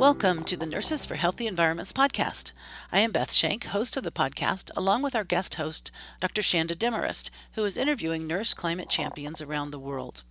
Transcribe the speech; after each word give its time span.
Welcome 0.00 0.44
to 0.44 0.56
the 0.56 0.64
Nurses 0.64 1.04
for 1.04 1.16
Healthy 1.16 1.46
Environments 1.46 1.92
podcast. 1.92 2.54
I 2.90 3.00
am 3.00 3.12
Beth 3.12 3.30
Schenk, 3.30 3.64
host 3.64 3.98
of 3.98 4.02
the 4.02 4.10
podcast, 4.10 4.70
along 4.74 5.02
with 5.02 5.14
our 5.14 5.24
guest 5.24 5.56
host, 5.56 5.90
Dr. 6.20 6.40
Shanda 6.40 6.74
Demorest, 6.74 7.30
who 7.52 7.66
is 7.66 7.76
interviewing 7.76 8.26
nurse 8.26 8.54
climate 8.54 8.88
champions 8.88 9.42
around 9.42 9.72
the 9.72 9.78
world. 9.78 10.22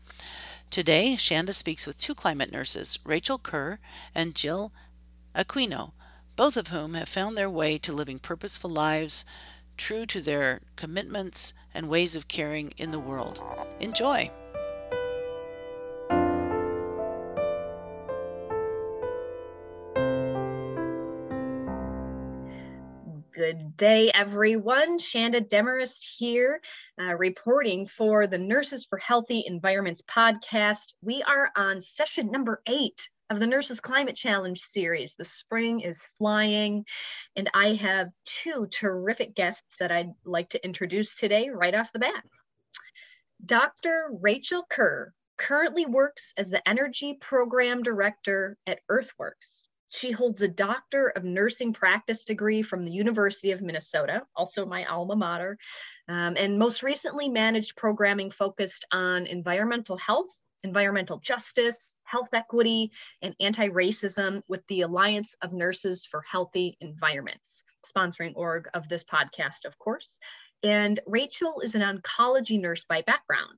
Today, 0.72 1.14
Shanda 1.20 1.54
speaks 1.54 1.86
with 1.86 2.00
two 2.00 2.16
climate 2.16 2.52
nurses, 2.52 2.98
Rachel 3.06 3.38
Kerr 3.38 3.78
and 4.16 4.34
Jill 4.34 4.74
Aquino, 5.36 5.92
both 6.36 6.58
of 6.58 6.70
whom 6.70 6.96
have 6.96 7.08
found 7.08 7.38
their 7.38 7.48
way 7.48 7.78
to 7.78 7.94
living 7.94 8.18
purposeful 8.18 8.72
lives 8.72 9.24
true 9.78 10.08
to 10.08 10.20
their 10.20 10.62
commitments 10.78 11.54
and 11.76 11.88
ways 11.88 12.16
of 12.16 12.28
caring 12.28 12.74
in 12.78 12.90
the 12.90 12.98
world. 12.98 13.40
Enjoy! 13.80 14.32
Good 23.40 23.78
day, 23.78 24.12
everyone. 24.14 25.00
Shanda 25.00 25.40
Demorest 25.48 26.06
here, 26.18 26.60
uh, 27.00 27.16
reporting 27.16 27.88
for 27.88 28.28
the 28.28 28.38
Nurses 28.38 28.84
for 28.84 28.98
Healthy 28.98 29.46
Environments 29.48 30.02
podcast. 30.02 30.94
We 31.02 31.24
are 31.24 31.50
on 31.56 31.80
session 31.80 32.32
number 32.32 32.62
eight 32.68 33.10
of 33.30 33.40
the 33.40 33.48
Nurses 33.48 33.80
Climate 33.80 34.18
Challenge 34.18 34.60
series. 34.60 35.16
The 35.16 35.24
spring 35.24 35.80
is 35.80 36.06
flying, 36.18 36.84
and 37.38 37.50
I 37.54 37.76
have 37.76 38.10
two 38.26 38.68
terrific 38.70 39.36
guests 39.36 39.78
that 39.80 39.94
I'd 39.94 40.12
like 40.26 40.50
to 40.50 40.66
introduce 40.66 41.16
today 41.16 41.48
right 41.48 41.74
off 41.74 41.94
the 41.94 42.00
bat. 42.00 42.26
Dr. 43.46 44.10
Rachel 44.20 44.66
Kerr 44.70 45.14
currently 45.38 45.86
works 45.86 46.34
as 46.36 46.50
the 46.50 46.68
Energy 46.68 47.14
Program 47.14 47.84
Director 47.84 48.58
at 48.68 48.82
Earthworks. 48.90 49.69
She 49.90 50.12
holds 50.12 50.42
a 50.44 50.48
Doctor 50.48 51.10
of 51.10 51.24
Nursing 51.24 51.74
Practice 51.74 52.24
degree 52.24 52.62
from 52.62 52.86
the 52.86 52.92
University 52.92 53.52
of 53.52 53.62
Minnesota, 53.62 54.26
also 54.36 54.66
my 54.66 54.86
alma 54.86 55.16
mater, 55.16 55.58
um, 56.08 56.36
and 56.38 56.60
most 56.60 56.84
recently 56.84 57.28
managed 57.28 57.76
programming 57.76 58.30
focused 58.30 58.86
on 58.92 59.26
environmental 59.26 59.98
health, 59.98 60.30
environmental 60.64 61.18
justice, 61.18 61.96
health 62.04 62.30
equity, 62.34 62.92
and 63.24 63.36
anti 63.40 63.70
racism 63.70 64.44
with 64.48 64.66
the 64.68 64.82
Alliance 64.82 65.36
of 65.42 65.54
Nurses 65.54 66.06
for 66.06 66.22
Healthy 66.22 66.78
Environments, 66.82 67.64
sponsoring 67.84 68.34
org 68.36 68.70
of 68.76 68.88
this 68.90 69.04
podcast, 69.04 69.66
of 69.66 69.78
course. 69.80 70.20
And 70.62 71.00
Rachel 71.08 71.62
is 71.62 71.74
an 71.74 71.82
oncology 71.82 72.60
nurse 72.62 72.84
by 72.84 73.02
background. 73.02 73.58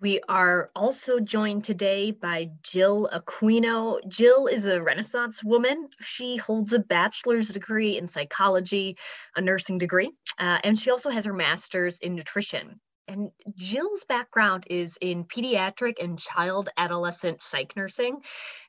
We 0.00 0.20
are 0.30 0.70
also 0.74 1.20
joined 1.20 1.64
today 1.64 2.10
by 2.10 2.52
Jill 2.62 3.10
Aquino. 3.12 4.00
Jill 4.08 4.46
is 4.46 4.64
a 4.64 4.82
Renaissance 4.82 5.44
woman. 5.44 5.90
She 6.00 6.36
holds 6.36 6.72
a 6.72 6.78
bachelor's 6.78 7.50
degree 7.50 7.98
in 7.98 8.06
psychology, 8.06 8.96
a 9.36 9.42
nursing 9.42 9.76
degree, 9.76 10.12
uh, 10.38 10.58
and 10.64 10.78
she 10.78 10.90
also 10.90 11.10
has 11.10 11.26
her 11.26 11.34
master's 11.34 11.98
in 11.98 12.14
nutrition. 12.14 12.80
And 13.08 13.30
Jill's 13.56 14.04
background 14.04 14.64
is 14.70 14.96
in 15.02 15.24
pediatric 15.24 16.02
and 16.02 16.18
child 16.18 16.70
adolescent 16.78 17.42
psych 17.42 17.76
nursing. 17.76 18.20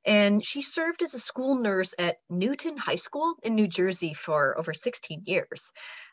And 0.03 0.43
she 0.43 0.61
served 0.61 1.01
as 1.01 1.13
a 1.13 1.19
school 1.19 1.55
nurse 1.55 1.93
at 1.97 2.17
Newton 2.29 2.75
High 2.75 2.95
School 2.95 3.35
in 3.43 3.55
New 3.55 3.67
Jersey 3.67 4.13
for 4.13 4.57
over 4.57 4.73
16 4.73 5.23
years. 5.25 5.71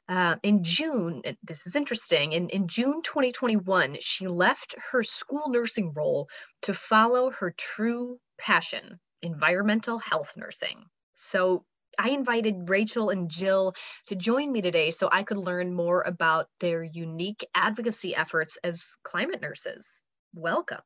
Uh, 0.09 0.37
in 0.43 0.65
June, 0.65 1.23
this 1.43 1.67
is 1.67 1.77
interesting, 1.77 2.33
in, 2.33 2.49
in 2.49 2.67
June 2.67 3.03
2021, 3.03 3.99
she 4.01 4.27
left 4.27 4.75
her 4.91 5.03
school 5.03 5.51
nursing 5.51 5.93
role 5.93 6.29
to 6.63 6.73
follow 6.73 7.31
her 7.31 7.55
true 7.59 8.19
passion, 8.39 8.99
environmental 9.21 9.99
health 9.99 10.33
nursing. 10.35 10.85
So 11.13 11.65
I 11.99 12.11
invited 12.11 12.71
Rachel 12.71 13.11
and 13.11 13.29
Jill 13.29 13.75
to 14.07 14.15
join 14.15 14.51
me 14.51 14.63
today 14.63 14.93
so 14.93 15.11
I 15.13 15.25
could 15.25 15.37
learn 15.37 15.75
more 15.75 16.03
about 16.03 16.47
their 16.61 16.83
unique 16.83 17.47
advocacy 17.55 18.17
efforts 18.17 18.57
as 18.65 18.97
climate 19.03 19.43
nurses. 19.43 19.87
Welcome. 20.35 20.79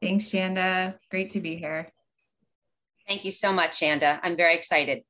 Thanks, 0.00 0.26
Shanda. 0.26 0.94
Great 1.10 1.32
to 1.32 1.40
be 1.40 1.56
here. 1.56 1.92
Thank 3.06 3.24
you 3.24 3.32
so 3.32 3.52
much, 3.52 3.72
Shanda. 3.72 4.20
I'm 4.22 4.36
very 4.36 4.54
excited. 4.54 5.02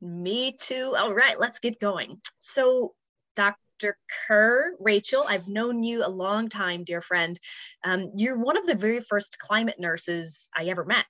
Me 0.00 0.56
too. 0.60 0.94
All 0.96 1.14
right, 1.14 1.38
let's 1.38 1.58
get 1.58 1.80
going. 1.80 2.20
So, 2.38 2.94
Dr. 3.34 3.96
Kerr, 4.26 4.74
Rachel, 4.78 5.24
I've 5.28 5.48
known 5.48 5.82
you 5.82 6.04
a 6.04 6.08
long 6.08 6.48
time, 6.48 6.84
dear 6.84 7.00
friend. 7.00 7.38
Um, 7.84 8.12
you're 8.14 8.38
one 8.38 8.56
of 8.56 8.66
the 8.66 8.74
very 8.74 9.00
first 9.00 9.38
climate 9.38 9.78
nurses 9.78 10.50
I 10.56 10.64
ever 10.66 10.84
met. 10.84 11.06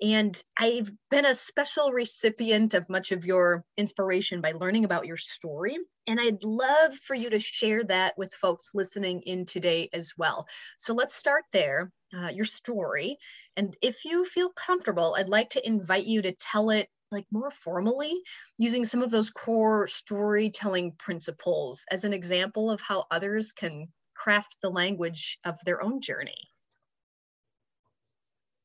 And 0.00 0.40
I've 0.58 0.90
been 1.08 1.24
a 1.24 1.34
special 1.34 1.90
recipient 1.90 2.74
of 2.74 2.90
much 2.90 3.12
of 3.12 3.24
your 3.24 3.64
inspiration 3.78 4.42
by 4.42 4.52
learning 4.52 4.84
about 4.84 5.06
your 5.06 5.16
story. 5.16 5.78
And 6.06 6.20
I'd 6.20 6.44
love 6.44 6.94
for 6.94 7.14
you 7.14 7.30
to 7.30 7.40
share 7.40 7.82
that 7.84 8.18
with 8.18 8.34
folks 8.34 8.70
listening 8.74 9.22
in 9.22 9.46
today 9.46 9.88
as 9.94 10.12
well. 10.18 10.46
So 10.76 10.92
let's 10.92 11.16
start 11.16 11.44
there, 11.52 11.90
uh, 12.14 12.28
your 12.28 12.44
story. 12.44 13.16
And 13.56 13.74
if 13.80 14.04
you 14.04 14.26
feel 14.26 14.50
comfortable, 14.50 15.16
I'd 15.16 15.30
like 15.30 15.50
to 15.50 15.66
invite 15.66 16.04
you 16.04 16.20
to 16.22 16.32
tell 16.32 16.70
it 16.70 16.88
like 17.16 17.26
more 17.32 17.50
formally 17.50 18.12
using 18.58 18.84
some 18.84 19.02
of 19.02 19.10
those 19.10 19.30
core 19.30 19.86
storytelling 19.86 20.92
principles 20.98 21.84
as 21.90 22.04
an 22.04 22.12
example 22.12 22.70
of 22.70 22.80
how 22.82 23.06
others 23.10 23.52
can 23.52 23.88
craft 24.14 24.56
the 24.60 24.68
language 24.68 25.38
of 25.44 25.58
their 25.64 25.82
own 25.82 26.02
journey. 26.02 26.50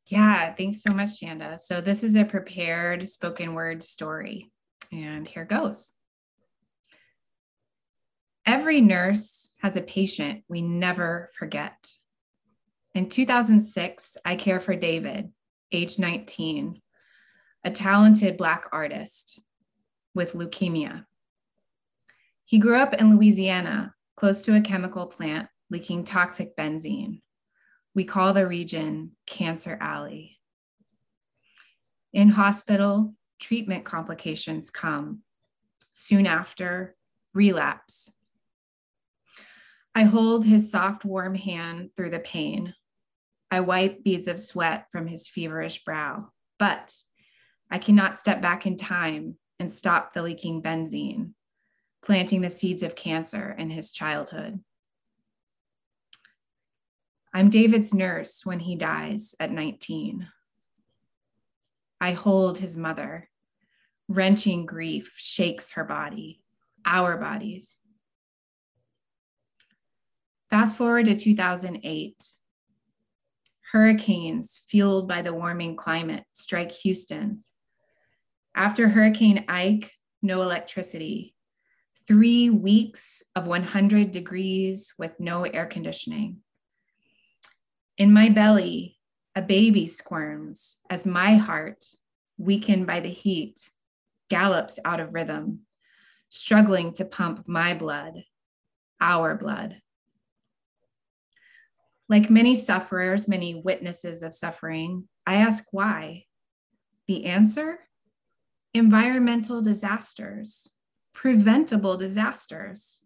Yeah, 0.07 0.53
thanks 0.53 0.83
so 0.83 0.93
much, 0.93 1.21
Shanda. 1.21 1.59
So, 1.59 1.79
this 1.79 2.03
is 2.03 2.15
a 2.15 2.25
prepared 2.25 3.07
spoken 3.07 3.53
word 3.53 3.81
story, 3.81 4.51
and 4.91 5.25
here 5.25 5.45
goes. 5.45 5.89
Every 8.45 8.81
nurse 8.81 9.49
has 9.61 9.77
a 9.77 9.81
patient 9.81 10.43
we 10.49 10.61
never 10.61 11.29
forget. 11.37 11.89
In 12.93 13.07
2006, 13.07 14.17
I 14.25 14.35
care 14.35 14.59
for 14.59 14.75
David, 14.75 15.31
age 15.71 15.97
19, 15.97 16.81
a 17.63 17.71
talented 17.71 18.37
Black 18.37 18.65
artist 18.71 19.39
with 20.13 20.33
leukemia. 20.33 21.05
He 22.45 22.59
grew 22.59 22.77
up 22.77 22.93
in 22.93 23.15
Louisiana, 23.15 23.93
close 24.17 24.41
to 24.41 24.55
a 24.55 24.61
chemical 24.61 25.07
plant 25.07 25.47
leaking 25.69 26.03
toxic 26.03 26.55
benzene. 26.55 27.21
We 27.95 28.03
call 28.03 28.33
the 28.33 28.47
region 28.47 29.11
Cancer 29.25 29.77
Alley. 29.79 30.37
In 32.13 32.29
hospital, 32.29 33.15
treatment 33.39 33.85
complications 33.85 34.69
come. 34.69 35.21
Soon 35.91 36.25
after, 36.25 36.95
relapse. 37.33 38.11
I 39.95 40.03
hold 40.03 40.45
his 40.45 40.71
soft, 40.71 41.05
warm 41.05 41.35
hand 41.35 41.91
through 41.95 42.11
the 42.11 42.19
pain. 42.19 42.73
I 43.49 43.61
wipe 43.61 44.03
beads 44.03 44.27
of 44.27 44.39
sweat 44.39 44.87
from 44.91 45.07
his 45.07 45.27
feverish 45.27 45.83
brow. 45.83 46.29
But 46.59 46.93
I 47.71 47.79
cannot 47.79 48.19
step 48.19 48.41
back 48.41 48.65
in 48.65 48.75
time 48.75 49.37
and 49.57 49.71
stop 49.71 50.11
the 50.11 50.21
leaking 50.21 50.61
benzene, 50.61 51.31
planting 52.03 52.41
the 52.41 52.49
seeds 52.49 52.83
of 52.83 52.95
cancer 52.95 53.55
in 53.57 53.69
his 53.69 53.93
childhood. 53.93 54.59
I'm 57.33 57.49
David's 57.49 57.93
nurse 57.93 58.41
when 58.43 58.59
he 58.59 58.75
dies 58.75 59.35
at 59.39 59.53
19. 59.53 60.27
I 62.01 62.11
hold 62.11 62.57
his 62.57 62.75
mother. 62.75 63.29
Wrenching 64.09 64.65
grief 64.65 65.13
shakes 65.15 65.71
her 65.71 65.85
body, 65.85 66.41
our 66.85 67.17
bodies. 67.17 67.79
Fast 70.49 70.75
forward 70.75 71.05
to 71.05 71.15
2008. 71.15 72.21
Hurricanes, 73.71 74.65
fueled 74.67 75.07
by 75.07 75.21
the 75.21 75.33
warming 75.33 75.77
climate, 75.77 76.25
strike 76.33 76.73
Houston 76.73 77.45
after 78.55 78.89
Hurricane 78.89 79.45
Ike, 79.47 79.91
no 80.21 80.41
electricity. 80.41 81.35
Three 82.07 82.49
weeks 82.49 83.23
of 83.35 83.47
100 83.47 84.11
degrees 84.11 84.93
with 84.97 85.19
no 85.19 85.43
air 85.43 85.65
conditioning. 85.65 86.37
In 87.97 88.13
my 88.13 88.29
belly, 88.29 88.97
a 89.35 89.41
baby 89.41 89.87
squirms 89.87 90.77
as 90.89 91.05
my 91.05 91.35
heart, 91.35 91.85
weakened 92.37 92.87
by 92.87 92.99
the 92.99 93.09
heat, 93.09 93.69
gallops 94.29 94.79
out 94.83 94.99
of 94.99 95.13
rhythm, 95.13 95.61
struggling 96.29 96.93
to 96.93 97.05
pump 97.05 97.47
my 97.47 97.73
blood, 97.73 98.23
our 98.99 99.35
blood. 99.35 99.81
Like 102.09 102.29
many 102.29 102.55
sufferers, 102.55 103.27
many 103.27 103.55
witnesses 103.55 104.21
of 104.23 104.35
suffering, 104.35 105.07
I 105.25 105.35
ask 105.35 105.63
why. 105.71 106.25
The 107.07 107.25
answer? 107.25 107.79
Environmental 108.73 109.61
disasters, 109.61 110.69
preventable 111.13 111.97
disasters. 111.97 113.01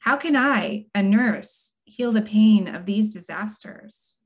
How 0.00 0.16
can 0.16 0.36
I, 0.36 0.86
a 0.94 1.02
nurse, 1.02 1.72
heal 1.84 2.12
the 2.12 2.22
pain 2.22 2.68
of 2.68 2.86
these 2.86 3.12
disasters? 3.12 4.16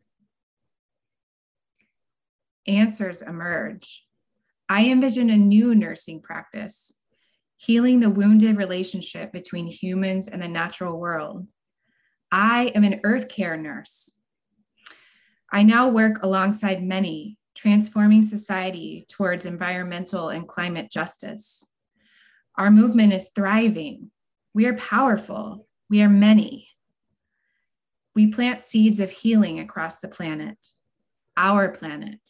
answers 2.67 3.23
emerge. 3.23 4.05
I 4.69 4.87
envision 4.87 5.31
a 5.31 5.37
new 5.37 5.75
nursing 5.75 6.23
practice, 6.23 6.93
healing 7.57 8.01
the 8.01 8.11
wounded 8.11 8.57
relationship 8.57 9.33
between 9.33 9.67
humans 9.67 10.29
and 10.29 10.41
the 10.41 10.49
natural 10.49 10.99
world. 10.99 11.47
I 12.31 12.67
am 12.75 12.85
an 12.85 13.01
earth 13.03 13.29
care 13.29 13.57
nurse. 13.57 14.13
I 15.53 15.65
now 15.65 15.89
work 15.89 16.23
alongside 16.23 16.83
many, 16.83 17.39
transforming 17.61 18.23
society 18.23 19.05
towards 19.11 19.45
environmental 19.45 20.31
and 20.31 20.49
climate 20.49 20.91
justice. 20.91 21.67
Our 22.57 22.71
movement 22.71 23.13
is 23.13 23.29
thriving. 23.35 24.11
We 24.55 24.65
are 24.65 24.77
powerful. 24.77 25.67
We 25.91 26.01
are 26.01 26.09
many. 26.09 26.69
We 28.15 28.29
plant 28.29 28.63
seeds 28.63 28.99
of 28.99 29.11
healing 29.11 29.61
across 29.61 29.99
the 29.99 30.09
planet, 30.09 30.57
our 31.37 31.69
planet. 31.69 32.21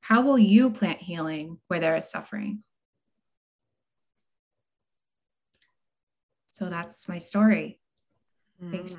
How 0.00 0.20
will 0.20 0.38
you 0.38 0.70
plant 0.70 1.00
healing 1.00 1.58
where 1.68 1.80
there 1.80 1.96
is 1.96 2.10
suffering? 2.10 2.62
So 6.50 6.68
that's 6.68 7.08
my 7.08 7.18
story. 7.18 7.80
Thanks. 8.70 8.96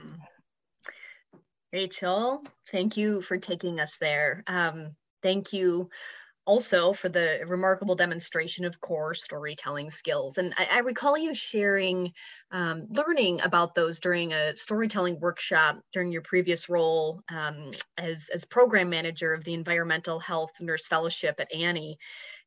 Rachel, 1.73 2.43
thank 2.71 2.97
you 2.97 3.23
for 3.23 3.37
taking 3.37 3.79
us 3.79 3.97
there. 3.97 4.43
Um, 4.45 4.95
thank 5.23 5.53
you 5.53 5.89
also 6.45 6.93
for 6.93 7.09
the 7.09 7.39
remarkable 7.47 7.95
demonstration 7.95 8.65
of 8.65 8.79
core 8.79 9.15
storytelling 9.15 9.89
skills. 9.89 10.37
And 10.37 10.53
I, 10.55 10.67
I 10.71 10.79
recall 10.79 11.17
you 11.17 11.33
sharing, 11.33 12.11
um, 12.51 12.85
learning 12.89 13.41
about 13.41 13.73
those 13.73 13.99
during 13.99 14.33
a 14.33 14.55
storytelling 14.55 15.19
workshop 15.19 15.79
during 15.93 16.11
your 16.11 16.21
previous 16.21 16.69
role 16.69 17.21
um, 17.31 17.71
as, 17.97 18.29
as 18.31 18.45
program 18.45 18.89
manager 18.89 19.33
of 19.33 19.43
the 19.43 19.55
Environmental 19.55 20.19
Health 20.19 20.51
Nurse 20.61 20.85
Fellowship 20.85 21.39
at 21.39 21.51
Annie. 21.51 21.97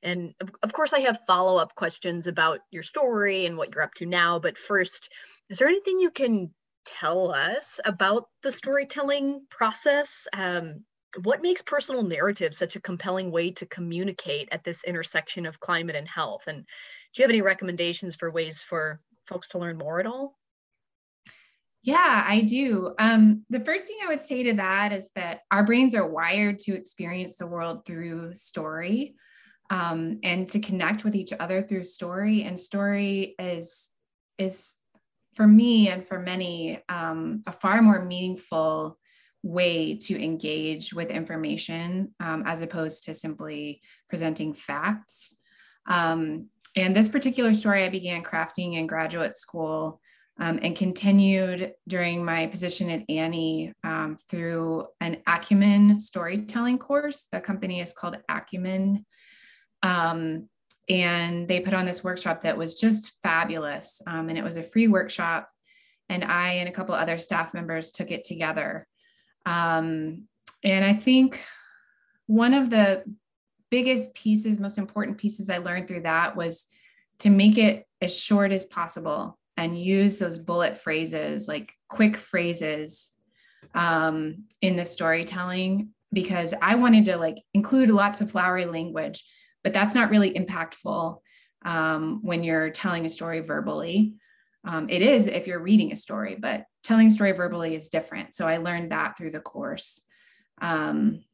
And 0.02 0.34
of, 0.40 0.50
of 0.62 0.72
course, 0.72 0.92
I 0.92 1.00
have 1.00 1.18
follow 1.26 1.56
up 1.56 1.74
questions 1.74 2.28
about 2.28 2.60
your 2.70 2.84
story 2.84 3.46
and 3.46 3.56
what 3.56 3.74
you're 3.74 3.82
up 3.82 3.94
to 3.94 4.06
now. 4.06 4.38
But 4.38 4.56
first, 4.56 5.10
is 5.48 5.58
there 5.58 5.68
anything 5.68 5.98
you 5.98 6.10
can 6.10 6.52
tell 6.86 7.32
us 7.32 7.80
about 7.84 8.28
the 8.42 8.52
storytelling 8.52 9.46
process? 9.50 10.26
Um, 10.32 10.84
what 11.22 11.42
makes 11.42 11.62
personal 11.62 12.02
narrative 12.02 12.54
such 12.54 12.76
a 12.76 12.80
compelling 12.80 13.30
way 13.30 13.50
to 13.52 13.66
communicate 13.66 14.48
at 14.52 14.64
this 14.64 14.84
intersection 14.84 15.46
of 15.46 15.60
climate 15.60 15.96
and 15.96 16.08
health? 16.08 16.44
And 16.46 16.58
do 16.62 17.22
you 17.22 17.24
have 17.24 17.30
any 17.30 17.42
recommendations 17.42 18.14
for 18.14 18.30
ways 18.30 18.62
for 18.62 19.00
folks 19.26 19.48
to 19.50 19.58
learn 19.58 19.78
more 19.78 20.00
at 20.00 20.06
all? 20.06 20.38
Yeah, 21.82 22.24
I 22.26 22.40
do. 22.40 22.94
Um, 22.98 23.44
the 23.48 23.60
first 23.60 23.86
thing 23.86 23.96
I 24.04 24.08
would 24.08 24.20
say 24.20 24.42
to 24.44 24.54
that 24.54 24.92
is 24.92 25.08
that 25.14 25.42
our 25.52 25.64
brains 25.64 25.94
are 25.94 26.06
wired 26.06 26.58
to 26.60 26.74
experience 26.74 27.36
the 27.36 27.46
world 27.46 27.86
through 27.86 28.34
story 28.34 29.14
um, 29.70 30.18
and 30.24 30.48
to 30.48 30.58
connect 30.58 31.04
with 31.04 31.14
each 31.14 31.32
other 31.38 31.62
through 31.62 31.84
story. 31.84 32.42
And 32.42 32.58
story 32.58 33.36
is 33.38 33.90
is 34.36 34.74
for 35.36 35.46
me 35.46 35.88
and 35.88 36.06
for 36.06 36.18
many 36.18 36.82
um, 36.88 37.42
a 37.46 37.52
far 37.52 37.82
more 37.82 38.02
meaningful 38.02 38.98
way 39.42 39.96
to 39.96 40.22
engage 40.22 40.92
with 40.92 41.10
information 41.10 42.14
um, 42.18 42.42
as 42.46 42.62
opposed 42.62 43.04
to 43.04 43.14
simply 43.14 43.80
presenting 44.08 44.54
facts. 44.54 45.36
Um, 45.86 46.48
and 46.74 46.96
this 46.96 47.08
particular 47.08 47.54
story 47.54 47.84
I 47.84 47.90
began 47.90 48.24
crafting 48.24 48.76
in 48.76 48.86
graduate 48.86 49.36
school 49.36 50.00
um, 50.38 50.58
and 50.62 50.74
continued 50.74 51.72
during 51.86 52.24
my 52.24 52.46
position 52.46 52.90
at 52.90 53.04
Annie 53.08 53.72
um, 53.84 54.16
through 54.28 54.86
an 55.00 55.18
Acumen 55.26 56.00
storytelling 56.00 56.78
course. 56.78 57.28
The 57.30 57.40
company 57.40 57.80
is 57.80 57.92
called 57.92 58.18
Acumen. 58.28 59.06
Um, 59.82 60.48
and 60.88 61.48
they 61.48 61.60
put 61.60 61.74
on 61.74 61.84
this 61.84 62.04
workshop 62.04 62.42
that 62.42 62.56
was 62.56 62.78
just 62.78 63.12
fabulous. 63.22 64.00
Um, 64.06 64.28
and 64.28 64.38
it 64.38 64.44
was 64.44 64.56
a 64.56 64.62
free 64.62 64.88
workshop. 64.88 65.48
And 66.08 66.22
I 66.22 66.54
and 66.54 66.68
a 66.68 66.72
couple 66.72 66.94
other 66.94 67.18
staff 67.18 67.52
members 67.52 67.90
took 67.90 68.10
it 68.10 68.24
together. 68.24 68.86
Um, 69.44 70.24
and 70.62 70.84
I 70.84 70.94
think 70.94 71.42
one 72.26 72.54
of 72.54 72.70
the 72.70 73.04
biggest 73.70 74.14
pieces, 74.14 74.60
most 74.60 74.78
important 74.78 75.18
pieces 75.18 75.50
I 75.50 75.58
learned 75.58 75.88
through 75.88 76.02
that 76.02 76.36
was 76.36 76.66
to 77.20 77.30
make 77.30 77.58
it 77.58 77.86
as 78.00 78.16
short 78.16 78.52
as 78.52 78.66
possible 78.66 79.38
and 79.56 79.80
use 79.80 80.18
those 80.18 80.38
bullet 80.38 80.78
phrases, 80.78 81.48
like 81.48 81.72
quick 81.88 82.16
phrases 82.16 83.12
um, 83.74 84.44
in 84.60 84.76
the 84.76 84.84
storytelling, 84.84 85.90
because 86.12 86.54
I 86.60 86.76
wanted 86.76 87.06
to 87.06 87.16
like 87.16 87.36
include 87.54 87.88
lots 87.88 88.20
of 88.20 88.30
flowery 88.30 88.66
language, 88.66 89.24
but 89.66 89.72
that's 89.72 89.96
not 89.96 90.10
really 90.10 90.32
impactful 90.32 91.18
um, 91.64 92.20
when 92.22 92.44
you're 92.44 92.70
telling 92.70 93.04
a 93.04 93.08
story 93.08 93.40
verbally. 93.40 94.14
Um, 94.64 94.88
it 94.88 95.02
is 95.02 95.26
if 95.26 95.48
you're 95.48 95.58
reading 95.58 95.90
a 95.90 95.96
story, 95.96 96.36
but 96.38 96.66
telling 96.84 97.08
a 97.08 97.10
story 97.10 97.32
verbally 97.32 97.74
is 97.74 97.88
different. 97.88 98.32
So 98.32 98.46
I 98.46 98.58
learned 98.58 98.92
that 98.92 99.18
through 99.18 99.32
the 99.32 99.40
course. 99.40 100.02
Um, 100.62 101.24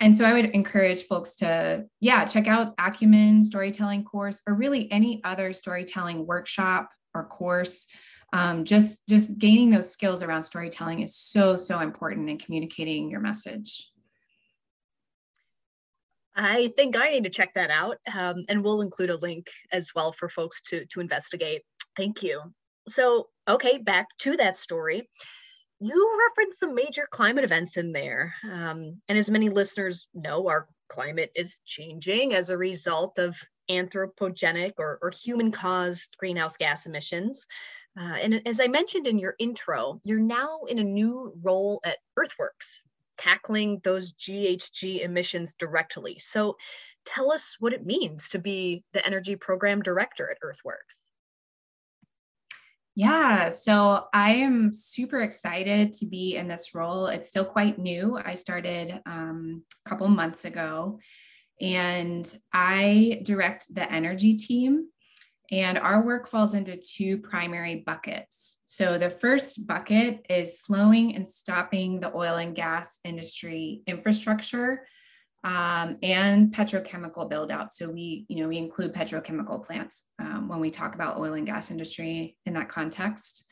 and 0.00 0.16
so 0.16 0.24
I 0.24 0.32
would 0.32 0.46
encourage 0.46 1.02
folks 1.02 1.36
to, 1.36 1.84
yeah, 2.00 2.24
check 2.24 2.46
out 2.46 2.72
Acumen 2.78 3.44
storytelling 3.44 4.04
course 4.04 4.40
or 4.46 4.54
really 4.54 4.90
any 4.90 5.20
other 5.22 5.52
storytelling 5.52 6.26
workshop 6.26 6.88
or 7.12 7.26
course. 7.26 7.86
Um, 8.32 8.64
just 8.64 9.06
just 9.10 9.36
gaining 9.36 9.68
those 9.68 9.90
skills 9.90 10.22
around 10.22 10.42
storytelling 10.44 11.00
is 11.00 11.14
so 11.14 11.54
so 11.54 11.80
important 11.80 12.30
in 12.30 12.38
communicating 12.38 13.10
your 13.10 13.20
message. 13.20 13.90
I 16.36 16.72
think 16.76 16.96
I 16.96 17.10
need 17.10 17.24
to 17.24 17.30
check 17.30 17.54
that 17.54 17.70
out, 17.70 17.96
um, 18.12 18.44
and 18.48 18.62
we'll 18.62 18.82
include 18.82 19.10
a 19.10 19.16
link 19.16 19.48
as 19.72 19.92
well 19.94 20.12
for 20.12 20.28
folks 20.28 20.60
to 20.68 20.84
to 20.86 21.00
investigate. 21.00 21.62
Thank 21.96 22.22
you. 22.22 22.42
So, 22.88 23.28
okay, 23.48 23.78
back 23.78 24.06
to 24.20 24.36
that 24.36 24.56
story. 24.56 25.08
You 25.80 26.18
referenced 26.28 26.60
some 26.60 26.74
major 26.74 27.06
climate 27.10 27.44
events 27.44 27.76
in 27.76 27.92
there. 27.92 28.34
Um, 28.44 29.00
and 29.08 29.18
as 29.18 29.28
many 29.28 29.48
listeners 29.48 30.06
know, 30.14 30.48
our 30.48 30.68
climate 30.88 31.32
is 31.34 31.60
changing 31.66 32.32
as 32.32 32.48
a 32.48 32.56
result 32.56 33.18
of 33.18 33.36
anthropogenic 33.70 34.74
or, 34.78 34.98
or 35.02 35.10
human 35.10 35.50
caused 35.50 36.16
greenhouse 36.18 36.56
gas 36.56 36.86
emissions. 36.86 37.46
Uh, 37.98 38.14
and 38.22 38.46
as 38.46 38.60
I 38.60 38.68
mentioned 38.68 39.06
in 39.06 39.18
your 39.18 39.34
intro, 39.38 39.98
you're 40.04 40.20
now 40.20 40.60
in 40.68 40.78
a 40.78 40.84
new 40.84 41.32
role 41.42 41.80
at 41.84 41.98
Earthworks, 42.16 42.82
tackling 43.18 43.80
those 43.84 44.12
GHG 44.12 45.02
emissions 45.02 45.54
directly. 45.54 46.18
So 46.18 46.56
tell 47.04 47.32
us 47.32 47.56
what 47.58 47.72
it 47.72 47.86
means 47.86 48.30
to 48.30 48.38
be 48.38 48.84
the 48.92 49.04
energy 49.06 49.36
program 49.36 49.82
director 49.82 50.30
at 50.30 50.38
Earthworks. 50.42 50.98
Yeah, 52.98 53.50
so 53.50 54.06
I 54.14 54.36
am 54.36 54.72
super 54.72 55.20
excited 55.20 55.92
to 55.94 56.06
be 56.06 56.36
in 56.36 56.48
this 56.48 56.74
role. 56.74 57.08
It's 57.08 57.28
still 57.28 57.44
quite 57.44 57.78
new. 57.78 58.18
I 58.24 58.32
started 58.32 59.02
um, 59.04 59.62
a 59.84 59.88
couple 59.88 60.08
months 60.08 60.46
ago, 60.46 60.98
and 61.60 62.40
I 62.54 63.20
direct 63.22 63.72
the 63.74 63.90
energy 63.92 64.38
team. 64.38 64.88
And 65.52 65.78
our 65.78 66.02
work 66.02 66.26
falls 66.26 66.54
into 66.54 66.76
two 66.76 67.18
primary 67.18 67.76
buckets. 67.86 68.58
So 68.64 68.98
the 68.98 69.10
first 69.10 69.66
bucket 69.66 70.26
is 70.28 70.60
slowing 70.60 71.14
and 71.14 71.26
stopping 71.26 72.00
the 72.00 72.14
oil 72.14 72.36
and 72.36 72.54
gas 72.54 72.98
industry 73.04 73.82
infrastructure 73.86 74.86
um, 75.44 75.98
and 76.02 76.52
petrochemical 76.52 77.30
build 77.30 77.52
out. 77.52 77.72
So 77.72 77.88
we, 77.88 78.26
you 78.28 78.42
know, 78.42 78.48
we 78.48 78.58
include 78.58 78.92
petrochemical 78.92 79.64
plants 79.64 80.02
um, 80.18 80.48
when 80.48 80.58
we 80.58 80.70
talk 80.70 80.96
about 80.96 81.18
oil 81.18 81.34
and 81.34 81.46
gas 81.46 81.70
industry 81.70 82.36
in 82.44 82.54
that 82.54 82.68
context. 82.68 83.44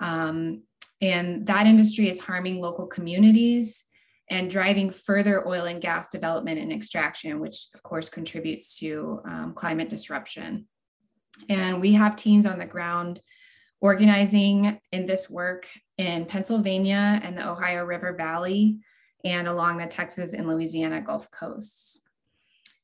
Um, 0.00 0.62
and 1.00 1.46
that 1.48 1.66
industry 1.66 2.08
is 2.08 2.20
harming 2.20 2.60
local 2.60 2.86
communities 2.86 3.84
and 4.30 4.48
driving 4.48 4.90
further 4.90 5.46
oil 5.46 5.64
and 5.64 5.82
gas 5.82 6.08
development 6.08 6.60
and 6.60 6.72
extraction, 6.72 7.40
which 7.40 7.66
of 7.74 7.82
course 7.82 8.08
contributes 8.08 8.78
to 8.78 9.20
um, 9.26 9.54
climate 9.54 9.88
disruption. 9.88 10.66
And 11.48 11.80
we 11.80 11.92
have 11.92 12.16
teams 12.16 12.46
on 12.46 12.58
the 12.58 12.66
ground 12.66 13.20
organizing 13.80 14.80
in 14.92 15.06
this 15.06 15.28
work 15.28 15.68
in 15.98 16.26
Pennsylvania 16.26 17.20
and 17.22 17.36
the 17.36 17.48
Ohio 17.48 17.84
River 17.84 18.14
Valley 18.14 18.78
and 19.24 19.48
along 19.48 19.78
the 19.78 19.86
Texas 19.86 20.32
and 20.32 20.46
Louisiana 20.46 21.00
Gulf 21.00 21.30
Coasts. 21.30 22.00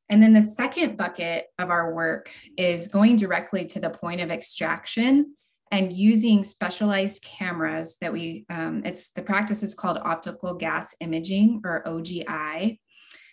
And 0.09 0.23
then 0.23 0.33
the 0.33 0.43
second 0.43 0.97
bucket 0.97 1.47
of 1.59 1.71
our 1.71 1.95
work 1.95 2.31
is 2.57 2.89
going 2.89 3.17
directly 3.17 3.65
to 3.67 3.81
the 3.81 3.91
point 3.91 4.21
of 4.21 4.31
extraction 4.31 5.37
and 5.71 5.93
using 5.93 6.43
specialized 6.43 7.23
cameras 7.23 7.97
that 8.01 8.13
we, 8.13 8.45
um, 8.51 8.83
it's 8.85 9.13
the 9.13 9.23
practice 9.23 9.63
is 9.63 9.75
called 9.75 9.99
optical 9.99 10.55
gas 10.55 10.95
imaging 11.01 11.63
or 11.65 11.85
OGI. 11.87 12.79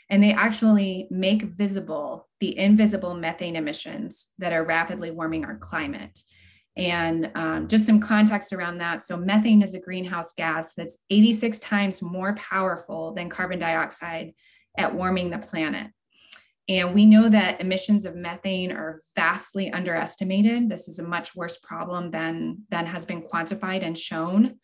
And 0.09 0.23
they 0.23 0.31
actually 0.31 1.07
make 1.11 1.43
visible 1.43 2.27
the 2.39 2.57
invisible 2.57 3.13
methane 3.13 3.55
emissions 3.55 4.27
that 4.37 4.53
are 4.53 4.63
rapidly 4.63 5.11
warming 5.11 5.43
our 5.43 5.57
climate. 5.57 6.19
And 6.77 7.31
um, 7.35 7.67
just 7.67 7.85
some 7.85 7.99
context 7.99 8.53
around 8.53 8.77
that. 8.77 9.03
So, 9.03 9.17
methane 9.17 9.63
is 9.63 9.73
a 9.73 9.79
greenhouse 9.79 10.33
gas 10.33 10.75
that's 10.75 10.99
86 11.09 11.57
times 11.59 12.01
more 12.03 12.35
powerful 12.35 13.13
than 13.15 13.29
carbon 13.29 13.57
dioxide 13.57 14.33
at 14.77 14.93
warming 14.93 15.31
the 15.31 15.39
planet. 15.39 15.87
And 16.69 16.93
we 16.93 17.05
know 17.05 17.29
that 17.29 17.61
emissions 17.61 18.05
of 18.05 18.15
methane 18.15 18.71
are 18.71 18.99
vastly 19.15 19.71
underestimated. 19.71 20.69
This 20.69 20.87
is 20.87 20.99
a 20.99 21.07
much 21.07 21.35
worse 21.35 21.57
problem 21.57 22.11
than, 22.11 22.63
than 22.69 22.85
has 22.85 23.05
been 23.05 23.23
quantified 23.23 23.83
and 23.83 23.97
shown. 23.97 24.59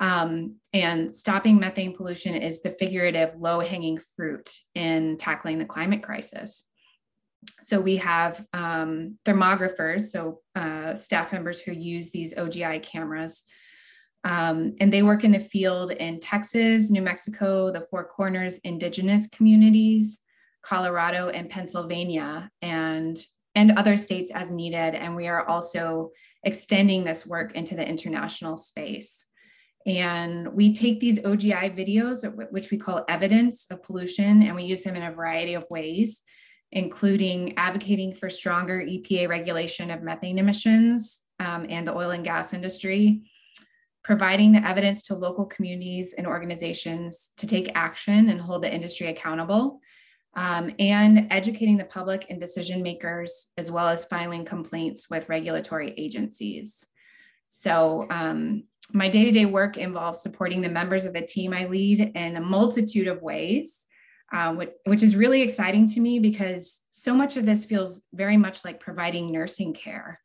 Um, 0.00 0.56
and 0.72 1.12
stopping 1.12 1.58
methane 1.58 1.96
pollution 1.96 2.34
is 2.34 2.62
the 2.62 2.70
figurative 2.70 3.34
low 3.36 3.60
hanging 3.60 4.00
fruit 4.16 4.50
in 4.74 5.16
tackling 5.18 5.58
the 5.58 5.64
climate 5.64 6.02
crisis. 6.02 6.68
So 7.60 7.80
we 7.80 7.96
have 7.96 8.44
um, 8.52 9.18
thermographers, 9.24 10.10
so 10.10 10.40
uh, 10.54 10.94
staff 10.94 11.32
members 11.32 11.60
who 11.60 11.72
use 11.72 12.10
these 12.10 12.34
OGI 12.34 12.82
cameras. 12.82 13.44
Um, 14.24 14.74
and 14.80 14.90
they 14.90 15.02
work 15.02 15.22
in 15.22 15.32
the 15.32 15.38
field 15.38 15.90
in 15.90 16.18
Texas, 16.18 16.90
New 16.90 17.02
Mexico, 17.02 17.70
the 17.70 17.86
Four 17.90 18.04
Corners 18.04 18.58
indigenous 18.58 19.28
communities, 19.28 20.20
Colorado, 20.62 21.28
and 21.28 21.50
Pennsylvania, 21.50 22.50
and, 22.62 23.18
and 23.54 23.72
other 23.72 23.98
states 23.98 24.30
as 24.34 24.50
needed. 24.50 24.94
And 24.94 25.14
we 25.14 25.28
are 25.28 25.46
also 25.46 26.10
extending 26.42 27.04
this 27.04 27.26
work 27.26 27.54
into 27.54 27.74
the 27.74 27.86
international 27.86 28.56
space. 28.56 29.26
And 29.86 30.48
we 30.54 30.72
take 30.72 30.98
these 30.98 31.18
OGI 31.18 31.76
videos, 31.76 32.24
which 32.50 32.70
we 32.70 32.78
call 32.78 33.04
evidence 33.08 33.66
of 33.70 33.82
pollution, 33.82 34.42
and 34.42 34.56
we 34.56 34.64
use 34.64 34.82
them 34.82 34.96
in 34.96 35.02
a 35.02 35.12
variety 35.12 35.54
of 35.54 35.68
ways, 35.70 36.22
including 36.72 37.56
advocating 37.58 38.12
for 38.12 38.30
stronger 38.30 38.80
EPA 38.80 39.28
regulation 39.28 39.90
of 39.90 40.02
methane 40.02 40.38
emissions 40.38 41.20
um, 41.38 41.66
and 41.68 41.86
the 41.86 41.94
oil 41.94 42.10
and 42.10 42.24
gas 42.24 42.54
industry, 42.54 43.22
providing 44.02 44.52
the 44.52 44.66
evidence 44.66 45.02
to 45.02 45.14
local 45.14 45.44
communities 45.44 46.14
and 46.16 46.26
organizations 46.26 47.32
to 47.36 47.46
take 47.46 47.70
action 47.74 48.30
and 48.30 48.40
hold 48.40 48.62
the 48.62 48.74
industry 48.74 49.08
accountable, 49.08 49.80
um, 50.34 50.74
and 50.78 51.26
educating 51.30 51.76
the 51.76 51.84
public 51.84 52.26
and 52.30 52.40
decision 52.40 52.82
makers, 52.82 53.48
as 53.58 53.70
well 53.70 53.88
as 53.88 54.06
filing 54.06 54.46
complaints 54.46 55.10
with 55.10 55.28
regulatory 55.28 55.94
agencies. 55.98 56.86
So, 57.48 58.06
um, 58.10 58.64
my 58.92 59.08
day 59.08 59.24
to 59.24 59.32
day 59.32 59.46
work 59.46 59.76
involves 59.76 60.20
supporting 60.20 60.60
the 60.60 60.68
members 60.68 61.04
of 61.04 61.12
the 61.12 61.22
team 61.22 61.52
I 61.52 61.66
lead 61.66 62.00
in 62.14 62.36
a 62.36 62.40
multitude 62.40 63.08
of 63.08 63.22
ways, 63.22 63.86
uh, 64.32 64.54
which, 64.54 64.70
which 64.84 65.02
is 65.02 65.16
really 65.16 65.42
exciting 65.42 65.88
to 65.88 66.00
me 66.00 66.18
because 66.18 66.82
so 66.90 67.14
much 67.14 67.36
of 67.36 67.46
this 67.46 67.64
feels 67.64 68.02
very 68.12 68.36
much 68.36 68.64
like 68.64 68.80
providing 68.80 69.32
nursing 69.32 69.72
care 69.72 70.20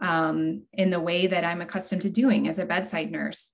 um, 0.00 0.62
in 0.72 0.90
the 0.90 1.00
way 1.00 1.26
that 1.26 1.44
I'm 1.44 1.60
accustomed 1.60 2.02
to 2.02 2.10
doing 2.10 2.48
as 2.48 2.58
a 2.58 2.66
bedside 2.66 3.10
nurse. 3.10 3.52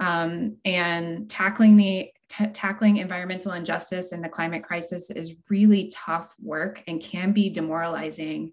Um, 0.00 0.58
and 0.64 1.28
tackling 1.28 1.76
the 1.76 2.10
t- 2.28 2.46
tackling 2.46 2.98
environmental 2.98 3.52
injustice 3.52 4.12
and 4.12 4.22
the 4.22 4.28
climate 4.28 4.62
crisis 4.62 5.10
is 5.10 5.34
really 5.50 5.90
tough 5.94 6.34
work 6.40 6.82
and 6.86 7.02
can 7.02 7.32
be 7.32 7.50
demoralizing 7.50 8.52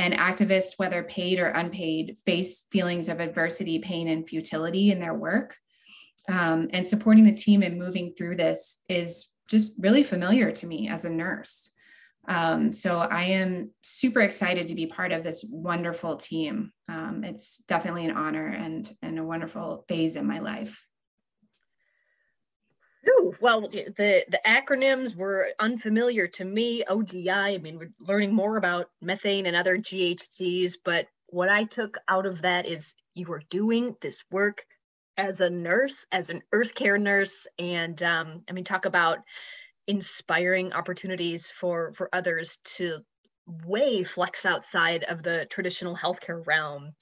and 0.00 0.14
activists, 0.14 0.78
whether 0.78 1.02
paid 1.02 1.38
or 1.38 1.48
unpaid, 1.48 2.16
face 2.24 2.66
feelings 2.72 3.10
of 3.10 3.20
adversity, 3.20 3.80
pain, 3.80 4.08
and 4.08 4.26
futility 4.26 4.90
in 4.90 4.98
their 4.98 5.12
work. 5.12 5.58
Um, 6.26 6.68
and 6.72 6.86
supporting 6.86 7.24
the 7.24 7.34
team 7.34 7.62
and 7.62 7.78
moving 7.78 8.14
through 8.16 8.36
this 8.36 8.82
is 8.88 9.30
just 9.50 9.74
really 9.78 10.02
familiar 10.02 10.52
to 10.52 10.66
me 10.66 10.88
as 10.88 11.04
a 11.04 11.10
nurse. 11.10 11.70
Um, 12.28 12.72
so 12.72 12.98
I 12.98 13.24
am 13.24 13.72
super 13.82 14.22
excited 14.22 14.68
to 14.68 14.74
be 14.74 14.86
part 14.86 15.12
of 15.12 15.22
this 15.22 15.44
wonderful 15.50 16.16
team. 16.16 16.72
Um, 16.88 17.22
it's 17.22 17.58
definitely 17.68 18.06
an 18.06 18.16
honor 18.16 18.46
and, 18.46 18.90
and 19.02 19.18
a 19.18 19.24
wonderful 19.24 19.84
phase 19.86 20.16
in 20.16 20.26
my 20.26 20.38
life. 20.38 20.82
Well, 23.40 23.68
the 23.68 24.24
the 24.28 24.40
acronyms 24.46 25.14
were 25.14 25.48
unfamiliar 25.58 26.26
to 26.28 26.44
me. 26.44 26.84
OGI. 26.84 27.54
I 27.54 27.58
mean, 27.58 27.78
we're 27.78 27.92
learning 28.00 28.34
more 28.34 28.56
about 28.56 28.90
methane 29.00 29.46
and 29.46 29.56
other 29.56 29.76
GHGs, 29.78 30.78
but 30.84 31.06
what 31.28 31.48
I 31.48 31.64
took 31.64 31.98
out 32.08 32.26
of 32.26 32.42
that 32.42 32.66
is 32.66 32.94
you 33.14 33.32
are 33.32 33.42
doing 33.50 33.96
this 34.00 34.24
work 34.30 34.64
as 35.16 35.40
a 35.40 35.50
nurse, 35.50 36.06
as 36.10 36.30
an 36.30 36.42
earth 36.52 36.74
care 36.74 36.98
nurse, 36.98 37.46
and 37.58 38.02
um, 38.02 38.42
I 38.48 38.52
mean, 38.52 38.64
talk 38.64 38.84
about 38.84 39.18
inspiring 39.86 40.72
opportunities 40.72 41.50
for 41.50 41.92
for 41.94 42.08
others 42.12 42.58
to 42.76 42.98
way 43.64 44.04
flex 44.04 44.46
outside 44.46 45.04
of 45.04 45.22
the 45.22 45.46
traditional 45.50 45.96
healthcare 45.96 46.44
realm. 46.46 46.92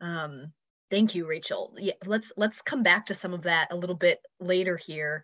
Um, 0.00 0.52
Thank 0.90 1.14
you, 1.14 1.26
Rachel. 1.28 1.74
Yeah, 1.76 1.92
let's 2.06 2.32
let's 2.36 2.62
come 2.62 2.82
back 2.82 3.06
to 3.06 3.14
some 3.14 3.34
of 3.34 3.42
that 3.42 3.68
a 3.70 3.76
little 3.76 3.94
bit 3.96 4.20
later 4.40 4.76
here. 4.76 5.22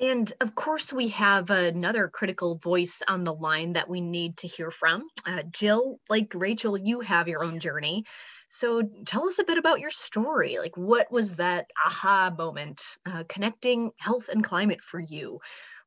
And 0.00 0.32
of 0.40 0.54
course, 0.54 0.94
we 0.94 1.08
have 1.08 1.50
another 1.50 2.08
critical 2.08 2.56
voice 2.56 3.02
on 3.06 3.22
the 3.22 3.34
line 3.34 3.74
that 3.74 3.88
we 3.88 4.00
need 4.00 4.38
to 4.38 4.48
hear 4.48 4.70
from. 4.70 5.06
Uh, 5.26 5.42
Jill, 5.50 6.00
like 6.08 6.32
Rachel, 6.34 6.78
you 6.78 7.00
have 7.00 7.28
your 7.28 7.44
own 7.44 7.60
journey. 7.60 8.04
So 8.48 8.82
tell 9.04 9.28
us 9.28 9.38
a 9.38 9.44
bit 9.44 9.58
about 9.58 9.78
your 9.78 9.90
story. 9.90 10.58
Like, 10.58 10.76
what 10.76 11.12
was 11.12 11.36
that 11.36 11.66
aha 11.86 12.32
moment 12.36 12.80
uh, 13.04 13.24
connecting 13.28 13.90
health 13.98 14.30
and 14.30 14.42
climate 14.42 14.82
for 14.82 14.98
you? 14.98 15.40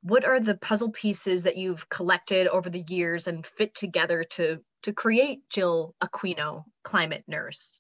What 0.04 0.26
are 0.26 0.40
the 0.40 0.58
puzzle 0.58 0.92
pieces 0.92 1.44
that 1.44 1.58
you've 1.58 1.90
collected 1.90 2.48
over 2.48 2.70
the 2.70 2.86
years 2.88 3.26
and 3.28 3.46
fit 3.46 3.74
together 3.74 4.26
to, 4.32 4.60
to 4.84 4.94
create 4.94 5.40
Jill 5.50 5.96
Aquino, 6.04 6.66
Climate 6.84 7.24
Nurse? 7.28 7.80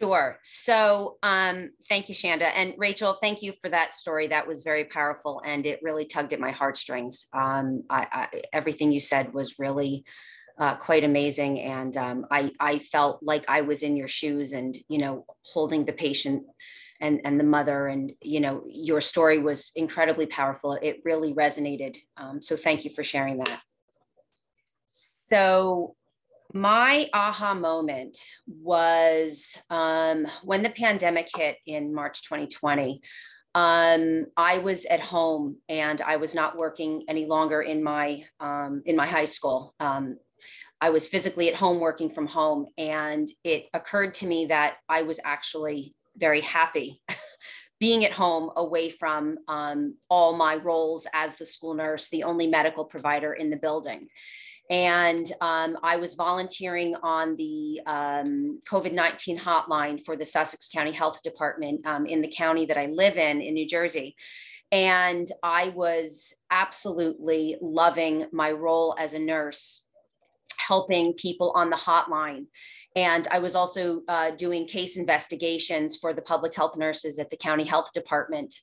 Sure. 0.00 0.38
So 0.42 1.16
um, 1.22 1.70
thank 1.88 2.08
you, 2.08 2.14
Shanda. 2.14 2.50
And 2.54 2.74
Rachel, 2.76 3.14
thank 3.14 3.42
you 3.42 3.52
for 3.60 3.68
that 3.70 3.94
story. 3.94 4.26
That 4.26 4.46
was 4.46 4.62
very 4.62 4.84
powerful 4.84 5.42
and 5.44 5.64
it 5.66 5.80
really 5.82 6.04
tugged 6.04 6.32
at 6.32 6.40
my 6.40 6.50
heartstrings. 6.50 7.28
Um, 7.32 7.84
I, 7.88 8.06
I, 8.12 8.42
everything 8.52 8.92
you 8.92 9.00
said 9.00 9.32
was 9.32 9.58
really 9.58 10.04
uh, 10.58 10.76
quite 10.76 11.04
amazing. 11.04 11.60
And 11.60 11.96
um, 11.96 12.26
I, 12.30 12.52
I 12.60 12.78
felt 12.78 13.22
like 13.22 13.44
I 13.48 13.60
was 13.62 13.82
in 13.82 13.96
your 13.96 14.08
shoes 14.08 14.52
and, 14.52 14.76
you 14.88 14.98
know, 14.98 15.24
holding 15.42 15.84
the 15.84 15.92
patient 15.92 16.44
and, 17.00 17.20
and 17.24 17.38
the 17.38 17.44
mother. 17.44 17.86
And, 17.88 18.12
you 18.22 18.40
know, 18.40 18.62
your 18.66 19.02
story 19.02 19.38
was 19.38 19.72
incredibly 19.76 20.26
powerful. 20.26 20.78
It 20.80 21.02
really 21.04 21.34
resonated. 21.34 21.96
Um, 22.16 22.40
so 22.40 22.56
thank 22.56 22.84
you 22.84 22.90
for 22.90 23.02
sharing 23.02 23.38
that. 23.38 23.62
So 24.88 25.94
my 26.56 27.08
aha 27.12 27.54
moment 27.54 28.18
was 28.46 29.58
um, 29.70 30.26
when 30.42 30.62
the 30.62 30.70
pandemic 30.70 31.28
hit 31.34 31.58
in 31.66 31.94
March 31.94 32.22
2020. 32.22 33.02
Um, 33.54 34.26
I 34.36 34.58
was 34.58 34.84
at 34.86 35.00
home 35.00 35.56
and 35.68 36.00
I 36.02 36.16
was 36.16 36.34
not 36.34 36.58
working 36.58 37.04
any 37.08 37.26
longer 37.26 37.62
in 37.62 37.82
my 37.82 38.24
um, 38.40 38.82
in 38.84 38.96
my 38.96 39.06
high 39.06 39.24
school. 39.24 39.74
Um, 39.80 40.18
I 40.80 40.90
was 40.90 41.08
physically 41.08 41.48
at 41.48 41.54
home 41.54 41.80
working 41.80 42.10
from 42.10 42.26
home, 42.26 42.66
and 42.76 43.26
it 43.44 43.66
occurred 43.72 44.14
to 44.14 44.26
me 44.26 44.46
that 44.46 44.76
I 44.88 45.02
was 45.02 45.20
actually 45.24 45.94
very 46.16 46.42
happy 46.42 47.00
being 47.80 48.04
at 48.04 48.12
home 48.12 48.50
away 48.56 48.90
from 48.90 49.38
um, 49.48 49.94
all 50.10 50.36
my 50.36 50.56
roles 50.56 51.06
as 51.14 51.36
the 51.36 51.46
school 51.46 51.74
nurse, 51.74 52.10
the 52.10 52.24
only 52.24 52.46
medical 52.46 52.84
provider 52.84 53.32
in 53.32 53.50
the 53.50 53.56
building. 53.56 54.08
And 54.68 55.30
um, 55.40 55.78
I 55.82 55.96
was 55.96 56.14
volunteering 56.14 56.96
on 57.02 57.36
the 57.36 57.80
um, 57.86 58.60
COVID 58.68 58.92
19 58.92 59.38
hotline 59.38 60.04
for 60.04 60.16
the 60.16 60.24
Sussex 60.24 60.68
County 60.68 60.92
Health 60.92 61.22
Department 61.22 61.86
um, 61.86 62.06
in 62.06 62.20
the 62.20 62.32
county 62.34 62.66
that 62.66 62.78
I 62.78 62.86
live 62.86 63.16
in, 63.16 63.40
in 63.40 63.54
New 63.54 63.66
Jersey. 63.66 64.16
And 64.72 65.28
I 65.42 65.68
was 65.68 66.34
absolutely 66.50 67.56
loving 67.60 68.26
my 68.32 68.50
role 68.50 68.96
as 68.98 69.14
a 69.14 69.18
nurse, 69.18 69.88
helping 70.58 71.12
people 71.14 71.52
on 71.54 71.70
the 71.70 71.76
hotline. 71.76 72.46
And 72.96 73.28
I 73.30 73.38
was 73.38 73.54
also 73.54 74.00
uh, 74.08 74.30
doing 74.30 74.66
case 74.66 74.96
investigations 74.96 75.96
for 75.96 76.12
the 76.12 76.22
public 76.22 76.56
health 76.56 76.76
nurses 76.76 77.18
at 77.18 77.30
the 77.30 77.36
county 77.36 77.64
health 77.64 77.92
department. 77.92 78.54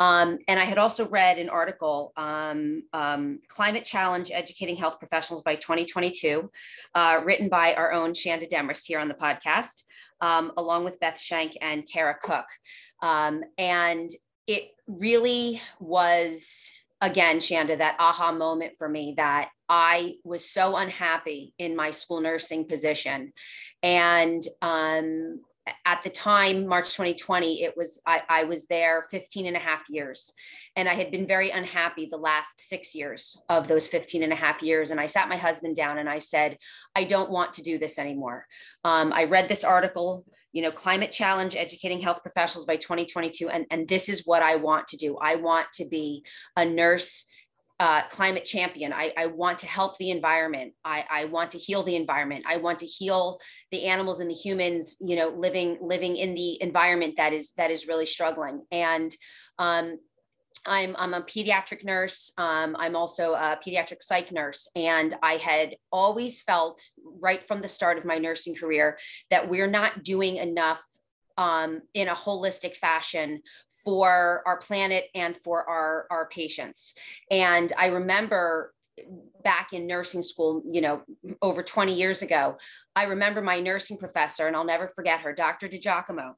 Um, 0.00 0.38
and 0.48 0.58
I 0.58 0.64
had 0.64 0.78
also 0.78 1.06
read 1.08 1.38
an 1.38 1.50
article, 1.50 2.12
um, 2.16 2.82
um, 2.94 3.40
Climate 3.48 3.84
Challenge 3.84 4.30
Educating 4.32 4.76
Health 4.76 4.98
Professionals 4.98 5.42
by 5.42 5.56
2022, 5.56 6.50
uh, 6.94 7.20
written 7.22 7.50
by 7.50 7.74
our 7.74 7.92
own 7.92 8.12
Shanda 8.14 8.48
Demorest 8.48 8.86
here 8.88 8.98
on 8.98 9.08
the 9.08 9.14
podcast, 9.14 9.84
um, 10.22 10.52
along 10.56 10.84
with 10.84 10.98
Beth 11.00 11.20
Schenk 11.20 11.56
and 11.60 11.86
Cara 11.86 12.16
Cook. 12.20 12.46
Um, 13.02 13.44
and 13.58 14.08
it 14.46 14.70
really 14.86 15.60
was, 15.78 16.72
again, 17.02 17.36
Shanda, 17.36 17.76
that 17.76 17.96
aha 18.00 18.32
moment 18.32 18.78
for 18.78 18.88
me 18.88 19.14
that 19.18 19.50
I 19.68 20.14
was 20.24 20.48
so 20.48 20.76
unhappy 20.76 21.52
in 21.58 21.76
my 21.76 21.90
school 21.90 22.22
nursing 22.22 22.64
position. 22.64 23.34
And 23.82 24.42
um, 24.62 25.42
at 25.84 26.02
the 26.02 26.10
time 26.10 26.66
march 26.66 26.90
2020 26.90 27.62
it 27.62 27.76
was 27.76 28.00
I, 28.06 28.22
I, 28.28 28.44
was 28.44 28.66
there 28.66 29.04
15 29.10 29.46
and 29.46 29.56
a 29.56 29.60
half 29.60 29.88
years. 29.88 30.32
And 30.76 30.88
i 30.88 30.94
had 30.94 31.10
been 31.10 31.26
very 31.26 31.50
unhappy 31.50 32.06
the 32.06 32.16
last 32.16 32.60
six 32.60 32.94
years 32.94 33.40
of 33.48 33.68
those 33.68 33.88
15 33.88 34.22
and 34.22 34.32
a 34.32 34.36
half 34.36 34.62
years. 34.62 34.90
And 34.90 35.00
i 35.00 35.06
sat 35.06 35.28
my 35.28 35.36
husband 35.36 35.76
down 35.76 35.98
and 35.98 36.08
i 36.08 36.18
said 36.18 36.56
i 36.94 37.04
don't 37.04 37.30
want 37.30 37.54
to 37.54 37.62
do 37.62 37.78
this 37.78 37.98
anymore. 37.98 38.46
Um, 38.84 39.12
i 39.12 39.24
read 39.24 39.48
this 39.48 39.64
article 39.64 40.24
you 40.52 40.62
know 40.62 40.72
climate 40.72 41.12
challenge 41.12 41.54
educating 41.54 42.00
health 42.00 42.22
professionals 42.22 42.66
by 42.66 42.76
2022 42.76 43.48
and, 43.48 43.66
and 43.70 43.86
this 43.86 44.08
is 44.08 44.26
what 44.26 44.42
i 44.42 44.56
want 44.56 44.88
to 44.88 44.96
do. 44.96 45.16
I 45.18 45.36
want 45.36 45.66
to 45.74 45.86
be 45.86 46.24
a 46.56 46.64
nurse 46.64 47.26
uh, 47.80 48.02
climate 48.10 48.44
champion. 48.44 48.92
I, 48.92 49.12
I, 49.16 49.26
want 49.26 49.58
to 49.60 49.66
help 49.66 49.96
the 49.96 50.10
environment. 50.10 50.74
I, 50.84 51.02
I, 51.10 51.24
want 51.24 51.50
to 51.52 51.58
heal 51.58 51.82
the 51.82 51.96
environment. 51.96 52.44
I 52.46 52.58
want 52.58 52.78
to 52.80 52.86
heal 52.86 53.40
the 53.70 53.86
animals 53.86 54.20
and 54.20 54.30
the 54.30 54.34
humans, 54.34 54.98
you 55.00 55.16
know, 55.16 55.30
living 55.30 55.78
living 55.80 56.18
in 56.18 56.34
the 56.34 56.62
environment 56.62 57.14
that 57.16 57.32
is 57.32 57.52
that 57.56 57.70
is 57.70 57.88
really 57.88 58.04
struggling. 58.04 58.66
And 58.70 59.16
um, 59.58 59.98
I'm, 60.66 60.94
I'm 60.98 61.14
a 61.14 61.22
pediatric 61.22 61.84
nurse. 61.84 62.32
Um, 62.36 62.76
I'm 62.78 62.94
also 62.94 63.32
a 63.32 63.58
pediatric 63.66 64.02
psych 64.02 64.30
nurse. 64.30 64.70
And 64.76 65.14
I 65.22 65.34
had 65.34 65.76
always 65.90 66.42
felt 66.42 66.82
right 67.20 67.42
from 67.42 67.62
the 67.62 67.68
start 67.68 67.96
of 67.96 68.04
my 68.04 68.18
nursing 68.18 68.54
career 68.54 68.98
that 69.30 69.48
we're 69.48 69.70
not 69.70 70.04
doing 70.04 70.36
enough 70.36 70.82
um, 71.40 71.80
in 71.94 72.08
a 72.08 72.14
holistic 72.14 72.76
fashion 72.76 73.40
for 73.82 74.42
our 74.46 74.58
planet 74.58 75.06
and 75.14 75.34
for 75.34 75.68
our, 75.68 76.06
our 76.10 76.28
patients. 76.28 76.94
And 77.30 77.72
I 77.78 77.86
remember 77.86 78.74
back 79.42 79.72
in 79.72 79.86
nursing 79.86 80.20
school, 80.20 80.62
you 80.70 80.82
know, 80.82 81.02
over 81.40 81.62
20 81.62 81.94
years 81.94 82.20
ago, 82.20 82.58
I 82.94 83.04
remember 83.04 83.40
my 83.40 83.58
nursing 83.58 83.96
professor, 83.96 84.46
and 84.46 84.54
I'll 84.54 84.64
never 84.64 84.86
forget 84.86 85.20
her, 85.20 85.32
Dr. 85.32 85.66
DiGiacomo 85.66 86.34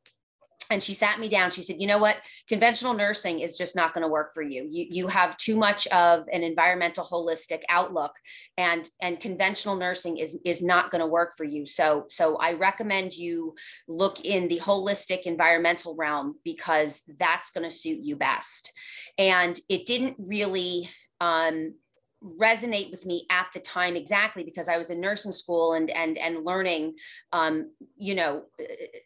and 0.73 0.83
she 0.83 0.95
sat 0.95 1.21
me 1.21 1.29
down. 1.29 1.51
She 1.51 1.63
said 1.63 1.77
you 1.79 1.87
know 1.87 1.99
what? 1.99 2.17
Conventional 2.49 2.95
nursing 2.95 3.41
is 3.41 3.57
just 3.57 3.77
not 3.77 3.95
going 3.95 4.03
to 4.03 4.11
work 4.11 4.33
for 4.35 4.43
you. 4.43 4.67
You 4.71 4.87
you 4.91 5.07
have 5.09 5.37
too 5.37 5.57
much 5.57 5.87
of 5.89 6.25
an 6.33 6.43
environmental 6.43 7.05
holistic 7.05 7.63
outlook 7.69 8.13
and 8.57 8.89
and 9.01 9.21
conventional 9.21 9.77
nursing 9.77 10.19
is 10.19 10.41
is 10.45 10.63
not 10.63 10.91
going 10.91 11.01
to 11.01 11.07
work 11.07 11.33
for 11.37 11.45
you. 11.45 11.67
So 11.67 12.07
so 12.09 12.37
i 12.37 12.53
recommend 12.53 13.15
you 13.15 13.55
look 13.89 14.25
in 14.25 14.49
the 14.49 14.59
holistic 14.59 15.23
environmental 15.23 15.95
realm 15.97 16.37
because 16.45 17.03
that's 17.19 17.51
going 17.51 17.69
to 17.69 17.75
suit 17.75 17.99
you 18.03 18.17
best. 18.17 18.73
And 19.19 19.59
it 19.69 19.87
didn't 19.87 20.17
really 20.19 20.89
um, 21.21 21.75
resonate 22.23 22.91
with 22.91 23.05
me 23.05 23.27
at 23.31 23.49
the 23.53 23.61
time 23.61 23.97
exactly 23.97 24.45
because 24.45 24.69
I 24.69 24.77
was 24.77 24.91
in 24.91 25.01
nursing 25.01 25.33
school 25.33 25.75
and 25.75 25.91
and 25.91 26.17
and 26.19 26.45
learning 26.45 26.95
um, 27.33 27.71
you 27.97 28.15
know 28.15 28.45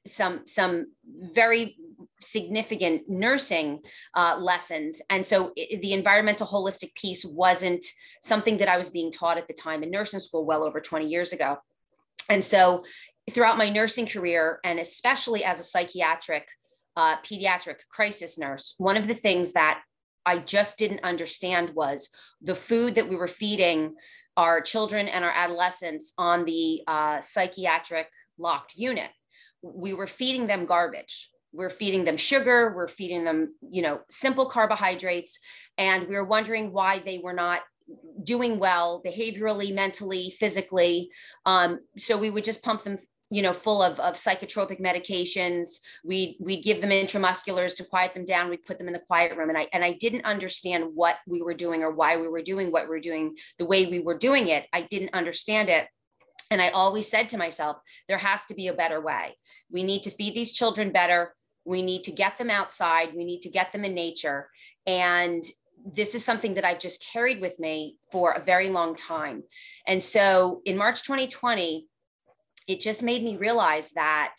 some 0.06 0.46
some 0.46 0.92
very 1.06 1.76
significant 2.20 3.08
nursing 3.08 3.80
uh, 4.14 4.36
lessons. 4.38 5.02
And 5.10 5.26
so 5.26 5.52
it, 5.56 5.82
the 5.82 5.92
environmental 5.92 6.46
holistic 6.46 6.94
piece 6.94 7.24
wasn't 7.24 7.84
something 8.20 8.58
that 8.58 8.68
I 8.68 8.76
was 8.76 8.90
being 8.90 9.12
taught 9.12 9.38
at 9.38 9.48
the 9.48 9.54
time 9.54 9.82
in 9.82 9.90
nursing 9.90 10.20
school 10.20 10.44
well 10.44 10.66
over 10.66 10.80
20 10.80 11.06
years 11.06 11.32
ago. 11.32 11.58
And 12.28 12.44
so 12.44 12.84
throughout 13.30 13.58
my 13.58 13.68
nursing 13.68 14.06
career 14.06 14.60
and 14.64 14.78
especially 14.78 15.44
as 15.44 15.60
a 15.60 15.64
psychiatric 15.64 16.48
uh, 16.96 17.16
pediatric 17.18 17.80
crisis 17.90 18.38
nurse 18.38 18.74
one 18.78 18.96
of 18.96 19.06
the 19.06 19.14
things 19.14 19.52
that 19.52 19.82
I 20.26 20.38
just 20.38 20.76
didn't 20.76 21.04
understand 21.04 21.70
was 21.70 22.10
the 22.42 22.54
food 22.54 22.96
that 22.96 23.08
we 23.08 23.16
were 23.16 23.28
feeding 23.28 23.94
our 24.36 24.60
children 24.60 25.08
and 25.08 25.24
our 25.24 25.30
adolescents 25.30 26.12
on 26.18 26.44
the 26.44 26.82
uh, 26.86 27.20
psychiatric 27.20 28.10
locked 28.36 28.74
unit. 28.76 29.10
We 29.62 29.94
were 29.94 30.06
feeding 30.06 30.46
them 30.46 30.66
garbage. 30.66 31.30
We're 31.52 31.70
feeding 31.70 32.04
them 32.04 32.18
sugar. 32.18 32.74
We're 32.76 32.88
feeding 32.88 33.24
them, 33.24 33.54
you 33.70 33.80
know, 33.80 34.00
simple 34.10 34.46
carbohydrates. 34.46 35.38
And 35.78 36.06
we 36.06 36.16
were 36.16 36.24
wondering 36.24 36.72
why 36.72 36.98
they 36.98 37.18
were 37.18 37.32
not 37.32 37.62
doing 38.22 38.58
well 38.58 39.00
behaviorally, 39.06 39.72
mentally, 39.72 40.34
physically. 40.38 41.10
Um, 41.46 41.80
so 41.96 42.18
we 42.18 42.30
would 42.30 42.44
just 42.44 42.62
pump 42.62 42.82
them 42.82 42.98
you 43.30 43.42
know, 43.42 43.52
full 43.52 43.82
of, 43.82 43.98
of 43.98 44.14
psychotropic 44.14 44.80
medications. 44.80 45.80
We 46.04 46.36
we 46.38 46.60
give 46.60 46.80
them 46.80 46.90
intramusculars 46.90 47.76
to 47.76 47.84
quiet 47.84 48.14
them 48.14 48.24
down. 48.24 48.50
We 48.50 48.56
put 48.56 48.78
them 48.78 48.86
in 48.86 48.92
the 48.92 49.00
quiet 49.00 49.36
room, 49.36 49.48
and 49.48 49.58
I 49.58 49.68
and 49.72 49.84
I 49.84 49.92
didn't 49.92 50.24
understand 50.24 50.84
what 50.94 51.18
we 51.26 51.42
were 51.42 51.54
doing 51.54 51.82
or 51.82 51.90
why 51.90 52.16
we 52.16 52.28
were 52.28 52.42
doing 52.42 52.70
what 52.70 52.84
we 52.84 52.90
were 52.90 53.00
doing 53.00 53.36
the 53.58 53.66
way 53.66 53.86
we 53.86 54.00
were 54.00 54.16
doing 54.16 54.48
it. 54.48 54.66
I 54.72 54.82
didn't 54.82 55.14
understand 55.14 55.68
it, 55.68 55.88
and 56.50 56.62
I 56.62 56.68
always 56.68 57.08
said 57.08 57.28
to 57.30 57.38
myself, 57.38 57.78
there 58.08 58.18
has 58.18 58.46
to 58.46 58.54
be 58.54 58.68
a 58.68 58.74
better 58.74 59.00
way. 59.00 59.36
We 59.70 59.82
need 59.82 60.02
to 60.04 60.10
feed 60.10 60.34
these 60.34 60.52
children 60.52 60.92
better. 60.92 61.34
We 61.64 61.82
need 61.82 62.04
to 62.04 62.12
get 62.12 62.38
them 62.38 62.50
outside. 62.50 63.08
We 63.16 63.24
need 63.24 63.42
to 63.42 63.50
get 63.50 63.72
them 63.72 63.84
in 63.84 63.94
nature, 63.94 64.48
and 64.86 65.42
this 65.84 66.14
is 66.14 66.24
something 66.24 66.54
that 66.54 66.64
I've 66.64 66.80
just 66.80 67.06
carried 67.12 67.40
with 67.40 67.58
me 67.58 67.96
for 68.10 68.32
a 68.32 68.40
very 68.40 68.70
long 68.70 68.94
time. 68.94 69.42
And 69.86 70.02
so 70.02 70.60
in 70.64 70.76
March 70.76 71.04
2020 71.04 71.86
it 72.66 72.80
just 72.80 73.02
made 73.02 73.22
me 73.22 73.36
realize 73.36 73.92
that 73.92 74.34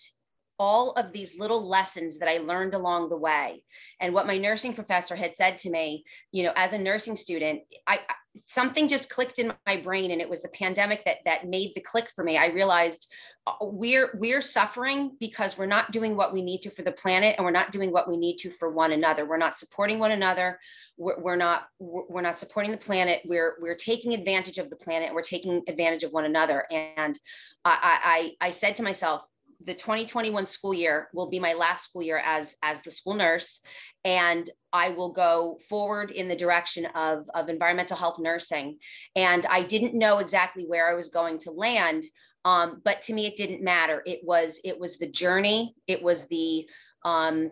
all 0.60 0.92
of 0.94 1.14
these 1.14 1.38
little 1.38 1.68
lessons 1.68 2.18
that 2.20 2.30
I 2.30 2.40
learned 2.40 2.74
along 2.74 3.10
the 3.10 3.18
way 3.18 3.64
and 4.02 4.14
what 4.14 4.26
my 4.26 4.38
nursing 4.38 4.74
professor 4.74 5.16
had 5.16 5.36
said 5.36 5.60
to 5.60 5.70
me, 5.70 6.04
you 6.32 6.44
know, 6.44 6.54
as 6.56 6.74
a 6.74 6.78
nursing 6.78 7.16
student, 7.16 7.62
I 7.86 8.00
something 8.46 8.88
just 8.88 9.10
clicked 9.10 9.40
in 9.40 9.54
my 9.66 9.78
brain 9.78 10.12
and 10.12 10.22
it 10.22 10.30
was 10.30 10.42
the 10.42 10.50
pandemic 10.50 11.04
that 11.06 11.18
that 11.26 11.48
made 11.48 11.74
the 11.74 11.82
click 11.82 12.10
for 12.16 12.24
me. 12.24 12.38
I 12.38 12.48
realized 12.48 13.12
uh, 13.46 13.54
we're 13.62 14.12
we're 14.16 14.42
suffering 14.42 15.16
because 15.20 15.58
we're 15.58 15.66
not 15.66 15.92
doing 15.92 16.16
what 16.16 16.34
we 16.34 16.42
need 16.42 16.62
to 16.62 16.70
for 16.70 16.82
the 16.82 16.92
planet 16.92 17.36
and 17.38 17.46
we're 17.46 17.52
not 17.52 17.72
doing 17.72 17.92
what 17.92 18.10
we 18.10 18.18
need 18.18 18.38
to 18.38 18.50
for 18.50 18.70
one 18.72 18.92
another. 18.92 19.26
We're 19.26 19.38
not 19.38 19.58
supporting 19.58 20.00
one 20.00 20.12
another. 20.12 20.60
We're, 20.98 21.20
we're 21.20 21.36
not 21.36 21.68
we're 21.80 22.22
not 22.22 22.38
supporting 22.38 22.72
the 22.72 22.78
planet. 22.78 23.22
We're 23.26 23.56
we're 23.60 23.76
taking 23.76 24.14
advantage 24.14 24.58
of 24.58 24.70
the 24.70 24.76
planet. 24.76 25.14
We're 25.14 25.22
taking 25.22 25.62
advantage 25.68 26.04
of 26.04 26.12
one 26.12 26.26
another. 26.26 26.66
And 26.72 27.18
I 27.66 28.36
I, 28.42 28.48
I 28.48 28.50
said 28.52 28.76
to 28.78 28.84
myself, 28.84 29.26
the 29.66 29.74
2021 29.74 30.46
school 30.46 30.74
year 30.74 31.10
will 31.14 31.30
be 31.30 31.40
my 31.40 31.54
last 31.54 31.90
school 31.90 32.04
year 32.04 32.22
as 32.24 32.56
as 32.62 32.82
the 32.82 32.92
school 32.92 33.16
nurse 33.16 33.62
and 34.06 34.50
i 34.74 34.90
will 34.90 35.12
go 35.12 35.58
forward 35.70 36.12
in 36.12 36.28
the 36.28 36.36
direction 36.36 36.86
of 36.96 37.30
of 37.34 37.50
environmental 37.50 37.98
health 37.98 38.20
nursing. 38.20 38.78
And 39.16 39.46
i 39.48 39.64
didn't 39.64 39.94
know 39.94 40.20
exactly 40.20 40.66
where 40.66 40.90
i 40.90 40.94
was 40.94 41.10
going 41.10 41.40
to 41.40 41.52
land 41.52 42.04
um, 42.48 42.82
but 42.86 43.02
to 43.04 43.14
me 43.14 43.26
it 43.26 43.36
didn't 43.36 43.62
matter. 43.62 44.02
It 44.06 44.22
was 44.24 44.62
it 44.64 44.80
was 44.80 44.98
the 44.98 45.10
journey. 45.10 45.76
It 45.86 46.02
was 46.02 46.28
the 46.28 46.70
um, 47.04 47.52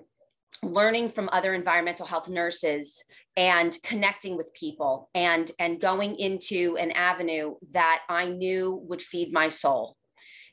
learning 0.64 1.10
from 1.10 1.30
other 1.34 1.54
environmental 1.54 2.06
health 2.06 2.30
nurses 2.30 3.04
and 3.36 3.78
connecting 3.84 4.38
with 4.38 4.54
people 4.54 5.10
and 5.14 5.52
and 5.60 5.82
going 5.82 6.16
into 6.16 6.78
an 6.78 6.92
avenue 6.92 7.56
that 7.72 8.04
i 8.08 8.30
knew 8.30 8.82
would 8.88 9.02
feed 9.02 9.34
my 9.34 9.50
soul. 9.50 9.98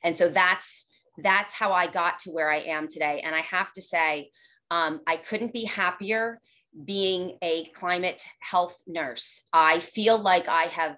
And 0.02 0.16
so 0.16 0.28
that's 0.28 0.86
that's 1.18 1.52
how 1.52 1.72
I 1.72 1.86
got 1.86 2.18
to 2.20 2.30
where 2.30 2.50
I 2.50 2.60
am 2.60 2.88
today. 2.88 3.22
And 3.24 3.34
I 3.36 3.42
have 3.42 3.72
to 3.74 3.82
say, 3.82 4.30
um, 4.72 5.02
I 5.06 5.18
couldn't 5.18 5.52
be 5.52 5.64
happier 5.64 6.40
being 6.86 7.36
a 7.42 7.64
climate 7.74 8.22
health 8.40 8.82
nurse. 8.86 9.42
I 9.52 9.80
feel 9.80 10.16
like 10.18 10.48
I 10.48 10.62
have 10.62 10.96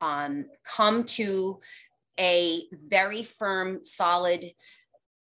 um, 0.00 0.46
come 0.64 1.04
to 1.04 1.60
a 2.18 2.64
very 2.72 3.22
firm, 3.22 3.84
solid 3.84 4.50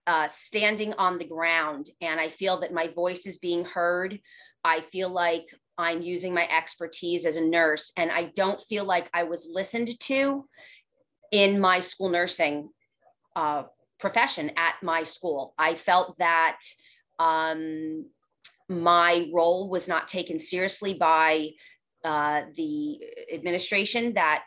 uh, 0.07 0.29
standing 0.29 0.93
on 0.93 1.17
the 1.17 1.27
ground. 1.27 1.89
And 1.99 2.21
I 2.21 2.29
feel 2.29 2.61
that 2.61 2.73
my 2.73 2.87
voice 2.87 3.25
is 3.25 3.37
being 3.37 3.65
heard. 3.65 4.17
I 4.63 4.79
feel 4.79 5.09
like 5.09 5.53
I'm 5.77 6.01
using 6.01 6.33
my 6.33 6.47
expertise 6.47 7.25
as 7.25 7.35
a 7.35 7.41
nurse. 7.41 7.91
And 7.97 8.09
I 8.09 8.31
don't 8.33 8.61
feel 8.61 8.85
like 8.85 9.09
I 9.13 9.23
was 9.23 9.49
listened 9.51 9.89
to 9.99 10.47
in 11.33 11.59
my 11.59 11.81
school 11.81 12.07
nursing 12.07 12.69
uh, 13.35 13.63
profession 13.99 14.51
at 14.55 14.75
my 14.81 15.03
school. 15.03 15.53
I 15.57 15.75
felt 15.75 16.17
that 16.19 16.59
um, 17.19 18.05
my 18.69 19.29
role 19.33 19.69
was 19.69 19.87
not 19.87 20.07
taken 20.07 20.39
seriously 20.39 20.93
by 20.93 21.49
uh, 22.03 22.43
the 22.55 22.99
administration 23.33 24.13
that 24.13 24.43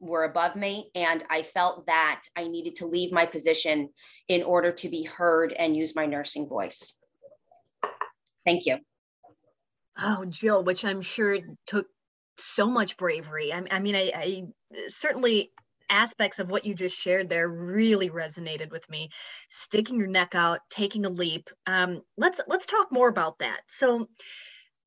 were 0.00 0.24
above 0.24 0.56
me. 0.56 0.90
And 0.94 1.24
I 1.30 1.42
felt 1.42 1.86
that 1.86 2.22
I 2.36 2.48
needed 2.48 2.76
to 2.76 2.86
leave 2.86 3.12
my 3.12 3.26
position 3.26 3.88
in 4.28 4.42
order 4.42 4.72
to 4.72 4.88
be 4.88 5.04
heard 5.04 5.52
and 5.52 5.76
use 5.76 5.94
my 5.96 6.06
nursing 6.06 6.48
voice. 6.48 6.98
Thank 8.44 8.66
you. 8.66 8.78
Oh, 9.98 10.24
Jill, 10.24 10.64
which 10.64 10.84
I'm 10.84 11.02
sure 11.02 11.38
took 11.66 11.86
so 12.38 12.66
much 12.66 12.96
bravery. 12.96 13.52
I, 13.52 13.62
I 13.70 13.78
mean, 13.78 13.94
I, 13.94 14.12
I 14.14 14.42
certainly 14.88 15.52
aspects 15.92 16.40
of 16.40 16.50
what 16.50 16.64
you 16.64 16.74
just 16.74 16.98
shared 16.98 17.28
there 17.28 17.48
really 17.48 18.10
resonated 18.10 18.70
with 18.70 18.88
me. 18.90 19.10
Sticking 19.48 19.98
your 19.98 20.08
neck 20.08 20.34
out 20.34 20.60
taking 20.70 21.06
a 21.06 21.10
leap. 21.10 21.50
Um, 21.66 22.02
let's 22.16 22.40
let's 22.48 22.66
talk 22.66 22.90
more 22.90 23.08
about 23.08 23.38
that. 23.38 23.60
So 23.68 24.08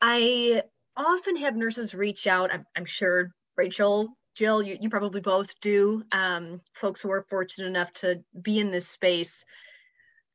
i 0.01 0.61
often 0.97 1.37
have 1.37 1.55
nurses 1.55 1.95
reach 1.95 2.27
out 2.27 2.53
i'm, 2.53 2.65
I'm 2.75 2.83
sure 2.83 3.31
rachel 3.55 4.09
jill 4.35 4.61
you, 4.61 4.77
you 4.79 4.89
probably 4.89 5.21
both 5.21 5.59
do 5.61 6.03
um, 6.11 6.61
folks 6.73 7.01
who 7.01 7.11
are 7.11 7.25
fortunate 7.29 7.67
enough 7.67 7.91
to 7.93 8.21
be 8.39 8.59
in 8.59 8.69
this 8.69 8.87
space. 8.87 9.45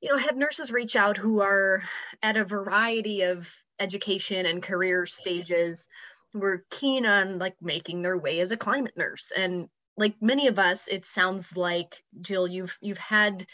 You 0.01 0.11
know 0.11 0.17
have 0.17 0.37
nurses 0.37 0.73
reach 0.73 0.97
out 0.97 1.19
who 1.19 1.43
are 1.43 1.83
at 2.23 2.37
a 2.37 2.45
variety 2.45 3.23
of 3.23 3.53
education 3.79 4.47
and 4.47 4.63
career 4.63 5.07
stages. 5.07 5.89
Who 6.33 6.45
are 6.45 6.65
keen 6.71 7.07
on 7.07 7.41
like 7.41 7.57
making 7.61 8.03
their 8.03 8.17
way 8.17 8.39
as 8.39 8.53
a 8.53 8.57
climate 8.57 8.97
nurse. 8.97 9.33
And 9.37 9.69
like 10.01 10.17
many 10.21 10.49
of 10.49 10.59
us, 10.59 10.89
it 10.89 11.07
sounds 11.07 11.57
like 11.57 12.03
Jill, 12.21 12.49
you've 12.49 12.77
you've 12.81 12.99
had 12.99 13.47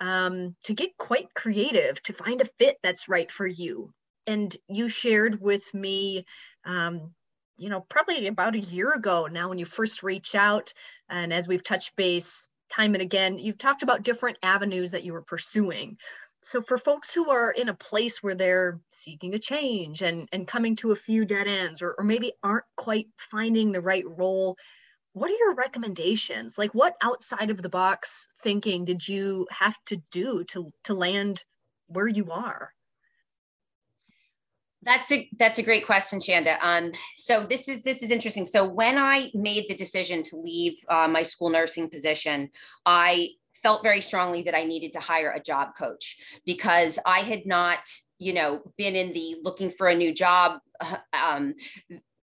um, 0.00 0.56
to 0.64 0.74
get 0.74 0.98
quite 0.98 1.32
creative 1.32 2.02
to 2.02 2.12
find 2.12 2.42
a 2.42 2.50
fit 2.58 2.76
that's 2.82 3.08
right 3.08 3.30
for 3.30 3.46
you. 3.46 3.92
And 4.26 4.54
you 4.68 4.88
shared 4.88 5.40
with 5.40 5.72
me 5.72 6.26
um, 6.64 7.12
you 7.56 7.68
know, 7.68 7.80
probably 7.80 8.26
about 8.26 8.54
a 8.54 8.60
year 8.60 8.92
ago 8.92 9.28
now 9.30 9.48
when 9.48 9.58
you 9.58 9.64
first 9.64 10.02
reached 10.02 10.34
out. 10.34 10.72
And 11.08 11.32
as 11.32 11.46
we've 11.46 11.62
touched 11.62 11.96
base 11.96 12.48
time 12.70 12.94
and 12.94 13.02
again, 13.02 13.38
you've 13.38 13.58
talked 13.58 13.82
about 13.82 14.02
different 14.02 14.38
avenues 14.42 14.92
that 14.92 15.04
you 15.04 15.12
were 15.12 15.22
pursuing. 15.22 15.98
So 16.40 16.60
for 16.60 16.76
folks 16.76 17.14
who 17.14 17.30
are 17.30 17.52
in 17.52 17.68
a 17.68 17.74
place 17.74 18.20
where 18.22 18.34
they're 18.34 18.80
seeking 18.90 19.34
a 19.34 19.38
change 19.38 20.02
and, 20.02 20.28
and 20.32 20.48
coming 20.48 20.74
to 20.76 20.90
a 20.90 20.96
few 20.96 21.24
dead 21.24 21.46
ends 21.46 21.82
or, 21.82 21.94
or 21.96 22.04
maybe 22.04 22.32
aren't 22.42 22.64
quite 22.76 23.06
finding 23.16 23.70
the 23.70 23.80
right 23.80 24.04
role, 24.04 24.56
what 25.12 25.30
are 25.30 25.34
your 25.34 25.54
recommendations? 25.54 26.56
Like 26.58 26.74
what 26.74 26.96
outside 27.02 27.50
of 27.50 27.60
the 27.60 27.68
box 27.68 28.28
thinking 28.42 28.84
did 28.84 29.06
you 29.06 29.46
have 29.50 29.76
to 29.86 29.96
do 30.10 30.44
to, 30.44 30.72
to 30.84 30.94
land 30.94 31.44
where 31.88 32.08
you 32.08 32.30
are? 32.30 32.72
That's 34.84 35.12
a 35.12 35.28
that's 35.38 35.60
a 35.60 35.62
great 35.62 35.86
question, 35.86 36.18
Shanda. 36.18 36.60
Um, 36.60 36.90
so 37.14 37.44
this 37.44 37.68
is 37.68 37.84
this 37.84 38.02
is 38.02 38.10
interesting. 38.10 38.46
So 38.46 38.68
when 38.68 38.98
I 38.98 39.30
made 39.32 39.66
the 39.68 39.76
decision 39.76 40.24
to 40.24 40.36
leave 40.36 40.72
uh, 40.88 41.06
my 41.06 41.22
school 41.22 41.50
nursing 41.50 41.88
position, 41.88 42.50
I 42.84 43.28
felt 43.62 43.84
very 43.84 44.00
strongly 44.00 44.42
that 44.42 44.56
I 44.56 44.64
needed 44.64 44.92
to 44.94 45.00
hire 45.00 45.30
a 45.30 45.40
job 45.40 45.76
coach 45.78 46.16
because 46.44 46.98
I 47.06 47.20
had 47.20 47.46
not, 47.46 47.88
you 48.18 48.32
know, 48.32 48.60
been 48.76 48.96
in 48.96 49.12
the 49.12 49.36
looking 49.44 49.70
for 49.70 49.86
a 49.86 49.94
new 49.94 50.12
job 50.12 50.58
uh, 50.80 50.96
um, 51.12 51.54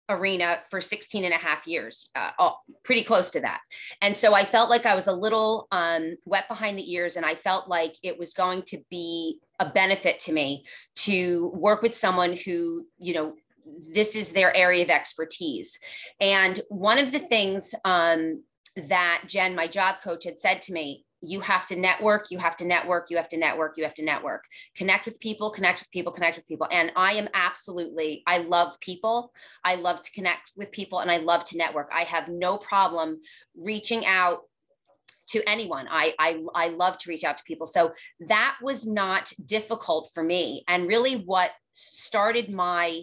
arena 0.08 0.58
for 0.70 0.80
16 0.80 1.24
and 1.24 1.34
a 1.34 1.38
half 1.38 1.66
years, 1.66 2.10
uh, 2.14 2.30
oh, 2.38 2.56
pretty 2.84 3.02
close 3.02 3.30
to 3.30 3.40
that. 3.40 3.60
And 4.00 4.16
so 4.16 4.34
I 4.34 4.44
felt 4.44 4.70
like 4.70 4.86
I 4.86 4.94
was 4.94 5.06
a 5.06 5.12
little 5.12 5.66
um, 5.72 6.16
wet 6.24 6.48
behind 6.48 6.78
the 6.78 6.92
ears, 6.92 7.16
and 7.16 7.26
I 7.26 7.34
felt 7.34 7.68
like 7.68 7.96
it 8.02 8.18
was 8.18 8.34
going 8.34 8.62
to 8.62 8.78
be 8.90 9.38
a 9.58 9.66
benefit 9.66 10.20
to 10.20 10.32
me 10.32 10.64
to 10.96 11.50
work 11.54 11.82
with 11.82 11.94
someone 11.94 12.36
who, 12.36 12.86
you 12.98 13.14
know, 13.14 13.34
this 13.92 14.14
is 14.14 14.30
their 14.30 14.56
area 14.56 14.84
of 14.84 14.90
expertise. 14.90 15.80
And 16.20 16.60
one 16.68 16.98
of 16.98 17.10
the 17.10 17.18
things 17.18 17.74
um, 17.84 18.42
that 18.76 19.22
Jen, 19.26 19.54
my 19.54 19.66
job 19.66 19.96
coach, 20.02 20.24
had 20.24 20.38
said 20.38 20.62
to 20.62 20.72
me 20.72 21.05
you 21.26 21.40
have 21.40 21.66
to 21.66 21.76
network, 21.76 22.30
you 22.30 22.38
have 22.38 22.56
to 22.56 22.64
network, 22.64 23.10
you 23.10 23.16
have 23.16 23.28
to 23.28 23.36
network, 23.36 23.76
you 23.76 23.84
have 23.84 23.94
to 23.94 24.04
network. 24.04 24.44
Connect 24.76 25.06
with 25.06 25.18
people, 25.20 25.50
connect 25.50 25.80
with 25.80 25.90
people, 25.90 26.12
connect 26.12 26.36
with 26.36 26.46
people. 26.48 26.68
And 26.70 26.92
I 26.96 27.12
am 27.12 27.28
absolutely, 27.34 28.22
I 28.26 28.38
love 28.38 28.78
people. 28.80 29.32
I 29.64 29.74
love 29.74 30.00
to 30.02 30.10
connect 30.12 30.52
with 30.56 30.70
people 30.70 31.00
and 31.00 31.10
I 31.10 31.18
love 31.18 31.44
to 31.46 31.58
network. 31.58 31.90
I 31.92 32.02
have 32.02 32.28
no 32.28 32.56
problem 32.56 33.20
reaching 33.56 34.06
out 34.06 34.40
to 35.28 35.42
anyone. 35.48 35.88
I, 35.90 36.14
I 36.18 36.40
I 36.54 36.68
love 36.68 36.98
to 36.98 37.10
reach 37.10 37.24
out 37.24 37.36
to 37.38 37.44
people. 37.44 37.66
So 37.66 37.92
that 38.28 38.56
was 38.62 38.86
not 38.86 39.32
difficult 39.44 40.10
for 40.14 40.22
me. 40.22 40.64
And 40.68 40.86
really 40.86 41.16
what 41.16 41.50
started 41.72 42.52
my 42.52 43.02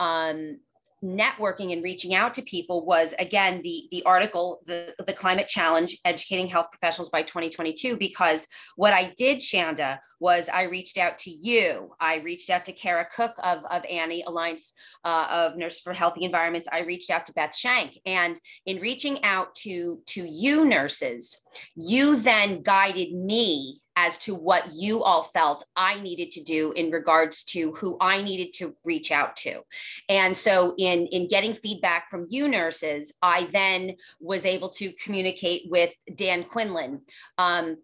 um 0.00 0.58
networking 1.04 1.72
and 1.72 1.82
reaching 1.82 2.14
out 2.14 2.34
to 2.34 2.42
people 2.42 2.84
was 2.84 3.14
again 3.18 3.62
the 3.62 3.88
the 3.90 4.02
article 4.04 4.60
the 4.66 4.94
the 5.06 5.12
climate 5.12 5.48
challenge 5.48 5.98
educating 6.04 6.46
health 6.46 6.66
professionals 6.70 7.08
by 7.08 7.22
2022 7.22 7.96
because 7.96 8.46
what 8.76 8.92
i 8.92 9.10
did 9.16 9.38
shanda 9.38 9.98
was 10.18 10.50
i 10.50 10.64
reached 10.64 10.98
out 10.98 11.16
to 11.16 11.30
you. 11.30 11.90
I 12.00 12.16
reached 12.16 12.50
out 12.50 12.64
to 12.66 12.72
cara 12.72 13.06
cook 13.14 13.34
of, 13.42 13.64
of 13.70 13.82
annie 13.90 14.24
alliance 14.26 14.74
uh, 15.04 15.26
of 15.30 15.56
nurses 15.56 15.80
for 15.80 15.92
healthy 15.92 16.24
environments. 16.24 16.68
I 16.70 16.80
reached 16.80 17.10
out 17.10 17.24
to 17.26 17.32
beth 17.32 17.54
schenk 17.54 17.98
and 18.04 18.38
in 18.66 18.78
reaching 18.78 19.24
out 19.24 19.54
to 19.56 20.00
to 20.06 20.26
you 20.28 20.64
nurses 20.66 21.42
you 21.76 22.16
then 22.16 22.62
guided 22.62 23.12
me 23.14 23.80
as 24.00 24.16
to 24.16 24.34
what 24.34 24.66
you 24.72 25.02
all 25.02 25.22
felt 25.22 25.62
I 25.76 26.00
needed 26.00 26.30
to 26.32 26.42
do 26.42 26.72
in 26.72 26.90
regards 26.90 27.44
to 27.52 27.72
who 27.72 27.98
I 28.00 28.22
needed 28.22 28.54
to 28.54 28.74
reach 28.82 29.12
out 29.12 29.36
to. 29.36 29.60
And 30.08 30.34
so 30.34 30.74
in 30.78 31.06
in 31.08 31.28
getting 31.28 31.52
feedback 31.52 32.08
from 32.08 32.26
you 32.30 32.48
nurses, 32.48 33.14
I 33.20 33.48
then 33.52 33.96
was 34.18 34.46
able 34.46 34.70
to 34.70 34.92
communicate 34.92 35.62
with 35.68 35.92
Dan 36.14 36.44
Quinlan. 36.44 37.02
Um, 37.36 37.76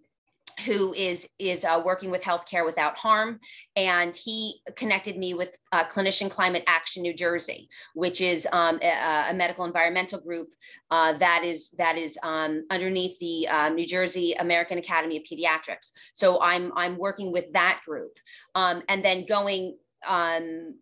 who 0.65 0.95
is 0.95 1.29
is 1.39 1.65
uh, 1.65 1.83
working 1.85 2.11
with 2.11 2.23
healthcare 2.23 2.65
without 2.65 2.97
harm. 2.97 3.39
And 3.75 4.17
he 4.17 4.61
connected 4.75 5.19
me 5.19 5.35
with 5.35 5.57
uh, 5.73 5.85
clinician 5.85 6.31
climate 6.31 6.65
action 6.67 7.03
new 7.03 7.15
jersey 7.15 7.69
which 7.95 8.21
is 8.21 8.47
um, 8.53 8.79
a, 8.83 9.31
a, 9.31 9.35
medical 9.35 9.65
environmental 9.65 10.21
group 10.21 10.49
uh, 10.91 11.13
that 11.15 11.45
is 11.45 11.71
that 11.73 11.97
is 11.97 12.19
um, 12.23 12.65
underneath 12.71 13.19
the 13.19 13.49
uh, 13.49 13.69
new 13.69 13.87
jersey 13.87 14.35
american 14.35 14.79
academy 14.79 15.17
of 15.17 15.23
pediatrics. 15.23 15.93
So 16.13 16.41
i'm 16.41 16.73
i'm 16.77 16.97
working 16.97 17.33
with 17.33 17.53
that 17.53 17.81
group. 17.85 18.19
Um, 18.55 18.83
and 18.89 19.05
then 19.05 19.27
going 19.27 19.77
um, 20.07 20.77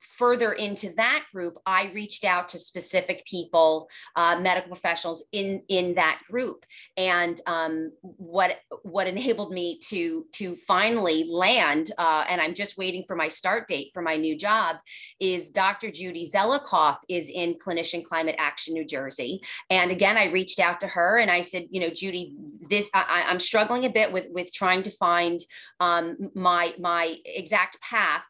further 0.00 0.52
into 0.52 0.92
that 0.94 1.24
group, 1.32 1.58
I 1.66 1.90
reached 1.94 2.24
out 2.24 2.48
to 2.50 2.58
specific 2.58 3.24
people, 3.26 3.88
uh, 4.16 4.38
medical 4.40 4.68
professionals 4.68 5.24
in 5.32 5.62
in 5.68 5.94
that 5.94 6.20
group, 6.28 6.64
and 6.96 7.40
um, 7.46 7.92
what 8.00 8.58
what 8.82 9.06
enabled 9.06 9.52
me 9.52 9.78
to 9.88 10.26
to 10.32 10.54
finally 10.54 11.24
land, 11.30 11.90
uh, 11.98 12.24
and 12.28 12.40
I'm 12.40 12.54
just 12.54 12.78
waiting 12.78 13.04
for 13.06 13.16
my 13.16 13.28
start 13.28 13.68
date 13.68 13.90
for 13.92 14.02
my 14.02 14.16
new 14.16 14.36
job, 14.36 14.76
is 15.20 15.50
Dr. 15.50 15.90
Judy 15.90 16.28
Zelikoff 16.28 16.98
is 17.08 17.30
in 17.30 17.54
Clinician 17.54 18.04
Climate 18.04 18.36
Action 18.38 18.74
New 18.74 18.84
Jersey, 18.84 19.40
and 19.68 19.90
again 19.90 20.16
I 20.16 20.26
reached 20.26 20.60
out 20.60 20.80
to 20.80 20.86
her 20.86 21.18
and 21.18 21.30
I 21.30 21.40
said, 21.40 21.66
you 21.70 21.80
know, 21.80 21.90
Judy, 21.90 22.34
this 22.68 22.90
I, 22.94 23.24
am 23.28 23.40
struggling 23.40 23.84
a 23.84 23.90
bit 23.90 24.12
with 24.12 24.28
with 24.30 24.52
trying 24.52 24.82
to 24.84 24.90
find 24.90 25.40
um, 25.78 26.30
my 26.34 26.74
my 26.78 27.16
exact 27.24 27.80
path 27.80 28.24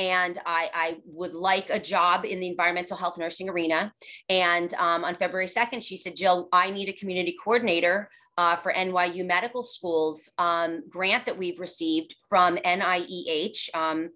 and 0.00 0.38
I, 0.46 0.70
I, 0.72 0.96
would 1.04 1.34
like 1.34 1.68
a 1.68 1.78
job 1.78 2.24
in 2.24 2.40
the 2.40 2.48
environmental 2.48 2.96
health 2.96 3.18
nursing 3.18 3.50
arena. 3.50 3.92
And 4.30 4.72
um, 4.74 5.04
on 5.04 5.14
February 5.16 5.46
2nd, 5.46 5.84
she 5.84 5.98
said, 5.98 6.16
Jill, 6.16 6.48
I 6.54 6.70
need 6.70 6.88
a 6.88 6.94
community 6.94 7.36
coordinator 7.44 8.08
uh, 8.38 8.56
for 8.56 8.72
NYU 8.72 9.26
Medical 9.26 9.62
School's 9.62 10.32
um, 10.38 10.82
grant 10.88 11.26
that 11.26 11.36
we've 11.36 11.60
received 11.60 12.16
from 12.30 12.56
NIEH. 12.56 13.68
Um, 13.74 14.10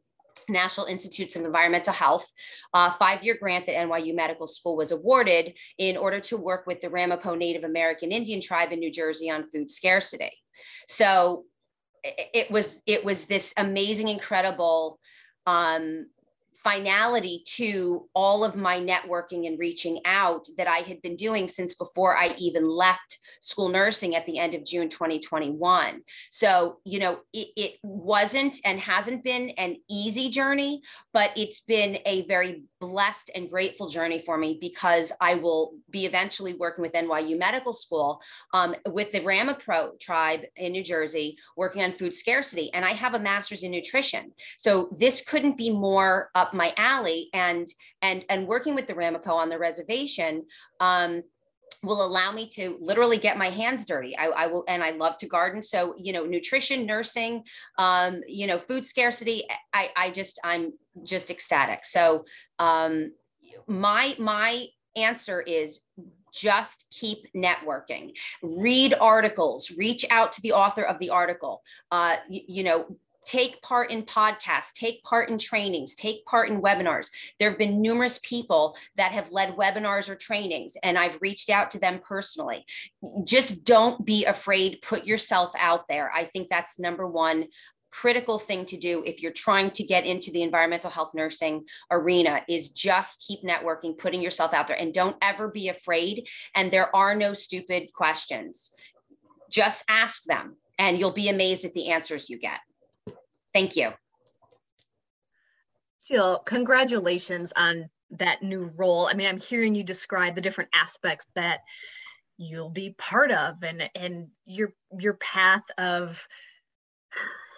National 0.49 0.87
Institutes 0.87 1.37
of 1.37 1.44
Environmental 1.47 1.94
Health, 1.94 2.31
uh, 2.75 2.90
five-year 2.90 3.38
grant 3.40 3.64
that 3.64 3.77
NYU 3.77 4.14
Medical 4.14 4.47
School 4.47 4.77
was 4.77 4.92
awarded 4.92 5.57
in 5.79 5.97
order 5.97 6.20
to 6.20 6.37
work 6.37 6.66
with 6.66 6.83
the 6.83 6.90
Ramapo 6.90 7.35
Native 7.35 7.64
American 7.64 8.12
Indian 8.12 8.42
tribe 8.42 8.70
in 8.70 8.79
New 8.79 8.90
Jersey 8.90 9.31
on 9.31 9.49
food 9.49 9.70
scarcity. 9.70 10.33
So 10.87 11.44
it 12.05 12.51
was 12.51 12.83
it 12.87 13.05
was 13.05 13.25
this 13.25 13.55
amazing, 13.57 14.09
incredible 14.09 15.01
um, 15.46 16.07
finality 16.64 17.42
to 17.44 18.09
all 18.14 18.42
of 18.42 18.57
my 18.57 18.80
networking 18.80 19.46
and 19.46 19.59
reaching 19.59 20.00
out 20.07 20.48
that 20.57 20.66
I 20.66 20.78
had 20.78 21.02
been 21.02 21.14
doing 21.14 21.46
since 21.46 21.74
before 21.74 22.16
I 22.16 22.35
even 22.38 22.64
left 22.66 23.18
school 23.40 23.68
nursing 23.68 24.16
at 24.16 24.24
the 24.24 24.38
end 24.38 24.54
of 24.54 24.64
June 24.64 24.88
2021. 24.88 26.00
So, 26.30 26.78
you 26.87 26.98
know, 26.98 27.20
it, 27.35 27.48
it 27.57 27.74
wasn't 27.83 28.57
and 28.64 28.80
hasn't 28.80 29.22
been 29.22 29.50
an 29.50 29.76
easy 29.90 30.30
journey, 30.30 30.80
but 31.12 31.33
it's 31.37 31.61
been 31.61 31.98
a 32.07 32.26
very 32.26 32.62
blessed 32.88 33.31
and 33.35 33.49
grateful 33.49 33.88
journey 33.88 34.20
for 34.20 34.37
me 34.37 34.59
because 34.61 35.12
I 35.20 35.37
will 35.37 35.75
be 35.90 36.05
eventually 36.05 36.55
working 36.55 36.83
with 36.83 36.92
NYU 36.92 37.38
Medical 37.38 37.73
School 37.73 38.20
um, 38.53 38.75
with 38.87 39.11
the 39.12 39.20
Ramapo 39.20 39.92
tribe 40.01 40.42
in 40.57 40.73
New 40.73 40.83
Jersey, 40.83 41.38
working 41.57 41.83
on 41.83 41.92
food 41.92 42.14
scarcity. 42.14 42.73
And 42.75 42.85
I 42.85 42.92
have 42.92 43.14
a 43.14 43.18
master's 43.18 43.62
in 43.62 43.70
nutrition. 43.70 44.33
So 44.59 44.90
this 44.97 45.25
couldn't 45.25 45.57
be 45.57 45.70
more 45.70 46.31
up 46.35 46.53
my 46.53 46.75
alley. 46.77 47.31
And 47.33 47.66
and 48.03 48.25
and 48.29 48.47
working 48.47 48.75
with 48.75 48.87
the 48.87 48.94
Ramapo 48.94 49.33
on 49.33 49.49
the 49.49 49.59
reservation, 49.59 50.44
um, 50.81 51.23
will 51.85 52.05
allow 52.05 52.33
me 52.33 52.49
to 52.51 52.79
literally 52.81 53.18
get 53.18 53.38
my 53.38 53.51
hands 53.51 53.85
dirty. 53.85 54.16
I, 54.16 54.27
I, 54.27 54.47
will, 54.47 54.64
and 54.68 54.83
I 54.83 54.90
love 54.90 55.16
to 55.18 55.27
garden. 55.27 55.62
So, 55.62 55.94
you 55.99 56.12
know, 56.12 56.25
nutrition, 56.25 56.87
nursing, 56.87 57.44
um, 57.79 58.20
you 58.27 58.47
know, 58.47 58.59
food 58.59 58.85
scarcity. 58.85 59.44
I, 59.73 59.90
I 59.97 60.11
just, 60.11 60.40
I'm 60.44 60.73
just 61.03 61.31
ecstatic. 61.31 61.85
So, 61.85 62.25
um, 62.59 63.12
my, 63.66 64.14
my 64.18 64.66
answer 64.97 65.40
is 65.40 65.81
just 66.33 66.87
keep 66.90 67.29
networking 67.35 68.12
read 68.42 68.92
articles 69.01 69.73
reach 69.79 70.05
out 70.11 70.33
to 70.33 70.42
the 70.42 70.51
author 70.53 70.83
of 70.83 70.99
the 70.99 71.09
article 71.09 71.62
uh, 71.92 72.16
you, 72.29 72.40
you 72.49 72.64
know 72.64 72.97
take 73.27 73.61
part 73.63 73.91
in 73.91 74.03
podcasts, 74.03 74.73
take 74.73 75.03
part 75.05 75.29
in 75.29 75.39
trainings, 75.39 75.95
take 75.95 76.25
part 76.27 76.49
in 76.49 76.63
webinars. 76.63 77.11
There 77.39 77.49
have 77.49 77.59
been 77.59 77.81
numerous 77.81 78.21
people 78.23 78.77
that 78.97 79.13
have 79.13 79.33
led 79.33 79.57
webinars 79.57 80.09
or 80.09 80.15
trainings, 80.15 80.77
and 80.83 80.99
I've 80.99 81.21
reached 81.21 81.51
out 81.51 81.71
to 81.71 81.79
them 81.79 82.01
personally. 82.07 82.65
Just 83.25 83.65
don't 83.65 84.05
be 84.05 84.25
afraid, 84.25 84.83
put 84.83 85.05
yourself 85.05 85.53
out 85.59 85.89
there. 85.89 86.11
I 86.15 86.25
think 86.25 86.49
that's 86.49 86.79
number 86.79 87.07
one 87.07 87.47
critical 87.95 88.41
thing 88.41 88.65
to 88.67 88.77
do 88.77 89.05
if 89.07 89.23
you're 89.23 89.31
trying 89.31 89.71
to 89.71 89.85
get 89.85 90.05
into 90.05 90.33
the 90.33 90.43
environmental 90.43 90.91
health 90.91 91.13
nursing 91.15 91.65
arena 91.93 92.43
is 92.49 92.71
just 92.71 93.25
keep 93.25 93.45
networking 93.45 93.97
putting 93.97 94.21
yourself 94.21 94.53
out 94.53 94.67
there 94.67 94.77
and 94.77 94.93
don't 94.93 95.17
ever 95.23 95.47
be 95.47 95.69
afraid 95.69 96.29
and 96.57 96.73
there 96.73 96.95
are 96.95 97.15
no 97.15 97.33
stupid 97.33 97.93
questions 97.93 98.73
just 99.49 99.85
ask 99.89 100.25
them 100.25 100.57
and 100.77 100.99
you'll 100.99 101.13
be 101.13 101.29
amazed 101.29 101.65
at 101.65 101.73
the 101.73 101.89
answers 101.89 102.29
you 102.29 102.37
get 102.37 102.59
Thank 103.55 103.77
you. 103.77 103.93
Jill, 106.07 106.40
congratulations 106.40 107.53
on 107.57 107.88
that 108.11 108.43
new 108.43 108.71
role? 108.77 109.07
I 109.07 109.14
mean, 109.14 109.27
I'm 109.27 109.38
hearing 109.38 109.75
you 109.75 109.85
describe 109.85 110.35
the 110.35 110.40
different 110.40 110.71
aspects 110.75 111.27
that 111.35 111.61
you'll 112.37 112.71
be 112.71 112.95
part 112.99 113.31
of 113.31 113.62
and 113.62 113.88
and 113.95 114.29
your 114.45 114.73
your 114.99 115.14
path 115.14 115.62
of 115.79 116.27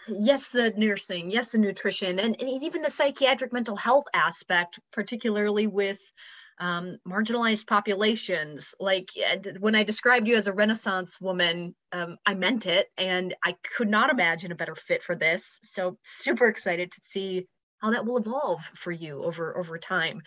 yes 0.07 0.49
the 0.49 0.73
nursing 0.77 1.31
yes 1.31 1.51
the 1.51 1.59
nutrition 1.59 2.19
and, 2.19 2.37
and 2.39 2.63
even 2.63 2.83
the 2.83 2.91
psychiatric 2.91 3.53
mental 3.53 3.75
health 3.75 4.05
aspect 4.13 4.79
particularly 4.93 5.67
with 5.67 5.99
um, 6.59 6.99
marginalized 7.07 7.66
populations. 7.66 8.75
Like 8.81 9.11
when 9.59 9.75
i 9.75 9.85
described 9.85 10.29
you 10.29 10.37
as 10.37 10.47
a 10.47 10.53
renaissance 10.53 11.21
woman 11.21 11.75
um, 11.92 12.16
i 12.27 12.35
meant 12.35 12.66
it 12.66 12.87
and 12.97 13.35
i 13.45 13.55
could 13.77 13.88
not 13.88 14.11
imagine 14.11 14.53
a 14.53 14.57
better 14.57 14.75
fit 14.75 15.03
for 15.03 15.14
this. 15.14 15.59
So 15.62 15.99
super 16.03 16.47
excited 16.49 16.92
to 16.92 17.01
see 17.03 17.47
how 17.81 17.90
that 17.90 18.07
will 18.07 18.19
evolve 18.19 18.64
for 18.75 18.90
you 18.90 19.23
over 19.23 19.57
over 19.59 19.79
time. 19.79 20.23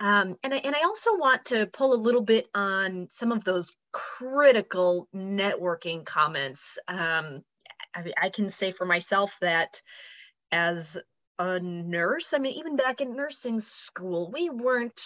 Um, 0.00 0.36
and, 0.42 0.52
I, 0.52 0.56
and 0.56 0.74
I 0.74 0.82
also 0.82 1.16
want 1.16 1.44
to 1.46 1.66
pull 1.66 1.94
a 1.94 2.04
little 2.04 2.22
bit 2.22 2.48
on 2.56 3.06
some 3.10 3.30
of 3.30 3.44
those 3.44 3.70
critical 3.92 5.08
networking 5.14 6.04
comments. 6.04 6.76
Um, 6.88 7.42
I, 7.94 8.12
I 8.20 8.30
can 8.30 8.48
say 8.48 8.72
for 8.72 8.84
myself 8.84 9.36
that 9.42 9.80
as 10.50 10.98
a 11.38 11.60
nurse, 11.60 12.34
I 12.34 12.38
mean, 12.38 12.54
even 12.54 12.74
back 12.74 13.00
in 13.00 13.14
nursing 13.14 13.60
school, 13.60 14.30
we 14.32 14.50
weren't 14.50 15.00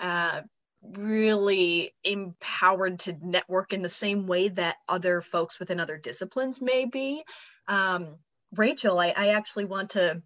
uh, 0.00 0.42
really 0.82 1.94
empowered 2.04 2.98
to 3.00 3.16
network 3.22 3.72
in 3.72 3.82
the 3.82 3.88
same 3.88 4.26
way 4.26 4.48
that 4.48 4.76
other 4.88 5.20
folks 5.20 5.58
within 5.58 5.80
other 5.80 5.96
disciplines 5.96 6.60
may 6.60 6.84
be. 6.84 7.22
Um, 7.68 8.16
Rachel, 8.54 8.98
I, 8.98 9.14
I 9.16 9.28
actually 9.28 9.66
want 9.66 9.90
to 9.90 10.22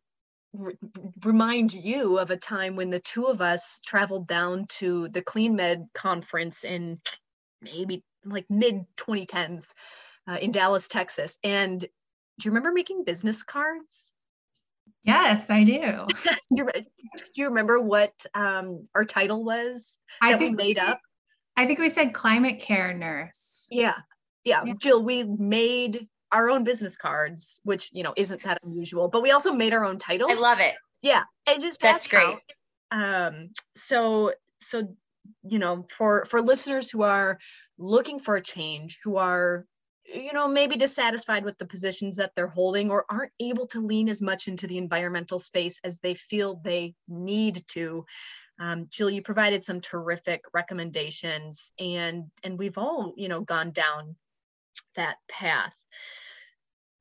remind 1.22 1.74
you 1.74 2.18
of 2.18 2.30
a 2.30 2.36
time 2.36 2.76
when 2.76 2.90
the 2.90 3.00
two 3.00 3.26
of 3.26 3.40
us 3.40 3.80
traveled 3.84 4.26
down 4.26 4.66
to 4.78 5.08
the 5.08 5.22
Clean 5.22 5.54
Med 5.54 5.86
conference 5.94 6.64
in 6.64 7.00
maybe 7.60 8.02
like 8.24 8.46
mid 8.48 8.86
2010s 8.96 9.64
uh, 10.28 10.38
in 10.40 10.52
Dallas, 10.52 10.88
Texas. 10.88 11.38
And 11.44 11.80
do 11.80 11.88
you 12.42 12.50
remember 12.50 12.72
making 12.72 13.04
business 13.04 13.42
cards? 13.42 14.10
Yes, 15.06 15.50
I 15.50 15.62
do. 15.64 16.06
do, 16.24 16.32
you, 16.50 16.68
do, 16.74 17.24
you, 17.34 17.44
remember 17.46 17.80
what 17.80 18.12
um, 18.34 18.88
our 18.94 19.04
title 19.04 19.44
was 19.44 19.98
that 20.20 20.34
I 20.34 20.38
think 20.38 20.58
we 20.58 20.64
made 20.64 20.78
up? 20.78 21.00
I 21.56 21.66
think 21.66 21.78
we 21.78 21.90
said 21.90 22.12
climate 22.12 22.60
care 22.60 22.92
nurse. 22.92 23.68
Yeah. 23.70 23.94
Yeah. 24.44 24.64
yeah. 24.64 24.74
Jill, 24.78 25.02
we 25.02 25.24
made 25.24 26.08
our 26.32 26.50
own 26.50 26.64
business 26.64 26.96
cards, 26.96 27.60
which 27.62 27.88
you 27.92 28.02
know 28.02 28.12
isn't 28.16 28.42
that 28.42 28.58
unusual. 28.64 29.08
But 29.08 29.22
we 29.22 29.30
also 29.30 29.52
made 29.52 29.72
our 29.72 29.84
own 29.84 29.98
title. 29.98 30.28
I 30.30 30.34
love 30.34 30.60
it. 30.60 30.74
Yeah, 31.02 31.22
and 31.46 31.60
just 31.62 31.80
that's 31.80 32.06
great. 32.06 32.36
Out. 32.92 33.32
Um, 33.32 33.50
so 33.76 34.32
so 34.60 34.94
you 35.48 35.58
know 35.58 35.86
for 35.88 36.24
for 36.24 36.42
listeners 36.42 36.90
who 36.90 37.02
are 37.02 37.38
looking 37.78 38.18
for 38.18 38.36
a 38.36 38.42
change, 38.42 38.98
who 39.04 39.16
are 39.16 39.66
you 40.12 40.32
know 40.32 40.48
maybe 40.48 40.76
dissatisfied 40.76 41.44
with 41.44 41.58
the 41.58 41.66
positions 41.66 42.16
that 42.16 42.32
they're 42.34 42.46
holding 42.46 42.90
or 42.90 43.04
aren't 43.08 43.32
able 43.40 43.66
to 43.66 43.84
lean 43.84 44.08
as 44.08 44.22
much 44.22 44.48
into 44.48 44.66
the 44.66 44.78
environmental 44.78 45.38
space 45.38 45.80
as 45.84 45.98
they 45.98 46.14
feel 46.14 46.60
they 46.64 46.94
need 47.08 47.64
to 47.68 48.04
um, 48.58 48.86
Jill, 48.90 49.10
you 49.10 49.22
provided 49.22 49.62
some 49.62 49.80
terrific 49.80 50.42
recommendations, 50.54 51.72
and 51.78 52.30
and 52.42 52.58
we've 52.58 52.78
all 52.78 53.12
you 53.16 53.28
know 53.28 53.40
gone 53.40 53.70
down 53.70 54.16
that 54.94 55.16
path. 55.28 55.74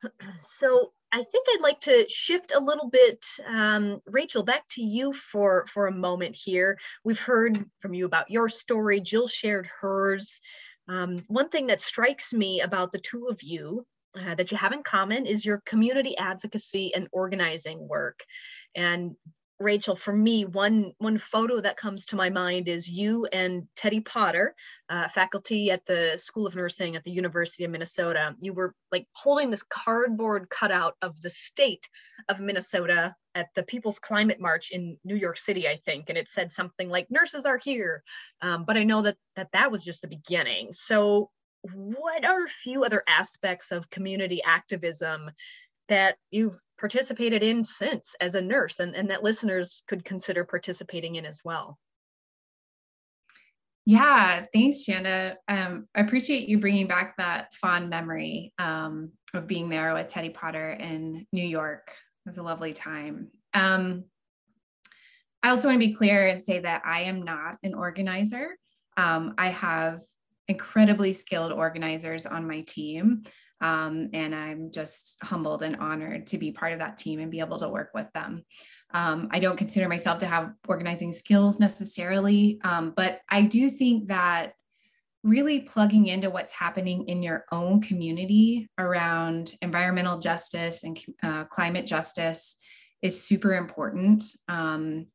So 0.40 0.92
I 1.12 1.24
think 1.24 1.48
I'd 1.50 1.62
like 1.62 1.80
to 1.82 2.08
shift 2.10 2.52
a 2.54 2.60
little 2.60 2.90
bit, 2.90 3.26
um, 3.48 4.02
Rachel, 4.06 4.44
back 4.44 4.68
to 4.72 4.84
you 4.84 5.14
for, 5.14 5.66
for 5.68 5.88
a 5.88 5.92
moment 5.92 6.36
here. 6.36 6.78
We've 7.04 7.20
heard 7.20 7.64
from 7.80 7.94
you 7.94 8.06
about 8.06 8.30
your 8.30 8.50
story. 8.50 9.00
Jill 9.00 9.28
shared 9.28 9.68
hers. 9.80 10.42
Um, 10.88 11.24
one 11.28 11.50
thing 11.50 11.68
that 11.68 11.82
strikes 11.82 12.34
me 12.34 12.62
about 12.62 12.92
the 12.92 13.00
two 13.00 13.28
of 13.28 13.42
you 13.42 13.86
uh, 14.18 14.36
that 14.36 14.52
you 14.52 14.58
have 14.58 14.72
in 14.72 14.84
common 14.84 15.26
is 15.26 15.46
your 15.46 15.62
community 15.66 16.18
advocacy 16.18 16.94
and 16.96 17.08
organizing 17.12 17.88
work. 17.88 18.24
And 18.76 19.16
Rachel, 19.60 19.96
for 19.96 20.12
me, 20.12 20.44
one 20.44 20.92
one 20.98 21.18
photo 21.18 21.62
that 21.62 21.78
comes 21.78 22.08
to 22.08 22.18
my 22.18 22.30
mind 22.30 22.68
is 22.68 22.90
you 22.90 23.26
and 23.28 23.68
Teddy 23.74 24.02
Potter, 24.02 24.54
uh, 24.90 25.08
faculty 25.08 25.72
at 25.72 25.86
the 25.86 26.18
School 26.18 26.46
of 26.46 26.56
Nursing 26.56 26.98
at 26.98 27.06
the 27.06 27.12
University 27.12 27.64
of 27.64 27.72
Minnesota. 27.72 28.36
You 28.42 28.54
were 28.54 28.76
like 28.92 29.08
holding 29.14 29.50
this 29.50 29.64
cardboard 29.64 30.50
cutout 30.50 30.96
of 31.02 31.22
the 31.22 31.30
state 31.30 31.88
of 32.28 32.42
Minnesota 32.42 33.16
at 33.34 33.48
the 33.56 33.64
People's 33.64 34.00
Climate 34.00 34.42
March 34.42 34.72
in 34.72 34.98
New 35.06 35.16
York 35.16 35.38
City, 35.38 35.70
I 35.70 35.78
think, 35.86 36.10
and 36.10 36.18
it 36.18 36.28
said 36.28 36.52
something 36.52 36.90
like 36.90 37.10
"Nurses 37.10 37.46
are 37.46 37.58
here," 37.58 38.04
um, 38.42 38.66
but 38.66 38.76
I 38.76 38.84
know 38.84 39.04
that 39.04 39.18
that 39.38 39.50
that 39.54 39.72
was 39.72 39.86
just 39.86 40.02
the 40.02 40.10
beginning. 40.10 40.74
So, 40.74 41.32
what 41.74 42.26
are 42.26 42.44
a 42.44 42.50
few 42.64 42.84
other 42.84 43.04
aspects 43.08 43.72
of 43.72 43.90
community 43.90 44.44
activism 44.44 45.32
that 45.90 46.18
you've 46.32 46.56
participated 46.78 47.44
in 47.44 47.64
since 47.64 48.16
as 48.20 48.36
a 48.36 48.42
nurse 48.42 48.80
and, 48.80 48.96
and 48.96 49.10
that 49.10 49.24
listeners 49.24 49.84
could 49.88 50.04
consider 50.04 50.44
participating 50.44 51.16
in 51.16 51.26
as 51.26 51.42
well. 51.44 51.78
Yeah, 53.86 54.46
thanks, 54.52 54.84
Shanda. 54.84 55.36
Um, 55.48 55.88
I 55.96 56.02
appreciate 56.02 56.50
you 56.50 56.60
bringing 56.60 56.88
back 56.88 57.18
that 57.18 57.54
fond 57.54 57.90
memory 57.90 58.52
um, 58.58 59.12
of 59.36 59.46
being 59.46 59.70
there 59.70 59.94
with 59.94 60.08
Teddy 60.08 60.32
Potter 60.32 60.72
in 60.72 61.28
New 61.32 61.46
York. 61.46 61.92
It 62.26 62.30
was 62.30 62.40
a 62.40 62.44
lovely 62.44 62.74
time. 62.74 63.30
Um, 63.54 64.06
I 65.44 65.50
also 65.50 65.68
want 65.68 65.80
to 65.80 65.88
be 65.88 65.94
clear 65.94 66.28
and 66.28 66.42
say 66.42 66.60
that 66.60 66.82
I 66.84 67.04
am 67.04 67.22
not 67.22 67.60
an 67.62 67.76
organizer. 67.76 68.58
Um, 68.98 69.36
I 69.38 69.50
have 69.50 70.02
incredibly 70.48 71.14
skilled 71.14 71.52
organizers 71.52 72.26
on 72.26 72.48
my 72.48 72.62
team. 72.62 73.24
Um, 73.62 74.10
and 74.14 74.36
I'm 74.36 74.72
just 74.72 75.18
humbled 75.24 75.64
and 75.64 75.78
honored 75.78 76.28
to 76.28 76.38
be 76.38 76.52
part 76.52 76.74
of 76.74 76.80
that 76.80 76.98
team 76.98 77.20
and 77.20 77.32
be 77.32 77.40
able 77.40 77.60
to 77.60 77.70
work 77.70 77.92
with 77.94 78.08
them. 78.14 78.44
Um, 78.94 79.30
I 79.32 79.40
don't 79.40 79.58
consider 79.58 79.90
myself 79.90 80.20
to 80.20 80.28
have 80.28 80.54
organizing 80.68 81.14
skills 81.14 81.60
necessarily, 81.60 82.60
um, 82.64 82.94
but 82.96 83.22
I 83.30 83.42
do 83.44 83.70
think 83.70 84.08
that 84.10 84.54
really 85.24 85.62
plugging 85.62 86.06
into 86.06 86.30
what's 86.30 86.54
happening 86.54 87.08
in 87.08 87.24
your 87.24 87.46
own 87.52 87.82
community 87.82 88.70
around 88.78 89.56
environmental 89.62 90.20
justice 90.20 90.84
and 90.84 91.00
uh, 91.24 91.46
climate 91.46 91.88
justice 91.88 92.58
is 93.02 93.22
super 93.22 93.56
important. 93.56 94.24
Um, 94.48 95.08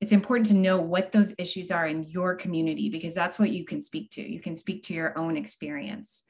it's 0.00 0.12
important 0.12 0.46
to 0.46 0.54
know 0.54 0.80
what 0.80 1.12
those 1.12 1.34
issues 1.38 1.70
are 1.70 1.86
in 1.86 2.04
your 2.04 2.34
community 2.34 2.88
because 2.88 3.14
that's 3.14 3.38
what 3.38 3.50
you 3.50 3.64
can 3.64 3.80
speak 3.80 4.10
to. 4.12 4.28
You 4.28 4.40
can 4.40 4.56
speak 4.56 4.82
to 4.84 4.94
your 4.94 5.16
own 5.16 5.36
experience. 5.36 6.24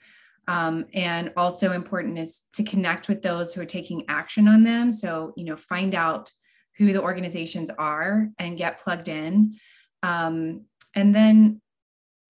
Um, 0.48 0.86
and 0.94 1.32
also 1.36 1.72
important 1.72 2.18
is 2.18 2.40
to 2.54 2.64
connect 2.64 3.08
with 3.08 3.22
those 3.22 3.54
who 3.54 3.60
are 3.60 3.66
taking 3.66 4.04
action 4.08 4.48
on 4.48 4.64
them. 4.64 4.90
So, 4.90 5.32
you 5.36 5.44
know, 5.44 5.56
find 5.56 5.94
out 5.94 6.32
who 6.76 6.92
the 6.92 7.02
organizations 7.02 7.70
are 7.70 8.28
and 8.38 8.56
get 8.58 8.80
plugged 8.80 9.08
in. 9.08 9.56
Um, 10.02 10.64
and 10.94 11.14
then 11.14 11.60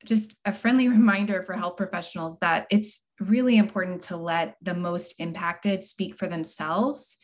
just 0.04 0.36
a 0.44 0.52
friendly 0.52 0.88
reminder 0.98 1.42
for 1.44 1.54
health 1.54 1.76
professionals 1.76 2.38
that 2.40 2.66
it's 2.70 3.00
really 3.20 3.58
important 3.58 4.02
to 4.02 4.16
let 4.16 4.56
the 4.62 4.74
most 4.74 5.14
impacted 5.18 5.84
speak 5.84 6.16
for 6.16 6.26
themselves 6.26 7.16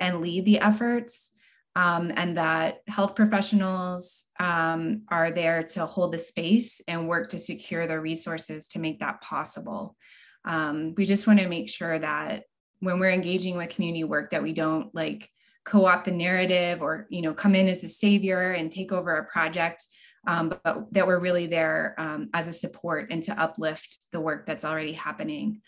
and 0.00 0.20
lead 0.20 0.44
the 0.44 0.58
efforts. 0.58 1.32
Um, 1.76 2.12
and 2.16 2.36
that 2.36 2.78
health 2.88 3.14
professionals 3.14 4.24
um, 4.40 5.02
are 5.08 5.30
there 5.30 5.62
to 5.62 5.86
hold 5.86 6.12
the 6.12 6.18
space 6.18 6.80
and 6.88 7.08
work 7.08 7.28
to 7.28 7.38
secure 7.38 7.86
the 7.86 8.00
resources 8.00 8.66
to 8.68 8.80
make 8.80 8.98
that 8.98 9.20
possible 9.20 9.96
um, 10.44 10.94
we 10.96 11.04
just 11.04 11.26
want 11.26 11.38
to 11.38 11.48
make 11.48 11.68
sure 11.68 11.98
that 11.98 12.44
when 12.80 12.98
we're 12.98 13.10
engaging 13.10 13.56
with 13.56 13.70
community 13.70 14.04
work 14.04 14.30
that 14.30 14.42
we 14.42 14.52
don't 14.52 14.94
like 14.94 15.28
co-opt 15.64 16.06
the 16.06 16.10
narrative 16.10 16.80
or 16.80 17.06
you 17.10 17.22
know 17.22 17.34
come 17.34 17.54
in 17.54 17.68
as 17.68 17.84
a 17.84 17.88
savior 17.88 18.52
and 18.52 18.72
take 18.72 18.92
over 18.92 19.16
a 19.16 19.24
project 19.24 19.84
um, 20.26 20.50
but 20.62 20.92
that 20.92 21.06
we're 21.06 21.18
really 21.18 21.46
there 21.46 21.94
um, 21.98 22.28
as 22.34 22.46
a 22.46 22.52
support 22.52 23.10
and 23.10 23.22
to 23.24 23.40
uplift 23.40 23.98
the 24.12 24.20
work 24.20 24.46
that's 24.46 24.64
already 24.64 24.92
happening. 24.92 25.60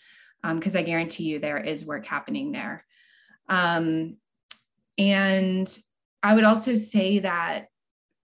Because 0.43 0.75
um, 0.75 0.79
i 0.79 0.83
guarantee 0.83 1.23
you 1.23 1.39
there 1.39 1.57
is 1.57 1.85
work 1.85 2.05
happening 2.05 2.51
there. 2.51 2.85
Um, 3.49 4.17
and 4.97 5.75
i 6.21 6.35
would 6.35 6.43
also 6.43 6.75
say 6.75 7.19
that 7.19 7.65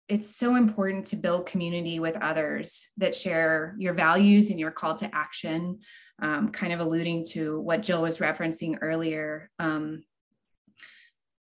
it's 0.09 0.35
so 0.35 0.55
important 0.55 1.05
to 1.07 1.15
build 1.15 1.45
community 1.45 1.99
with 1.99 2.15
others 2.17 2.89
that 2.97 3.15
share 3.15 3.75
your 3.77 3.93
values 3.93 4.49
and 4.49 4.59
your 4.59 4.71
call 4.71 4.95
to 4.95 5.15
action 5.15 5.79
um, 6.21 6.49
kind 6.49 6.73
of 6.73 6.79
alluding 6.79 7.25
to 7.25 7.59
what 7.59 7.81
Jill 7.81 8.01
was 8.01 8.17
referencing 8.17 8.77
earlier. 8.81 9.49
Um, 9.59 10.03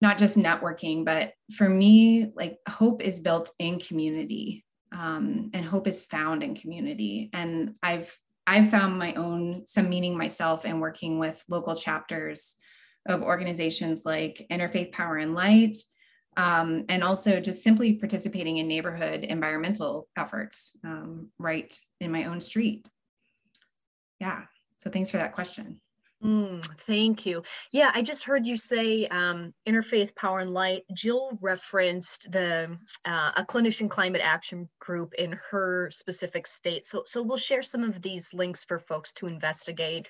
not 0.01 0.17
just 0.17 0.37
networking, 0.37 1.05
but 1.05 1.33
for 1.55 1.67
me, 1.67 2.31
like 2.35 2.57
hope 2.67 3.01
is 3.01 3.19
built 3.19 3.49
in 3.57 3.79
community, 3.79 4.63
um, 4.91 5.49
and 5.53 5.65
hope 5.65 5.87
is 5.87 6.03
found 6.03 6.43
in 6.43 6.55
community. 6.55 7.29
And 7.33 7.75
I've 7.81 8.15
I've 8.45 8.69
found 8.69 8.99
my 8.99 9.13
own 9.15 9.63
some 9.65 9.89
meaning 9.89 10.17
myself 10.17 10.65
in 10.65 10.79
working 10.79 11.17
with 11.17 11.43
local 11.49 11.75
chapters 11.75 12.55
of 13.07 13.23
organizations 13.23 14.03
like 14.05 14.45
Interfaith 14.51 14.91
Power 14.91 15.17
and 15.17 15.33
Light, 15.33 15.77
um, 16.37 16.85
and 16.87 17.03
also 17.03 17.39
just 17.41 17.63
simply 17.63 17.93
participating 17.93 18.57
in 18.57 18.67
neighborhood 18.67 19.23
environmental 19.23 20.07
efforts 20.15 20.77
um, 20.85 21.29
right 21.39 21.77
in 21.99 22.11
my 22.11 22.25
own 22.25 22.39
street. 22.39 22.87
Yeah, 24.19 24.43
so 24.75 24.89
thanks 24.89 25.09
for 25.09 25.17
that 25.17 25.33
question. 25.33 25.81
Mm, 26.23 26.63
thank 26.81 27.27
you. 27.27 27.43
Yeah, 27.71 27.91
I 27.93 28.01
just 28.01 28.23
heard 28.23 28.45
you 28.45 28.57
say 28.57 29.05
um, 29.07 29.53
interfaith 29.67 30.15
power 30.15 30.39
and 30.39 30.51
light. 30.51 30.83
Jill 30.95 31.37
referenced 31.41 32.31
the 32.31 32.75
uh, 33.05 33.31
a 33.35 33.45
clinician 33.45 33.87
climate 33.89 34.21
action 34.23 34.67
group 34.79 35.13
in 35.13 35.37
her 35.51 35.91
specific 35.91 36.47
state. 36.47 36.85
So, 36.85 37.03
so 37.05 37.21
we'll 37.21 37.37
share 37.37 37.61
some 37.61 37.83
of 37.83 38.01
these 38.01 38.33
links 38.33 38.65
for 38.65 38.79
folks 38.79 39.13
to 39.13 39.27
investigate 39.27 40.07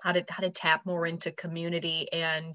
how 0.00 0.12
to 0.12 0.24
how 0.28 0.42
to 0.42 0.50
tap 0.50 0.86
more 0.86 1.06
into 1.06 1.30
community 1.32 2.10
and 2.12 2.54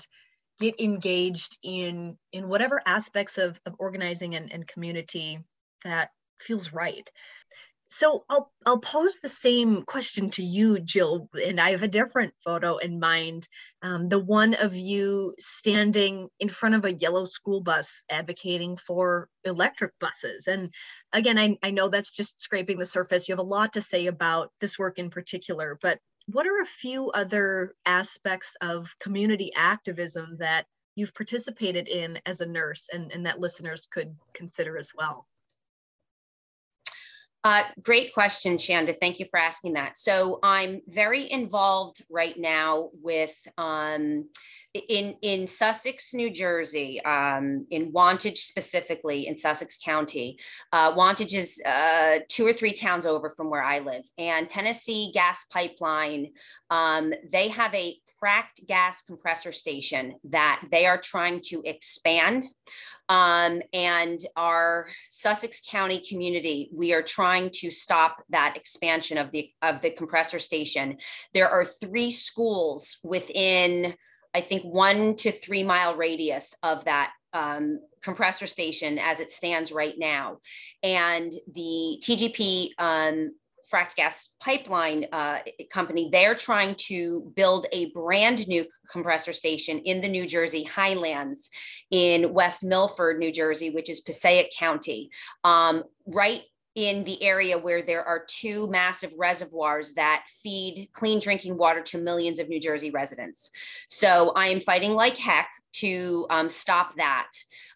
get 0.60 0.80
engaged 0.80 1.58
in 1.64 2.18
in 2.32 2.48
whatever 2.48 2.82
aspects 2.86 3.38
of, 3.38 3.60
of 3.66 3.76
organizing 3.80 4.36
and, 4.36 4.52
and 4.52 4.68
community 4.68 5.40
that 5.84 6.10
feels 6.40 6.74
right 6.74 7.10
so 7.90 8.26
I'll 8.30 8.52
I'll 8.66 8.80
pose 8.80 9.20
the 9.22 9.30
same 9.30 9.84
question 9.84 10.30
to 10.32 10.44
you, 10.44 10.80
Jill, 10.80 11.30
and 11.34 11.60
I 11.60 11.72
have 11.72 11.84
a 11.84 11.88
different 11.88 12.34
photo 12.44 12.78
in 12.78 13.00
mind. 13.00 13.48
Um, 13.82 14.10
the 14.10 14.20
one 14.20 14.54
of 14.56 14.76
you 14.76 15.34
standing 15.40 16.28
in 16.40 16.50
front 16.50 16.76
of 16.76 16.84
a 16.84 16.94
yellow 16.94 17.26
school 17.26 17.62
bus 17.62 18.04
advocating 18.10 18.76
for 18.76 19.30
electric 19.46 19.94
buses. 20.00 20.48
And 20.48 20.74
again, 21.14 21.38
I, 21.38 21.58
I 21.64 21.72
know 21.72 21.88
that's 21.88 22.12
just 22.12 22.42
scraping 22.42 22.78
the 22.78 22.86
surface. 22.86 23.28
You 23.28 23.34
have 23.34 23.40
a 23.40 23.44
lot 23.44 23.74
to 23.74 23.82
say 23.82 24.08
about 24.08 24.52
this 24.60 24.78
work 24.78 25.00
in 25.00 25.10
particular, 25.10 25.80
but 25.82 26.00
what 26.28 26.46
are 26.46 26.62
a 26.62 26.66
few 26.66 27.10
other 27.12 27.74
aspects 27.86 28.56
of 28.62 28.94
community 29.00 29.52
activism 29.56 30.38
that 30.40 30.66
you've 30.96 31.14
participated 31.14 31.88
in 31.88 32.20
as 32.26 32.42
a 32.42 32.46
nurse 32.46 32.90
and, 32.92 33.12
and 33.12 33.26
that 33.26 33.40
listeners 33.40 33.88
could 33.92 34.16
consider 34.34 34.78
as 34.78 34.92
well? 34.96 35.28
Uh, 37.48 37.64
great 37.82 38.14
question, 38.14 38.58
Shanda. 38.58 38.94
Thank 38.94 39.20
you 39.20 39.26
for 39.32 39.40
asking 39.40 39.72
that. 39.76 39.98
So 39.98 40.40
I'm 40.44 40.82
very 40.90 41.32
involved 41.32 42.04
right 42.10 42.38
now 42.38 42.90
with 43.02 43.34
um, 43.58 44.28
in 44.74 45.16
in 45.22 45.48
Sussex, 45.48 46.14
New 46.14 46.30
Jersey, 46.30 47.02
um, 47.06 47.66
in 47.72 47.94
Wantage 47.94 48.40
specifically 48.40 49.28
in 49.28 49.38
Sussex 49.38 49.78
County. 49.78 50.38
Uh, 50.74 50.92
Wantage 50.92 51.36
is 51.36 51.62
uh, 51.66 52.20
two 52.28 52.46
or 52.46 52.52
three 52.52 52.74
towns 52.74 53.06
over 53.06 53.30
from 53.30 53.50
where 53.50 53.64
I 53.64 53.80
live, 53.80 54.04
and 54.18 54.50
Tennessee 54.50 55.12
Gas 55.14 55.46
Pipeline. 55.46 56.34
Um, 56.70 57.14
they 57.32 57.48
have 57.48 57.74
a 57.74 57.98
fracked 58.20 58.66
gas 58.68 59.02
compressor 59.04 59.52
station 59.52 60.16
that 60.26 60.62
they 60.72 60.86
are 60.86 60.98
trying 60.98 61.42
to 61.46 61.62
expand. 61.66 62.44
Um, 63.10 63.62
and 63.74 64.20
our 64.36 64.88
Sussex 65.10 65.62
County 65.68 66.00
community, 66.00 66.70
we 66.74 66.94
are 66.94 67.02
trying 67.02 67.50
to 67.56 67.72
stop 67.72 68.24
that 68.30 68.58
expansion 68.58 69.18
of 69.18 69.32
the 69.32 69.50
of 69.62 69.82
the 69.82 69.92
compressor 69.92 70.40
station. 70.40 70.98
There 71.34 71.50
are 71.50 71.64
three 71.64 72.12
schools 72.12 72.98
within, 73.04 73.96
I 74.34 74.42
think, 74.42 74.64
one 74.64 75.16
to 75.18 75.32
three 75.32 75.64
mile 75.64 75.96
radius 75.96 76.56
of 76.64 76.84
that 76.86 77.14
um, 77.34 77.80
compressor 78.02 78.48
station 78.48 79.00
as 79.00 79.20
it 79.20 79.30
stands 79.30 79.72
right 79.72 79.96
now. 79.98 80.40
And 80.84 81.32
the 81.54 82.02
TGP 82.02 82.70
um, 82.78 83.32
fracked 83.70 83.96
gas 83.96 84.36
pipeline 84.40 85.06
uh, 85.12 85.40
company, 85.70 86.10
they're 86.12 86.36
trying 86.36 86.74
to 86.76 87.32
build 87.36 87.66
a 87.72 87.92
brand 87.92 88.48
new 88.48 88.66
compressor 88.90 89.34
station 89.34 89.80
in 89.80 90.02
the 90.02 90.08
New 90.08 90.26
Jersey 90.26 90.64
highlands 90.64 91.50
in 91.92 92.34
West 92.34 92.64
Milford, 92.64 93.20
New 93.20 93.32
Jersey, 93.32 93.70
which 93.70 93.90
is 93.90 94.02
Passaic 94.02 94.52
County, 94.58 95.10
um, 95.44 95.84
right 96.06 96.44
in 96.76 97.04
the 97.06 97.22
area 97.24 97.58
where 97.58 97.82
there 97.82 98.04
are 98.04 98.24
two 98.28 98.70
massive 98.70 99.12
reservoirs 99.18 99.94
that 99.96 100.24
feed 100.44 100.88
clean 100.94 101.20
drinking 101.20 101.58
water 101.58 101.82
to 101.82 101.98
millions 101.98 102.38
of 102.38 102.48
New 102.48 102.60
Jersey 102.60 102.92
residents. 102.92 103.50
So 103.90 104.32
I 104.36 104.50
am 104.50 104.60
fighting 104.60 104.94
like 104.94 105.18
heck 105.18 105.50
to 105.78 106.28
um, 106.30 106.48
stop 106.48 106.96
that. 106.98 107.32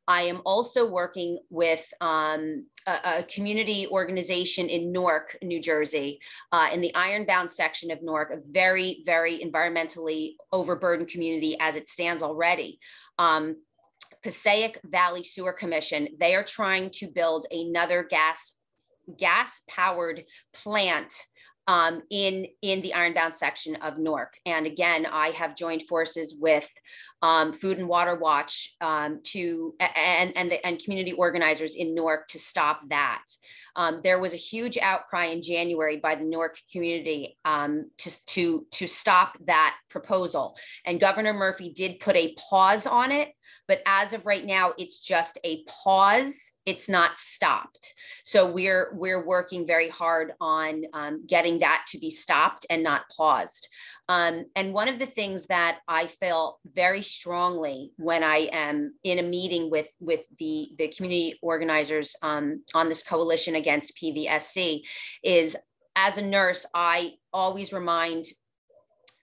I 0.07 0.23
am 0.23 0.41
also 0.45 0.85
working 0.85 1.39
with 1.49 1.85
um, 2.01 2.65
a, 2.87 3.19
a, 3.19 3.23
community 3.23 3.87
organization 3.87 4.67
in 4.67 4.91
Newark, 4.91 5.37
New 5.41 5.61
Jersey, 5.61 6.19
uh, 6.51 6.69
in 6.73 6.81
the 6.81 6.93
Ironbound 6.95 7.51
section 7.51 7.91
of 7.91 8.01
Newark, 8.01 8.31
a 8.31 8.41
very, 8.49 9.03
very 9.05 9.39
environmentally 9.39 10.33
overburdened 10.51 11.09
community 11.09 11.55
as 11.59 11.75
it 11.75 11.87
stands 11.87 12.23
already. 12.23 12.79
Um, 13.19 13.57
Passaic 14.23 14.79
Valley 14.83 15.23
Sewer 15.23 15.53
Commission, 15.53 16.07
they 16.19 16.35
are 16.35 16.43
trying 16.43 16.89
to 16.91 17.07
build 17.07 17.45
another 17.51 18.03
gas 18.03 18.57
gas 19.17 19.61
powered 19.67 20.23
plant 20.53 21.13
um, 21.67 22.01
in 22.09 22.47
in 22.61 22.81
the 22.81 22.93
Ironbound 22.93 23.33
section 23.33 23.75
of 23.77 23.97
Newark. 23.97 24.37
And 24.45 24.65
again, 24.65 25.05
I 25.05 25.29
have 25.29 25.55
joined 25.55 25.83
forces 25.83 26.37
with 26.39 26.69
um, 27.21 27.53
Food 27.53 27.77
and 27.77 27.88
Water 27.88 28.15
Watch 28.15 28.75
um, 28.81 29.19
to 29.25 29.75
and 29.79 30.36
and 30.36 30.51
the, 30.51 30.65
and 30.65 30.79
community 30.79 31.13
organizers 31.13 31.75
in 31.75 31.93
Newark 31.93 32.27
to 32.29 32.39
stop 32.39 32.81
that. 32.89 33.23
Um, 33.75 34.01
there 34.03 34.19
was 34.19 34.34
a 34.34 34.38
huge 34.38 34.77
outcry 34.77 35.25
in 35.25 35.41
January 35.41 35.97
by 35.97 36.15
the 36.15 36.25
Newark 36.25 36.57
community 36.71 37.38
um, 37.45 37.89
to, 37.99 38.25
to, 38.27 38.65
to 38.71 38.88
stop 38.88 39.38
that 39.45 39.75
proposal. 39.89 40.57
And 40.86 40.99
Governor 40.99 41.34
Murphy 41.34 41.69
did 41.69 41.99
put 41.99 42.15
a 42.15 42.36
pause 42.49 42.86
on 42.86 43.12
it, 43.12 43.29
but 43.67 43.81
as 43.86 44.13
of 44.13 44.25
right 44.25 44.45
now, 44.45 44.73
it's 44.77 44.99
just 44.99 45.39
a 45.43 45.63
pause. 45.84 46.53
It's 46.65 46.89
not 46.89 47.17
stopped. 47.17 47.93
So 48.23 48.45
we're 48.51 48.91
we're 48.93 49.25
working 49.25 49.65
very 49.65 49.89
hard 49.89 50.34
on 50.39 50.84
um, 50.93 51.25
getting 51.25 51.60
that 51.60 51.86
to 51.89 51.97
be 51.97 52.10
stopped 52.10 52.65
and 52.69 52.84
not 52.84 53.03
paused. 53.15 53.67
Um, 54.12 54.43
and 54.58 54.74
one 54.74 54.89
of 54.89 55.00
the 55.00 55.06
things 55.06 55.45
that 55.45 55.80
I 55.88 56.08
feel 56.08 56.60
very 56.65 57.02
strongly 57.02 57.93
when 57.95 58.26
I 58.26 58.50
am 58.52 58.95
in 59.06 59.19
a 59.19 59.24
meeting 59.24 59.71
with, 59.71 59.88
with 60.02 60.26
the, 60.38 60.67
the 60.78 60.89
community 60.89 61.39
organizers 61.41 62.13
um, 62.21 62.62
on 62.74 62.89
this 62.89 63.04
coalition 63.04 63.56
against 63.56 63.95
PVSC 63.95 64.82
is 65.24 65.56
as 65.95 66.17
a 66.17 66.26
nurse, 66.26 66.65
I 66.76 67.13
always 67.32 67.71
remind 67.71 68.26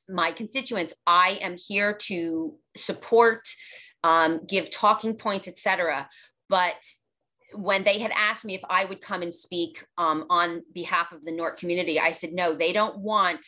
my 0.09 0.33
constituents, 0.33 0.95
I 1.07 1.39
am 1.43 1.57
here 1.69 1.93
to 2.05 2.55
support, 2.75 3.47
um, 4.05 4.41
give 4.49 4.71
talking 4.71 5.17
points, 5.17 5.49
etc. 5.49 6.09
But 6.49 6.83
when 7.53 7.85
they 7.85 7.99
had 7.99 8.13
asked 8.15 8.45
me 8.45 8.55
if 8.55 8.63
I 8.69 8.85
would 8.85 9.01
come 9.01 9.23
and 9.23 9.35
speak 9.35 9.85
um, 9.97 10.27
on 10.31 10.63
behalf 10.73 11.13
of 11.13 11.25
the 11.25 11.33
Newark 11.33 11.59
community, 11.59 11.99
I 11.99 12.11
said, 12.11 12.33
no, 12.33 12.55
they 12.55 12.73
don't 12.73 12.99
want 12.99 13.45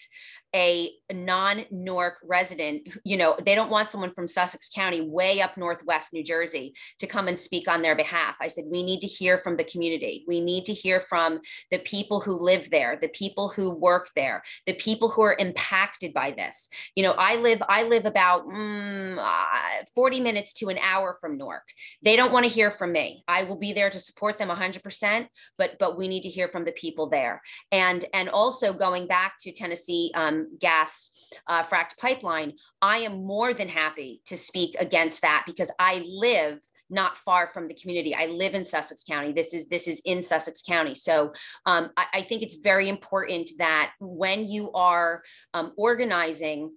a 0.54 0.90
non-Newark 1.12 2.18
resident, 2.28 2.88
you 3.04 3.16
know, 3.16 3.36
they 3.44 3.54
don't 3.54 3.70
want 3.70 3.90
someone 3.90 4.12
from 4.12 4.26
Sussex 4.26 4.68
County 4.68 5.00
way 5.00 5.40
up 5.40 5.56
northwest 5.56 6.12
New 6.12 6.24
Jersey 6.24 6.74
to 6.98 7.06
come 7.06 7.28
and 7.28 7.38
speak 7.38 7.68
on 7.68 7.82
their 7.82 7.96
behalf. 7.96 8.36
I 8.40 8.48
said, 8.48 8.64
we 8.68 8.82
need 8.82 9.00
to 9.00 9.06
hear 9.06 9.38
from 9.38 9.56
the 9.56 9.64
community. 9.64 10.24
We 10.26 10.40
need 10.40 10.64
to 10.66 10.74
hear 10.74 11.00
from 11.00 11.40
the 11.70 11.78
people 11.78 12.20
who 12.20 12.42
live 12.42 12.70
there, 12.70 12.98
the 13.00 13.08
people 13.08 13.48
who 13.48 13.74
work 13.74 14.10
there, 14.16 14.42
the 14.66 14.74
people 14.74 15.08
who 15.08 15.22
are 15.22 15.36
impacted 15.38 16.12
by 16.12 16.32
this. 16.32 16.68
You 16.96 17.04
know, 17.04 17.14
I 17.16 17.36
live, 17.36 17.62
I 17.68 17.84
live 17.84 18.06
about 18.06 18.46
mm, 18.46 19.18
uh, 19.18 19.84
40 19.94 20.20
minutes 20.20 20.52
to 20.54 20.68
an 20.68 20.78
hour 20.78 21.16
from 21.20 21.38
Newark. 21.38 21.68
They 22.02 22.16
don't 22.16 22.32
want 22.32 22.44
to 22.44 22.50
hear 22.52 22.70
from 22.70 22.92
me. 22.92 23.24
I 23.28 23.44
will 23.44 23.58
be 23.58 23.72
there 23.72 23.90
to 23.90 23.98
support 23.98 24.38
them 24.38 24.48
100%, 24.48 25.26
but 25.58 25.78
but 25.78 25.96
we 25.96 26.08
need 26.08 26.22
to 26.22 26.28
hear 26.28 26.48
from 26.48 26.64
the 26.64 26.72
people 26.72 27.08
there. 27.08 27.42
And 27.72 28.04
and 28.12 28.28
also 28.28 28.72
going 28.72 29.06
back 29.06 29.34
to 29.40 29.52
Tennessee 29.52 30.10
um, 30.14 30.39
gas 30.58 31.12
uh, 31.46 31.62
fracked 31.62 31.98
pipeline, 31.98 32.54
I 32.82 32.98
am 32.98 33.24
more 33.24 33.54
than 33.54 33.68
happy 33.68 34.22
to 34.26 34.36
speak 34.36 34.76
against 34.78 35.22
that 35.22 35.44
because 35.46 35.70
I 35.78 36.04
live 36.08 36.60
not 36.90 37.16
far 37.16 37.46
from 37.46 37.68
the 37.68 37.74
community. 37.74 38.14
I 38.14 38.26
live 38.26 38.54
in 38.54 38.64
Sussex 38.64 39.04
County. 39.04 39.32
This 39.32 39.54
is 39.54 39.68
this 39.68 39.86
is 39.86 40.02
in 40.04 40.22
Sussex 40.22 40.62
County. 40.62 40.94
So 40.94 41.32
um, 41.66 41.90
I, 41.96 42.06
I, 42.14 42.22
think 42.22 42.42
it's 42.42 42.56
very 42.56 42.88
important 42.88 43.50
that 43.58 43.92
when 44.00 44.46
you 44.46 44.72
are 44.72 45.22
um, 45.54 45.72
organizing. 45.76 46.72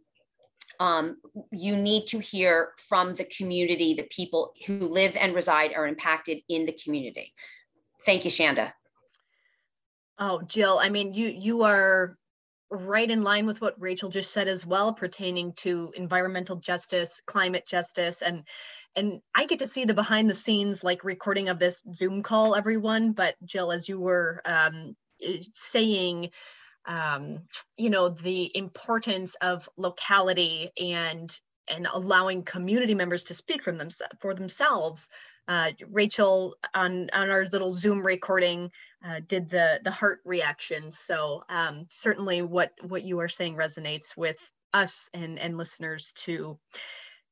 Um, 0.79 1.17
you 1.51 1.77
need 1.77 2.07
to 2.07 2.19
hear 2.19 2.71
from 2.89 3.13
the 3.13 3.25
community, 3.25 3.93
the 3.93 4.07
people 4.09 4.53
who 4.65 4.79
live 4.79 5.15
and 5.15 5.35
reside 5.35 5.71
are 5.73 5.87
impacted 5.87 6.41
in 6.49 6.65
the 6.65 6.75
community. 6.83 7.31
Thank 8.05 8.25
you, 8.25 8.31
Shanda. 8.31 8.73
Oh, 10.17 10.41
Jill, 10.41 10.79
I 10.79 10.89
mean, 10.89 11.13
you 11.13 11.27
you 11.27 11.63
are 11.63 12.17
right 12.73 13.09
in 13.09 13.23
line 13.23 13.45
with 13.45 13.61
what 13.61 13.79
Rachel 13.79 14.09
just 14.09 14.33
said 14.33 14.47
as 14.47 14.65
well, 14.65 14.93
pertaining 14.93 15.53
to 15.57 15.91
environmental 15.95 16.57
justice, 16.57 17.21
climate 17.25 17.65
justice, 17.67 18.21
and 18.21 18.43
and 18.95 19.21
I 19.33 19.45
get 19.45 19.59
to 19.59 19.67
see 19.67 19.85
the 19.85 19.93
behind 19.93 20.29
the 20.29 20.35
scenes 20.35 20.83
like 20.83 21.03
recording 21.03 21.49
of 21.49 21.57
this 21.57 21.81
Zoom 21.93 22.21
call, 22.21 22.55
everyone. 22.55 23.13
But 23.13 23.35
Jill, 23.43 23.71
as 23.71 23.89
you 23.89 23.99
were 23.99 24.41
um, 24.45 24.95
saying, 25.55 26.29
um, 26.85 27.39
you 27.77 27.89
know, 27.89 28.09
the 28.09 28.55
importance 28.55 29.35
of 29.35 29.69
locality 29.77 30.71
and 30.79 31.35
and 31.67 31.87
allowing 31.91 32.43
community 32.43 32.93
members 32.93 33.25
to 33.25 33.33
speak 33.33 33.63
from 33.63 33.77
them 33.77 33.89
for 34.19 34.33
themselves 34.33 35.07
Uh, 35.47 35.71
Rachel 35.89 36.55
on 36.73 37.09
on 37.13 37.29
our 37.29 37.45
little 37.45 37.71
Zoom 37.71 38.05
recording 38.05 38.71
uh, 39.05 39.19
did 39.27 39.49
the 39.49 39.79
the 39.83 39.91
heart 39.91 40.19
reaction. 40.25 40.91
So 40.91 41.43
um, 41.49 41.85
certainly, 41.89 42.41
what 42.41 42.71
what 42.81 43.03
you 43.03 43.19
are 43.19 43.29
saying 43.29 43.55
resonates 43.55 44.15
with 44.15 44.37
us 44.73 45.09
and 45.13 45.39
and 45.39 45.57
listeners 45.57 46.13
too. 46.15 46.57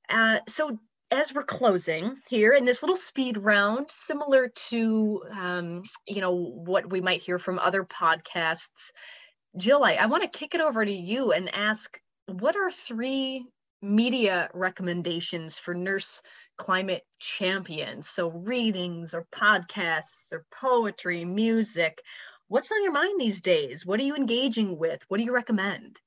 Uh, 0.09 0.39
so 0.47 0.77
as 1.09 1.33
we're 1.33 1.43
closing 1.43 2.15
here 2.29 2.53
in 2.53 2.65
this 2.65 2.83
little 2.83 2.95
speed 2.95 3.37
round, 3.37 3.91
similar 3.91 4.49
to 4.69 5.23
um, 5.37 5.83
you 6.07 6.21
know 6.21 6.35
what 6.35 6.89
we 6.89 7.01
might 7.01 7.21
hear 7.21 7.39
from 7.39 7.59
other 7.59 7.83
podcasts, 7.85 8.91
Jill, 9.57 9.83
I, 9.83 9.93
I 9.93 10.05
want 10.05 10.23
to 10.23 10.29
kick 10.39 10.55
it 10.55 10.61
over 10.61 10.83
to 10.83 10.91
you 10.91 11.33
and 11.33 11.53
ask, 11.53 11.99
what 12.27 12.55
are 12.55 12.71
three 12.71 13.45
media 13.81 14.49
recommendations 14.53 15.57
for 15.57 15.73
nurse 15.73 16.21
climate 16.61 17.03
champions? 17.17 18.07
So 18.07 18.29
readings 18.29 19.15
or 19.15 19.25
podcasts 19.33 20.31
or 20.31 20.45
poetry, 20.51 21.25
music. 21.25 21.99
What's 22.49 22.71
on 22.71 22.83
your 22.83 22.91
mind 22.91 23.19
these 23.19 23.41
days? 23.41 23.83
What 23.83 23.99
are 23.99 24.03
you 24.03 24.15
engaging 24.15 24.77
with? 24.77 25.01
What 25.07 25.17
do 25.17 25.23
you 25.23 25.33
recommend? 25.33 25.99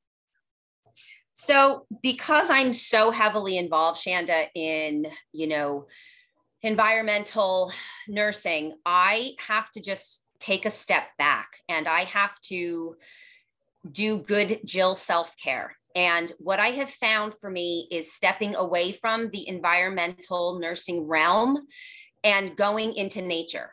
So, 1.32 1.86
because 2.00 2.48
I'm 2.50 2.72
so 2.72 3.10
heavily 3.10 3.58
involved, 3.58 3.98
Shanda, 3.98 4.46
in, 4.54 5.08
you 5.32 5.48
know, 5.48 5.86
environmental 6.62 7.72
nursing, 8.06 8.74
I 8.86 9.32
have 9.44 9.68
to 9.72 9.80
just 9.80 10.24
take 10.38 10.66
a 10.66 10.70
step 10.70 11.08
back 11.18 11.56
and 11.68 11.88
I 11.88 12.04
have 12.04 12.40
to 12.42 12.94
do 13.90 14.18
good 14.18 14.60
Jill 14.64 14.94
self 14.94 15.36
care. 15.36 15.76
And 15.94 16.32
what 16.38 16.58
I 16.58 16.68
have 16.68 16.90
found 16.90 17.34
for 17.40 17.50
me 17.50 17.88
is 17.90 18.12
stepping 18.12 18.54
away 18.56 18.92
from 18.92 19.28
the 19.28 19.48
environmental 19.48 20.58
nursing 20.58 21.06
realm 21.06 21.66
and 22.24 22.56
going 22.56 22.94
into 22.94 23.22
nature. 23.22 23.70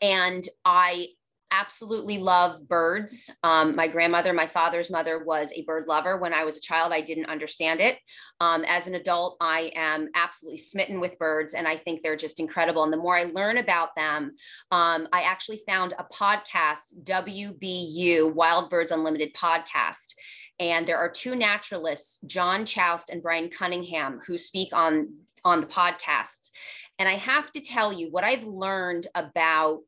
And 0.00 0.46
I 0.64 1.08
absolutely 1.54 2.18
love 2.18 2.66
birds. 2.68 3.30
Um, 3.44 3.74
my 3.76 3.86
grandmother, 3.86 4.32
my 4.32 4.46
father's 4.46 4.90
mother 4.90 5.22
was 5.22 5.52
a 5.54 5.62
bird 5.62 5.86
lover. 5.86 6.16
When 6.16 6.34
I 6.34 6.44
was 6.44 6.58
a 6.58 6.60
child, 6.60 6.92
I 6.92 7.00
didn't 7.00 7.26
understand 7.26 7.80
it. 7.80 7.98
Um, 8.40 8.64
as 8.66 8.88
an 8.88 8.96
adult, 8.96 9.36
I 9.40 9.70
am 9.76 10.08
absolutely 10.14 10.58
smitten 10.58 11.00
with 11.00 11.18
birds 11.18 11.54
and 11.54 11.68
I 11.68 11.76
think 11.76 12.02
they're 12.02 12.16
just 12.16 12.40
incredible. 12.40 12.82
And 12.82 12.92
the 12.92 12.98
more 12.98 13.16
I 13.16 13.24
learn 13.24 13.58
about 13.58 13.94
them, 13.94 14.32
um, 14.72 15.06
I 15.12 15.22
actually 15.22 15.62
found 15.68 15.94
a 15.98 16.04
podcast, 16.12 16.94
WBU, 17.04 18.34
Wild 18.34 18.68
Birds 18.68 18.90
Unlimited 18.90 19.32
podcast. 19.34 20.14
And 20.60 20.86
there 20.86 20.98
are 20.98 21.10
two 21.10 21.34
naturalists, 21.34 22.20
John 22.26 22.64
Schaust 22.64 23.10
and 23.10 23.22
Brian 23.22 23.48
Cunningham, 23.48 24.20
who 24.26 24.38
speak 24.38 24.72
on, 24.72 25.14
on 25.44 25.60
the 25.60 25.66
podcasts. 25.66 26.50
And 26.98 27.08
I 27.08 27.14
have 27.14 27.50
to 27.52 27.60
tell 27.60 27.92
you 27.92 28.10
what 28.10 28.24
I've 28.24 28.44
learned 28.44 29.08
about 29.14 29.82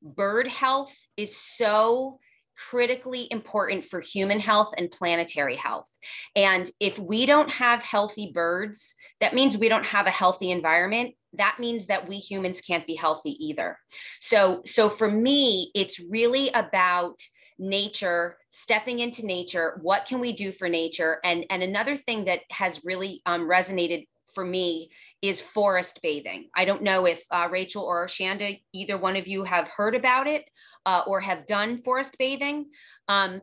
bird 0.00 0.46
health 0.46 0.94
is 1.16 1.36
so 1.36 2.18
critically 2.56 3.26
important 3.30 3.84
for 3.84 4.00
human 4.00 4.38
health 4.38 4.72
and 4.76 4.90
planetary 4.90 5.56
health. 5.56 5.98
And 6.36 6.70
if 6.80 6.98
we 6.98 7.26
don't 7.26 7.50
have 7.50 7.82
healthy 7.82 8.30
birds, 8.32 8.94
that 9.20 9.34
means 9.34 9.56
we 9.56 9.68
don't 9.68 9.86
have 9.86 10.06
a 10.06 10.10
healthy 10.10 10.50
environment. 10.50 11.14
That 11.34 11.56
means 11.58 11.86
that 11.86 12.08
we 12.08 12.16
humans 12.16 12.60
can't 12.60 12.86
be 12.86 12.94
healthy 12.94 13.32
either. 13.44 13.78
So 14.20 14.62
so 14.66 14.88
for 14.88 15.10
me, 15.10 15.70
it's 15.74 16.00
really 16.10 16.50
about 16.50 17.18
nature 17.62 18.36
stepping 18.48 18.98
into 18.98 19.24
nature 19.24 19.78
what 19.82 20.04
can 20.04 20.18
we 20.18 20.32
do 20.32 20.50
for 20.50 20.68
nature 20.68 21.20
and 21.22 21.46
and 21.48 21.62
another 21.62 21.96
thing 21.96 22.24
that 22.24 22.40
has 22.50 22.82
really 22.84 23.22
um, 23.24 23.48
resonated 23.48 24.04
for 24.34 24.44
me 24.44 24.90
is 25.20 25.40
forest 25.40 26.00
bathing. 26.02 26.48
I 26.54 26.64
don't 26.64 26.82
know 26.82 27.06
if 27.06 27.22
uh, 27.30 27.48
Rachel 27.50 27.84
or 27.84 28.06
Shanda, 28.06 28.60
either 28.72 28.98
one 28.98 29.16
of 29.16 29.28
you 29.28 29.44
have 29.44 29.68
heard 29.68 29.94
about 29.94 30.26
it 30.26 30.44
uh, 30.84 31.02
or 31.06 31.20
have 31.20 31.46
done 31.46 31.78
forest 31.78 32.16
bathing. 32.18 32.66
Um, 33.08 33.40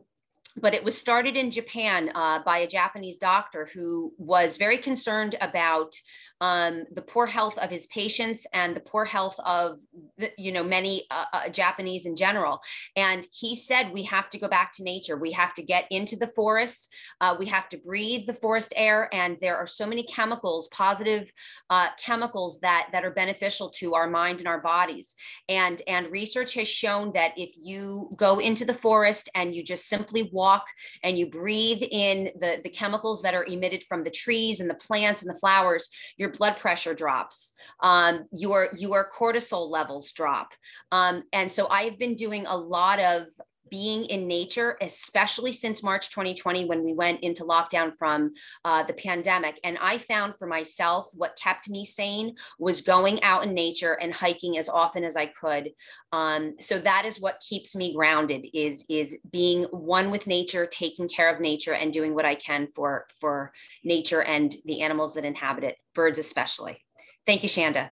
but 0.56 0.74
it 0.74 0.84
was 0.84 0.98
started 0.98 1.36
in 1.36 1.50
Japan 1.50 2.10
uh, 2.14 2.40
by 2.44 2.58
a 2.58 2.66
Japanese 2.66 3.18
doctor 3.18 3.68
who 3.72 4.12
was 4.18 4.56
very 4.56 4.78
concerned 4.78 5.36
about 5.40 5.94
um, 6.40 6.84
the 6.92 7.02
poor 7.02 7.26
health 7.26 7.58
of 7.58 7.70
his 7.70 7.86
patients 7.88 8.46
and 8.54 8.74
the 8.74 8.80
poor 8.80 9.04
health 9.04 9.38
of 9.44 9.78
the, 10.16 10.30
you 10.38 10.52
know 10.52 10.64
many 10.64 11.02
uh, 11.10 11.24
uh, 11.32 11.48
Japanese 11.48 12.06
in 12.06 12.16
general. 12.16 12.60
And 12.96 13.26
he 13.32 13.54
said 13.54 13.92
we 13.92 14.02
have 14.04 14.30
to 14.30 14.38
go 14.38 14.48
back 14.48 14.72
to 14.74 14.84
nature. 14.84 15.16
We 15.16 15.32
have 15.32 15.52
to 15.54 15.62
get 15.62 15.86
into 15.90 16.16
the 16.16 16.28
forests. 16.28 16.88
Uh, 17.20 17.36
we 17.38 17.46
have 17.46 17.68
to 17.70 17.78
breathe 17.78 18.26
the 18.26 18.34
forest 18.34 18.72
air. 18.76 19.08
And 19.12 19.36
there 19.40 19.56
are 19.56 19.66
so 19.66 19.86
many 19.86 20.02
chemicals, 20.04 20.68
positive 20.68 21.30
uh, 21.68 21.88
chemicals 22.02 22.60
that 22.60 22.88
that 22.92 23.04
are 23.04 23.10
beneficial 23.10 23.68
to 23.70 23.94
our 23.94 24.08
mind 24.08 24.38
and 24.38 24.48
our 24.48 24.60
bodies. 24.60 25.14
And 25.48 25.82
and 25.86 26.10
research 26.10 26.54
has 26.54 26.68
shown 26.68 27.12
that 27.12 27.32
if 27.36 27.54
you 27.56 28.10
go 28.16 28.38
into 28.38 28.64
the 28.64 28.74
forest 28.74 29.28
and 29.34 29.54
you 29.54 29.62
just 29.62 29.88
simply 29.88 30.30
walk 30.32 30.64
and 31.02 31.18
you 31.18 31.28
breathe 31.28 31.82
in 31.90 32.30
the 32.40 32.60
the 32.62 32.70
chemicals 32.70 33.20
that 33.22 33.34
are 33.34 33.44
emitted 33.44 33.82
from 33.84 34.04
the 34.04 34.10
trees 34.10 34.60
and 34.60 34.70
the 34.70 34.74
plants 34.74 35.22
and 35.22 35.34
the 35.34 35.38
flowers, 35.38 35.88
your 36.16 36.29
your 36.30 36.38
blood 36.38 36.56
pressure 36.56 36.94
drops, 36.94 37.54
um, 37.80 38.26
your 38.32 38.68
your 38.76 39.08
cortisol 39.10 39.70
levels 39.70 40.12
drop, 40.12 40.52
um, 40.92 41.22
and 41.32 41.50
so 41.50 41.68
I 41.68 41.82
have 41.82 41.98
been 41.98 42.14
doing 42.14 42.46
a 42.46 42.56
lot 42.56 43.00
of 43.00 43.24
being 43.70 44.04
in 44.06 44.26
nature, 44.26 44.76
especially 44.80 45.52
since 45.52 45.82
March 45.82 46.10
2020 46.10 46.64
when 46.64 46.84
we 46.84 46.92
went 46.92 47.20
into 47.20 47.44
lockdown 47.44 47.94
from 47.96 48.32
uh, 48.64 48.82
the 48.82 48.92
pandemic. 48.92 49.58
And 49.64 49.78
I 49.80 49.98
found 49.98 50.36
for 50.36 50.46
myself 50.46 51.08
what 51.14 51.38
kept 51.40 51.68
me 51.68 51.84
sane 51.84 52.34
was 52.58 52.82
going 52.82 53.22
out 53.22 53.44
in 53.44 53.54
nature 53.54 53.94
and 53.94 54.12
hiking 54.12 54.58
as 54.58 54.68
often 54.68 55.04
as 55.04 55.16
I 55.16 55.26
could. 55.26 55.70
Um, 56.12 56.56
so 56.60 56.78
that 56.78 57.04
is 57.04 57.20
what 57.20 57.42
keeps 57.46 57.76
me 57.76 57.94
grounded 57.94 58.46
is 58.52 58.84
is 58.88 59.20
being 59.30 59.64
one 59.64 60.10
with 60.10 60.26
nature, 60.26 60.66
taking 60.66 61.08
care 61.08 61.32
of 61.32 61.40
nature, 61.40 61.74
and 61.74 61.92
doing 61.92 62.14
what 62.14 62.24
I 62.24 62.34
can 62.34 62.68
for 62.74 63.06
for 63.20 63.52
nature 63.84 64.22
and 64.22 64.54
the 64.64 64.82
animals 64.82 65.14
that 65.14 65.24
inhabit 65.24 65.64
it, 65.64 65.76
birds 65.94 66.18
especially. 66.18 66.84
Thank 67.26 67.42
you, 67.42 67.48
Shanda 67.48 67.90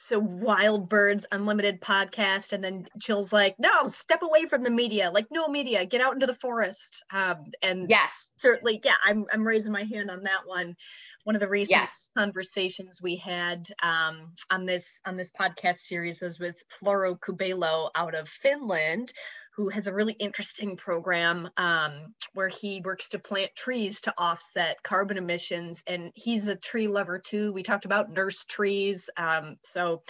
so 0.00 0.18
wild 0.18 0.88
birds 0.88 1.26
unlimited 1.32 1.80
podcast 1.80 2.52
and 2.52 2.62
then 2.62 2.86
jill's 2.98 3.32
like 3.32 3.56
no 3.58 3.88
step 3.88 4.22
away 4.22 4.46
from 4.46 4.62
the 4.62 4.70
media 4.70 5.10
like 5.10 5.26
no 5.32 5.48
media 5.48 5.84
get 5.84 6.00
out 6.00 6.14
into 6.14 6.26
the 6.26 6.34
forest. 6.34 7.04
Um, 7.12 7.46
and 7.62 7.88
yes. 7.88 8.34
certainly 8.38 8.80
yeah 8.84 8.94
I'm, 9.04 9.26
I'm 9.32 9.46
raising 9.46 9.72
my 9.72 9.84
hand 9.84 10.10
on 10.10 10.22
that 10.22 10.46
one. 10.46 10.76
One 11.24 11.34
of 11.34 11.40
the 11.40 11.48
recent 11.48 11.80
yes. 11.80 12.10
conversations 12.16 13.02
we 13.02 13.16
had 13.16 13.68
um, 13.82 14.32
on 14.50 14.66
this 14.66 15.00
on 15.04 15.16
this 15.16 15.30
podcast 15.30 15.78
series 15.78 16.20
was 16.20 16.38
with 16.38 16.62
Floro 16.70 17.18
Cubelo 17.18 17.90
out 17.94 18.14
of 18.14 18.28
finland 18.28 19.12
who 19.58 19.68
has 19.70 19.88
a 19.88 19.92
really 19.92 20.12
interesting 20.12 20.76
program 20.76 21.50
um, 21.56 22.14
where 22.32 22.48
he 22.48 22.80
works 22.84 23.08
to 23.08 23.18
plant 23.18 23.50
trees 23.56 24.00
to 24.00 24.14
offset 24.16 24.80
carbon 24.84 25.18
emissions. 25.18 25.82
And 25.84 26.12
he's 26.14 26.46
a 26.46 26.54
tree 26.54 26.86
lover 26.86 27.18
too. 27.18 27.52
We 27.52 27.64
talked 27.64 27.84
about 27.84 28.12
nurse 28.12 28.44
trees. 28.44 29.10
Um, 29.16 29.56
so 29.64 30.04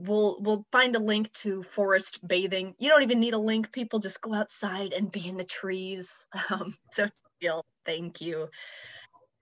we'll 0.00 0.38
we'll 0.40 0.66
find 0.72 0.96
a 0.96 0.98
link 0.98 1.32
to 1.34 1.62
forest 1.62 2.26
bathing. 2.26 2.74
You 2.80 2.88
don't 2.88 3.04
even 3.04 3.20
need 3.20 3.34
a 3.34 3.38
link. 3.38 3.70
People 3.70 4.00
just 4.00 4.20
go 4.20 4.34
outside 4.34 4.92
and 4.92 5.12
be 5.12 5.28
in 5.28 5.36
the 5.36 5.44
trees. 5.44 6.10
Um, 6.50 6.74
so 6.90 7.06
Jill, 7.40 7.64
thank 7.86 8.20
you. 8.20 8.48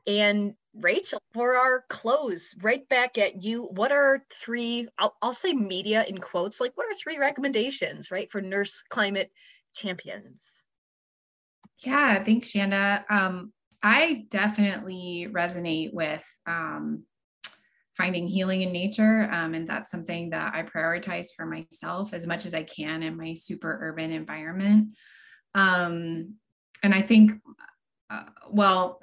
And 0.06 0.54
Rachel, 0.74 1.20
for 1.32 1.56
our 1.56 1.84
close, 1.88 2.54
right 2.62 2.88
back 2.88 3.18
at 3.18 3.42
you, 3.42 3.64
what 3.64 3.92
are 3.92 4.24
three, 4.32 4.88
I'll, 4.98 5.16
I'll 5.20 5.32
say 5.32 5.52
media 5.52 6.04
in 6.08 6.18
quotes, 6.18 6.60
like 6.60 6.72
what 6.76 6.86
are 6.86 6.96
three 6.96 7.18
recommendations, 7.18 8.10
right, 8.10 8.30
for 8.30 8.40
nurse 8.40 8.82
climate 8.88 9.30
champions? 9.74 10.64
Yeah, 11.78 12.22
thanks, 12.22 12.52
Shanda. 12.52 13.04
Um, 13.10 13.52
I 13.82 14.26
definitely 14.30 15.28
resonate 15.30 15.92
with 15.92 16.24
um, 16.46 17.04
finding 17.96 18.28
healing 18.28 18.62
in 18.62 18.72
nature. 18.72 19.28
Um, 19.30 19.54
and 19.54 19.68
that's 19.68 19.90
something 19.90 20.30
that 20.30 20.54
I 20.54 20.62
prioritize 20.62 21.28
for 21.34 21.46
myself 21.46 22.14
as 22.14 22.26
much 22.26 22.46
as 22.46 22.54
I 22.54 22.62
can 22.62 23.02
in 23.02 23.16
my 23.16 23.32
super 23.32 23.78
urban 23.82 24.10
environment. 24.10 24.94
Um, 25.54 26.34
and 26.82 26.94
I 26.94 27.02
think, 27.02 27.32
uh, 28.08 28.24
well, 28.50 29.00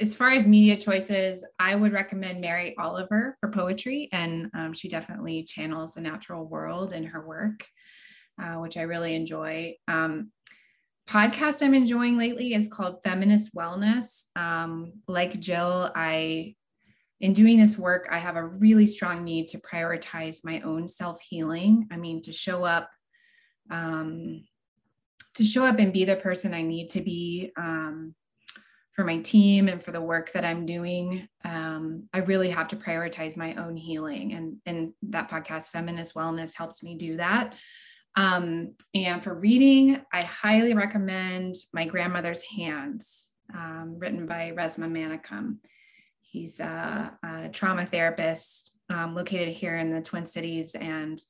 as 0.00 0.14
far 0.14 0.30
as 0.30 0.46
media 0.46 0.76
choices, 0.76 1.44
I 1.58 1.74
would 1.74 1.92
recommend 1.92 2.40
Mary 2.40 2.74
Oliver 2.78 3.36
for 3.40 3.50
poetry, 3.50 4.08
and 4.12 4.50
um, 4.54 4.72
she 4.72 4.88
definitely 4.88 5.42
channels 5.42 5.94
the 5.94 6.00
natural 6.00 6.46
world 6.46 6.92
in 6.92 7.04
her 7.04 7.26
work, 7.26 7.66
uh, 8.42 8.54
which 8.54 8.76
I 8.76 8.82
really 8.82 9.14
enjoy. 9.14 9.74
Um, 9.88 10.32
podcast 11.08 11.62
I'm 11.62 11.74
enjoying 11.74 12.16
lately 12.16 12.54
is 12.54 12.68
called 12.68 13.02
Feminist 13.04 13.54
Wellness. 13.54 14.24
Um, 14.36 14.92
like 15.06 15.38
Jill, 15.38 15.92
I 15.94 16.54
in 17.20 17.34
doing 17.34 17.58
this 17.58 17.76
work, 17.76 18.08
I 18.10 18.18
have 18.18 18.36
a 18.36 18.46
really 18.46 18.86
strong 18.86 19.24
need 19.24 19.48
to 19.48 19.58
prioritize 19.58 20.38
my 20.42 20.60
own 20.60 20.88
self 20.88 21.20
healing. 21.20 21.86
I 21.92 21.96
mean, 21.96 22.22
to 22.22 22.32
show 22.32 22.64
up, 22.64 22.88
um, 23.70 24.44
to 25.34 25.44
show 25.44 25.66
up 25.66 25.78
and 25.78 25.92
be 25.92 26.06
the 26.06 26.16
person 26.16 26.54
I 26.54 26.62
need 26.62 26.88
to 26.90 27.02
be. 27.02 27.52
Um, 27.58 28.14
for 28.92 29.04
my 29.04 29.18
team 29.18 29.68
and 29.68 29.82
for 29.82 29.92
the 29.92 30.00
work 30.00 30.32
that 30.32 30.44
I'm 30.44 30.66
doing, 30.66 31.28
um, 31.44 32.08
I 32.12 32.18
really 32.18 32.50
have 32.50 32.68
to 32.68 32.76
prioritize 32.76 33.36
my 33.36 33.54
own 33.54 33.76
healing. 33.76 34.32
And, 34.32 34.56
and 34.66 34.92
that 35.10 35.30
podcast, 35.30 35.70
Feminist 35.70 36.14
Wellness, 36.14 36.54
helps 36.54 36.82
me 36.82 36.96
do 36.96 37.16
that. 37.16 37.54
Um, 38.16 38.74
and 38.94 39.22
for 39.22 39.34
reading, 39.34 40.02
I 40.12 40.22
highly 40.22 40.74
recommend 40.74 41.54
My 41.72 41.86
Grandmother's 41.86 42.42
Hands, 42.42 43.28
um, 43.54 43.96
written 43.98 44.26
by 44.26 44.52
Resmaa 44.56 44.90
Menakem. 44.90 45.58
He's 46.20 46.60
a, 46.60 47.12
a 47.22 47.48
trauma 47.50 47.86
therapist 47.86 48.76
um, 48.88 49.14
located 49.14 49.54
here 49.54 49.76
in 49.76 49.94
the 49.94 50.00
Twin 50.00 50.26
Cities 50.26 50.74
and 50.74 51.20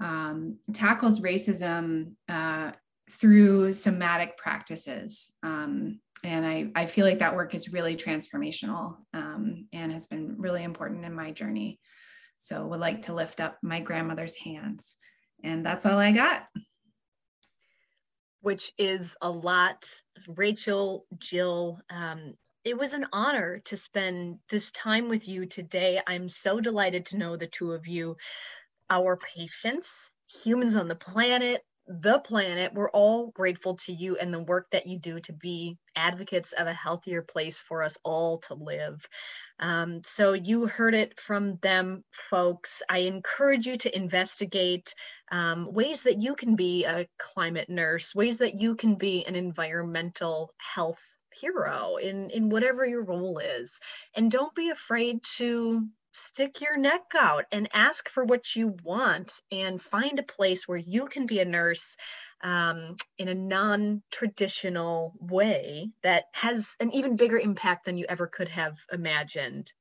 um, 0.00 0.58
tackles 0.72 1.20
racism 1.20 2.12
uh, 2.28 2.72
through 3.10 3.72
somatic 3.72 4.36
practices. 4.36 5.32
Um, 5.42 6.00
and 6.24 6.46
I, 6.46 6.70
I 6.74 6.86
feel 6.86 7.06
like 7.06 7.20
that 7.20 7.36
work 7.36 7.54
is 7.54 7.72
really 7.72 7.96
transformational 7.96 8.96
um, 9.14 9.66
and 9.72 9.92
has 9.92 10.06
been 10.06 10.36
really 10.38 10.64
important 10.64 11.04
in 11.04 11.14
my 11.14 11.30
journey. 11.32 11.78
So 12.36 12.66
would 12.66 12.80
like 12.80 13.02
to 13.02 13.14
lift 13.14 13.40
up 13.40 13.58
my 13.62 13.80
grandmother's 13.80 14.36
hands. 14.36 14.96
And 15.42 15.64
that's 15.64 15.86
all 15.86 15.98
I 15.98 16.12
got. 16.12 16.44
Which 18.40 18.72
is 18.78 19.16
a 19.20 19.30
lot. 19.30 19.88
Rachel, 20.28 21.04
Jill, 21.18 21.80
um, 21.90 22.34
it 22.64 22.76
was 22.76 22.92
an 22.92 23.06
honor 23.12 23.60
to 23.66 23.76
spend 23.76 24.38
this 24.50 24.70
time 24.72 25.08
with 25.08 25.28
you 25.28 25.46
today. 25.46 26.00
I'm 26.06 26.28
so 26.28 26.60
delighted 26.60 27.06
to 27.06 27.18
know 27.18 27.36
the 27.36 27.46
two 27.46 27.72
of 27.72 27.86
you, 27.86 28.16
our 28.90 29.16
patients, 29.16 30.10
humans 30.44 30.76
on 30.76 30.88
the 30.88 30.94
planet, 30.94 31.62
the 31.88 32.18
planet, 32.18 32.74
we're 32.74 32.90
all 32.90 33.30
grateful 33.30 33.76
to 33.76 33.92
you 33.92 34.18
and 34.18 34.32
the 34.32 34.42
work 34.42 34.66
that 34.72 34.86
you 34.86 34.98
do 34.98 35.20
to 35.20 35.32
be 35.32 35.78
advocates 35.96 36.52
of 36.52 36.66
a 36.66 36.72
healthier 36.72 37.22
place 37.22 37.58
for 37.58 37.82
us 37.82 37.96
all 38.04 38.38
to 38.40 38.54
live. 38.54 39.08
Um, 39.58 40.02
so 40.04 40.34
you 40.34 40.66
heard 40.66 40.94
it 40.94 41.18
from 41.18 41.56
them, 41.62 42.04
folks. 42.30 42.82
I 42.88 42.98
encourage 42.98 43.66
you 43.66 43.78
to 43.78 43.96
investigate 43.96 44.94
um, 45.32 45.72
ways 45.72 46.02
that 46.02 46.20
you 46.20 46.34
can 46.34 46.56
be 46.56 46.84
a 46.84 47.08
climate 47.18 47.70
nurse, 47.70 48.14
ways 48.14 48.38
that 48.38 48.60
you 48.60 48.76
can 48.76 48.96
be 48.96 49.24
an 49.26 49.34
environmental 49.34 50.52
health 50.58 51.02
hero 51.40 51.96
in 51.96 52.30
in 52.30 52.48
whatever 52.48 52.84
your 52.84 53.04
role 53.04 53.38
is 53.38 53.78
and 54.16 54.30
don't 54.30 54.54
be 54.54 54.70
afraid 54.70 55.20
to 55.36 55.86
stick 56.18 56.60
your 56.60 56.76
neck 56.76 57.12
out 57.16 57.44
and 57.52 57.68
ask 57.72 58.08
for 58.08 58.24
what 58.24 58.54
you 58.56 58.76
want 58.82 59.32
and 59.50 59.80
find 59.80 60.18
a 60.18 60.22
place 60.22 60.66
where 60.66 60.78
you 60.78 61.06
can 61.06 61.26
be 61.26 61.40
a 61.40 61.44
nurse 61.44 61.96
um, 62.42 62.96
in 63.18 63.28
a 63.28 63.34
non 63.34 64.02
traditional 64.10 65.14
way 65.20 65.90
that 66.02 66.24
has 66.32 66.68
an 66.80 66.92
even 66.92 67.16
bigger 67.16 67.38
impact 67.38 67.84
than 67.84 67.96
you 67.96 68.06
ever 68.08 68.26
could 68.26 68.48
have 68.48 68.78
imagined. 68.92 69.72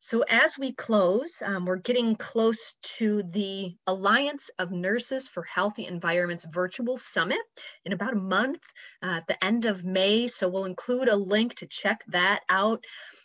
So, 0.00 0.22
as 0.22 0.56
we 0.56 0.72
close, 0.74 1.32
um, 1.44 1.66
we're 1.66 1.76
getting 1.76 2.14
close 2.14 2.76
to 2.98 3.24
the 3.32 3.74
Alliance 3.88 4.48
of 4.60 4.70
Nurses 4.70 5.26
for 5.26 5.42
Healthy 5.42 5.86
Environments 5.86 6.46
virtual 6.52 6.98
summit 6.98 7.40
in 7.84 7.92
about 7.92 8.12
a 8.12 8.16
month 8.16 8.62
uh, 9.02 9.16
at 9.16 9.26
the 9.26 9.44
end 9.44 9.66
of 9.66 9.84
May. 9.84 10.28
So, 10.28 10.48
we'll 10.48 10.66
include 10.66 11.08
a 11.08 11.16
link 11.16 11.56
to 11.56 11.66
check 11.66 12.04
that 12.08 12.42
out. 12.48 12.84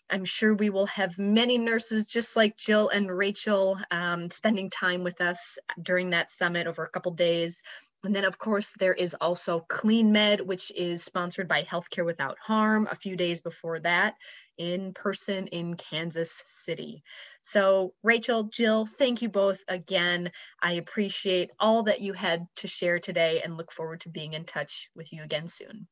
I'm 0.10 0.26
sure 0.26 0.56
we 0.56 0.72
will 0.72 0.88
have 0.88 1.20
many 1.20 1.60
nurses 1.60 2.08
just 2.08 2.36
like 2.36 2.58
Jill 2.58 2.90
and 2.90 3.08
Rachel 3.08 3.78
um, 3.92 4.32
spending 4.32 4.72
time 4.72 5.04
with 5.04 5.22
us 5.22 5.60
during 5.80 6.10
that 6.10 6.32
summit 6.32 6.66
over 6.66 6.84
a 6.84 6.90
couple 6.90 7.12
days. 7.12 7.62
And 8.04 8.16
then, 8.16 8.26
of 8.26 8.38
course, 8.38 8.74
there 8.80 8.94
is 8.94 9.16
also 9.22 9.66
Clean 9.70 10.12
Med, 10.12 10.42
which 10.42 10.72
is 10.76 11.06
sponsored 11.06 11.48
by 11.48 11.62
Healthcare 11.64 12.06
Without 12.06 12.38
Harm 12.40 12.88
a 12.92 12.96
few 12.96 13.16
days 13.16 13.42
before 13.42 13.80
that 13.82 14.16
in 14.58 14.94
person 14.94 15.48
in 15.48 15.76
Kansas 15.76 16.42
City. 16.46 17.04
So, 17.42 17.94
Rachel, 18.04 18.44
Jill, 18.44 18.86
thank 18.86 19.22
you 19.22 19.30
both 19.30 19.60
again. 19.68 20.32
I 20.62 20.74
appreciate 20.74 21.52
all 21.60 21.84
that 21.84 22.02
you 22.02 22.14
had 22.14 22.48
to 22.58 22.68
share 22.68 23.00
today 23.00 23.42
and 23.44 23.58
look 23.58 23.72
forward 23.72 24.02
to 24.02 24.10
being 24.10 24.34
in 24.34 24.46
touch 24.46 24.90
with 24.96 25.12
you 25.12 25.24
again 25.24 25.48
soon. 25.48 25.88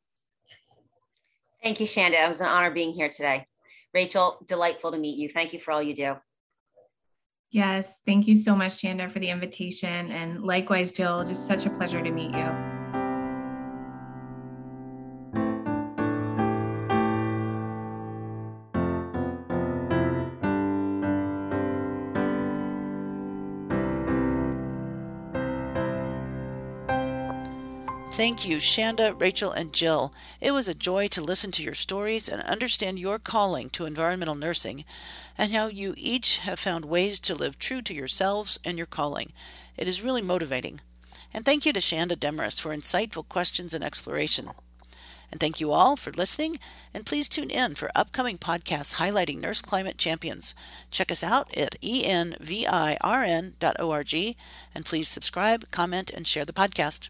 Thank 1.64 1.80
you, 1.80 1.86
Shanda. 1.86 2.26
It 2.26 2.28
was 2.28 2.42
an 2.42 2.48
honor 2.48 2.72
being 2.72 2.94
here 2.94 3.10
today. 3.10 3.46
Rachel, 3.94 4.44
delightful 4.48 4.92
to 4.92 4.98
meet 4.98 5.18
you. 5.18 5.30
Thank 5.30 5.54
you 5.54 5.60
for 5.60 5.72
all 5.72 5.84
you 5.84 5.96
do. 5.96 6.16
Yes, 7.52 8.00
thank 8.06 8.28
you 8.28 8.36
so 8.36 8.56
much, 8.56 8.82
Shanda, 8.82 9.12
for 9.12 9.20
the 9.20 9.30
invitation. 9.30 10.10
And 10.12 10.42
likewise, 10.44 10.92
Jill, 10.92 11.26
just 11.26 11.48
such 11.48 11.66
a 11.66 11.70
pleasure 11.70 12.02
to 12.02 12.12
meet 12.12 12.32
you. 12.32 12.61
Thank 28.22 28.48
you, 28.48 28.58
Shanda, 28.58 29.20
Rachel, 29.20 29.52
and 29.52 29.74
Jill. 29.74 30.14
It 30.40 30.52
was 30.52 30.68
a 30.68 30.76
joy 30.76 31.08
to 31.08 31.24
listen 31.24 31.50
to 31.54 31.64
your 31.64 31.74
stories 31.74 32.30
and 32.30 32.44
understand 32.44 33.00
your 33.00 33.18
calling 33.18 33.72
to 33.72 33.88
environmental 33.88 34.36
nursing 34.36 34.86
and 35.40 35.52
how 35.52 35.70
you 35.70 35.96
each 35.98 36.38
have 36.38 36.60
found 36.60 36.86
ways 36.86 37.20
to 37.22 37.34
live 37.34 37.58
true 37.58 37.82
to 37.82 37.96
yourselves 37.96 38.60
and 38.64 38.78
your 38.78 38.86
calling. 38.86 39.34
It 39.76 39.88
is 39.88 40.04
really 40.04 40.22
motivating. 40.22 40.82
And 41.34 41.44
thank 41.44 41.66
you 41.66 41.74
to 41.74 41.80
Shanda 41.80 42.16
Demorest 42.16 42.62
for 42.62 42.70
insightful 42.70 43.28
questions 43.28 43.74
and 43.74 43.84
exploration. 43.84 44.52
And 45.32 45.40
thank 45.40 45.60
you 45.60 45.72
all 45.72 45.96
for 45.96 46.12
listening, 46.12 46.58
and 46.94 47.08
please 47.08 47.28
tune 47.28 47.50
in 47.50 47.74
for 47.74 47.90
upcoming 47.96 48.38
podcasts 48.38 48.98
highlighting 48.98 49.40
nurse 49.40 49.64
climate 49.64 49.98
champions. 49.98 50.54
Check 50.92 51.12
us 51.12 51.24
out 51.24 51.58
at 51.58 51.82
envirn.org, 51.82 52.96
and 54.76 54.86
please 54.86 55.08
subscribe, 55.08 55.72
comment, 55.72 56.12
and 56.12 56.28
share 56.28 56.46
the 56.46 56.54
podcast. 56.54 57.10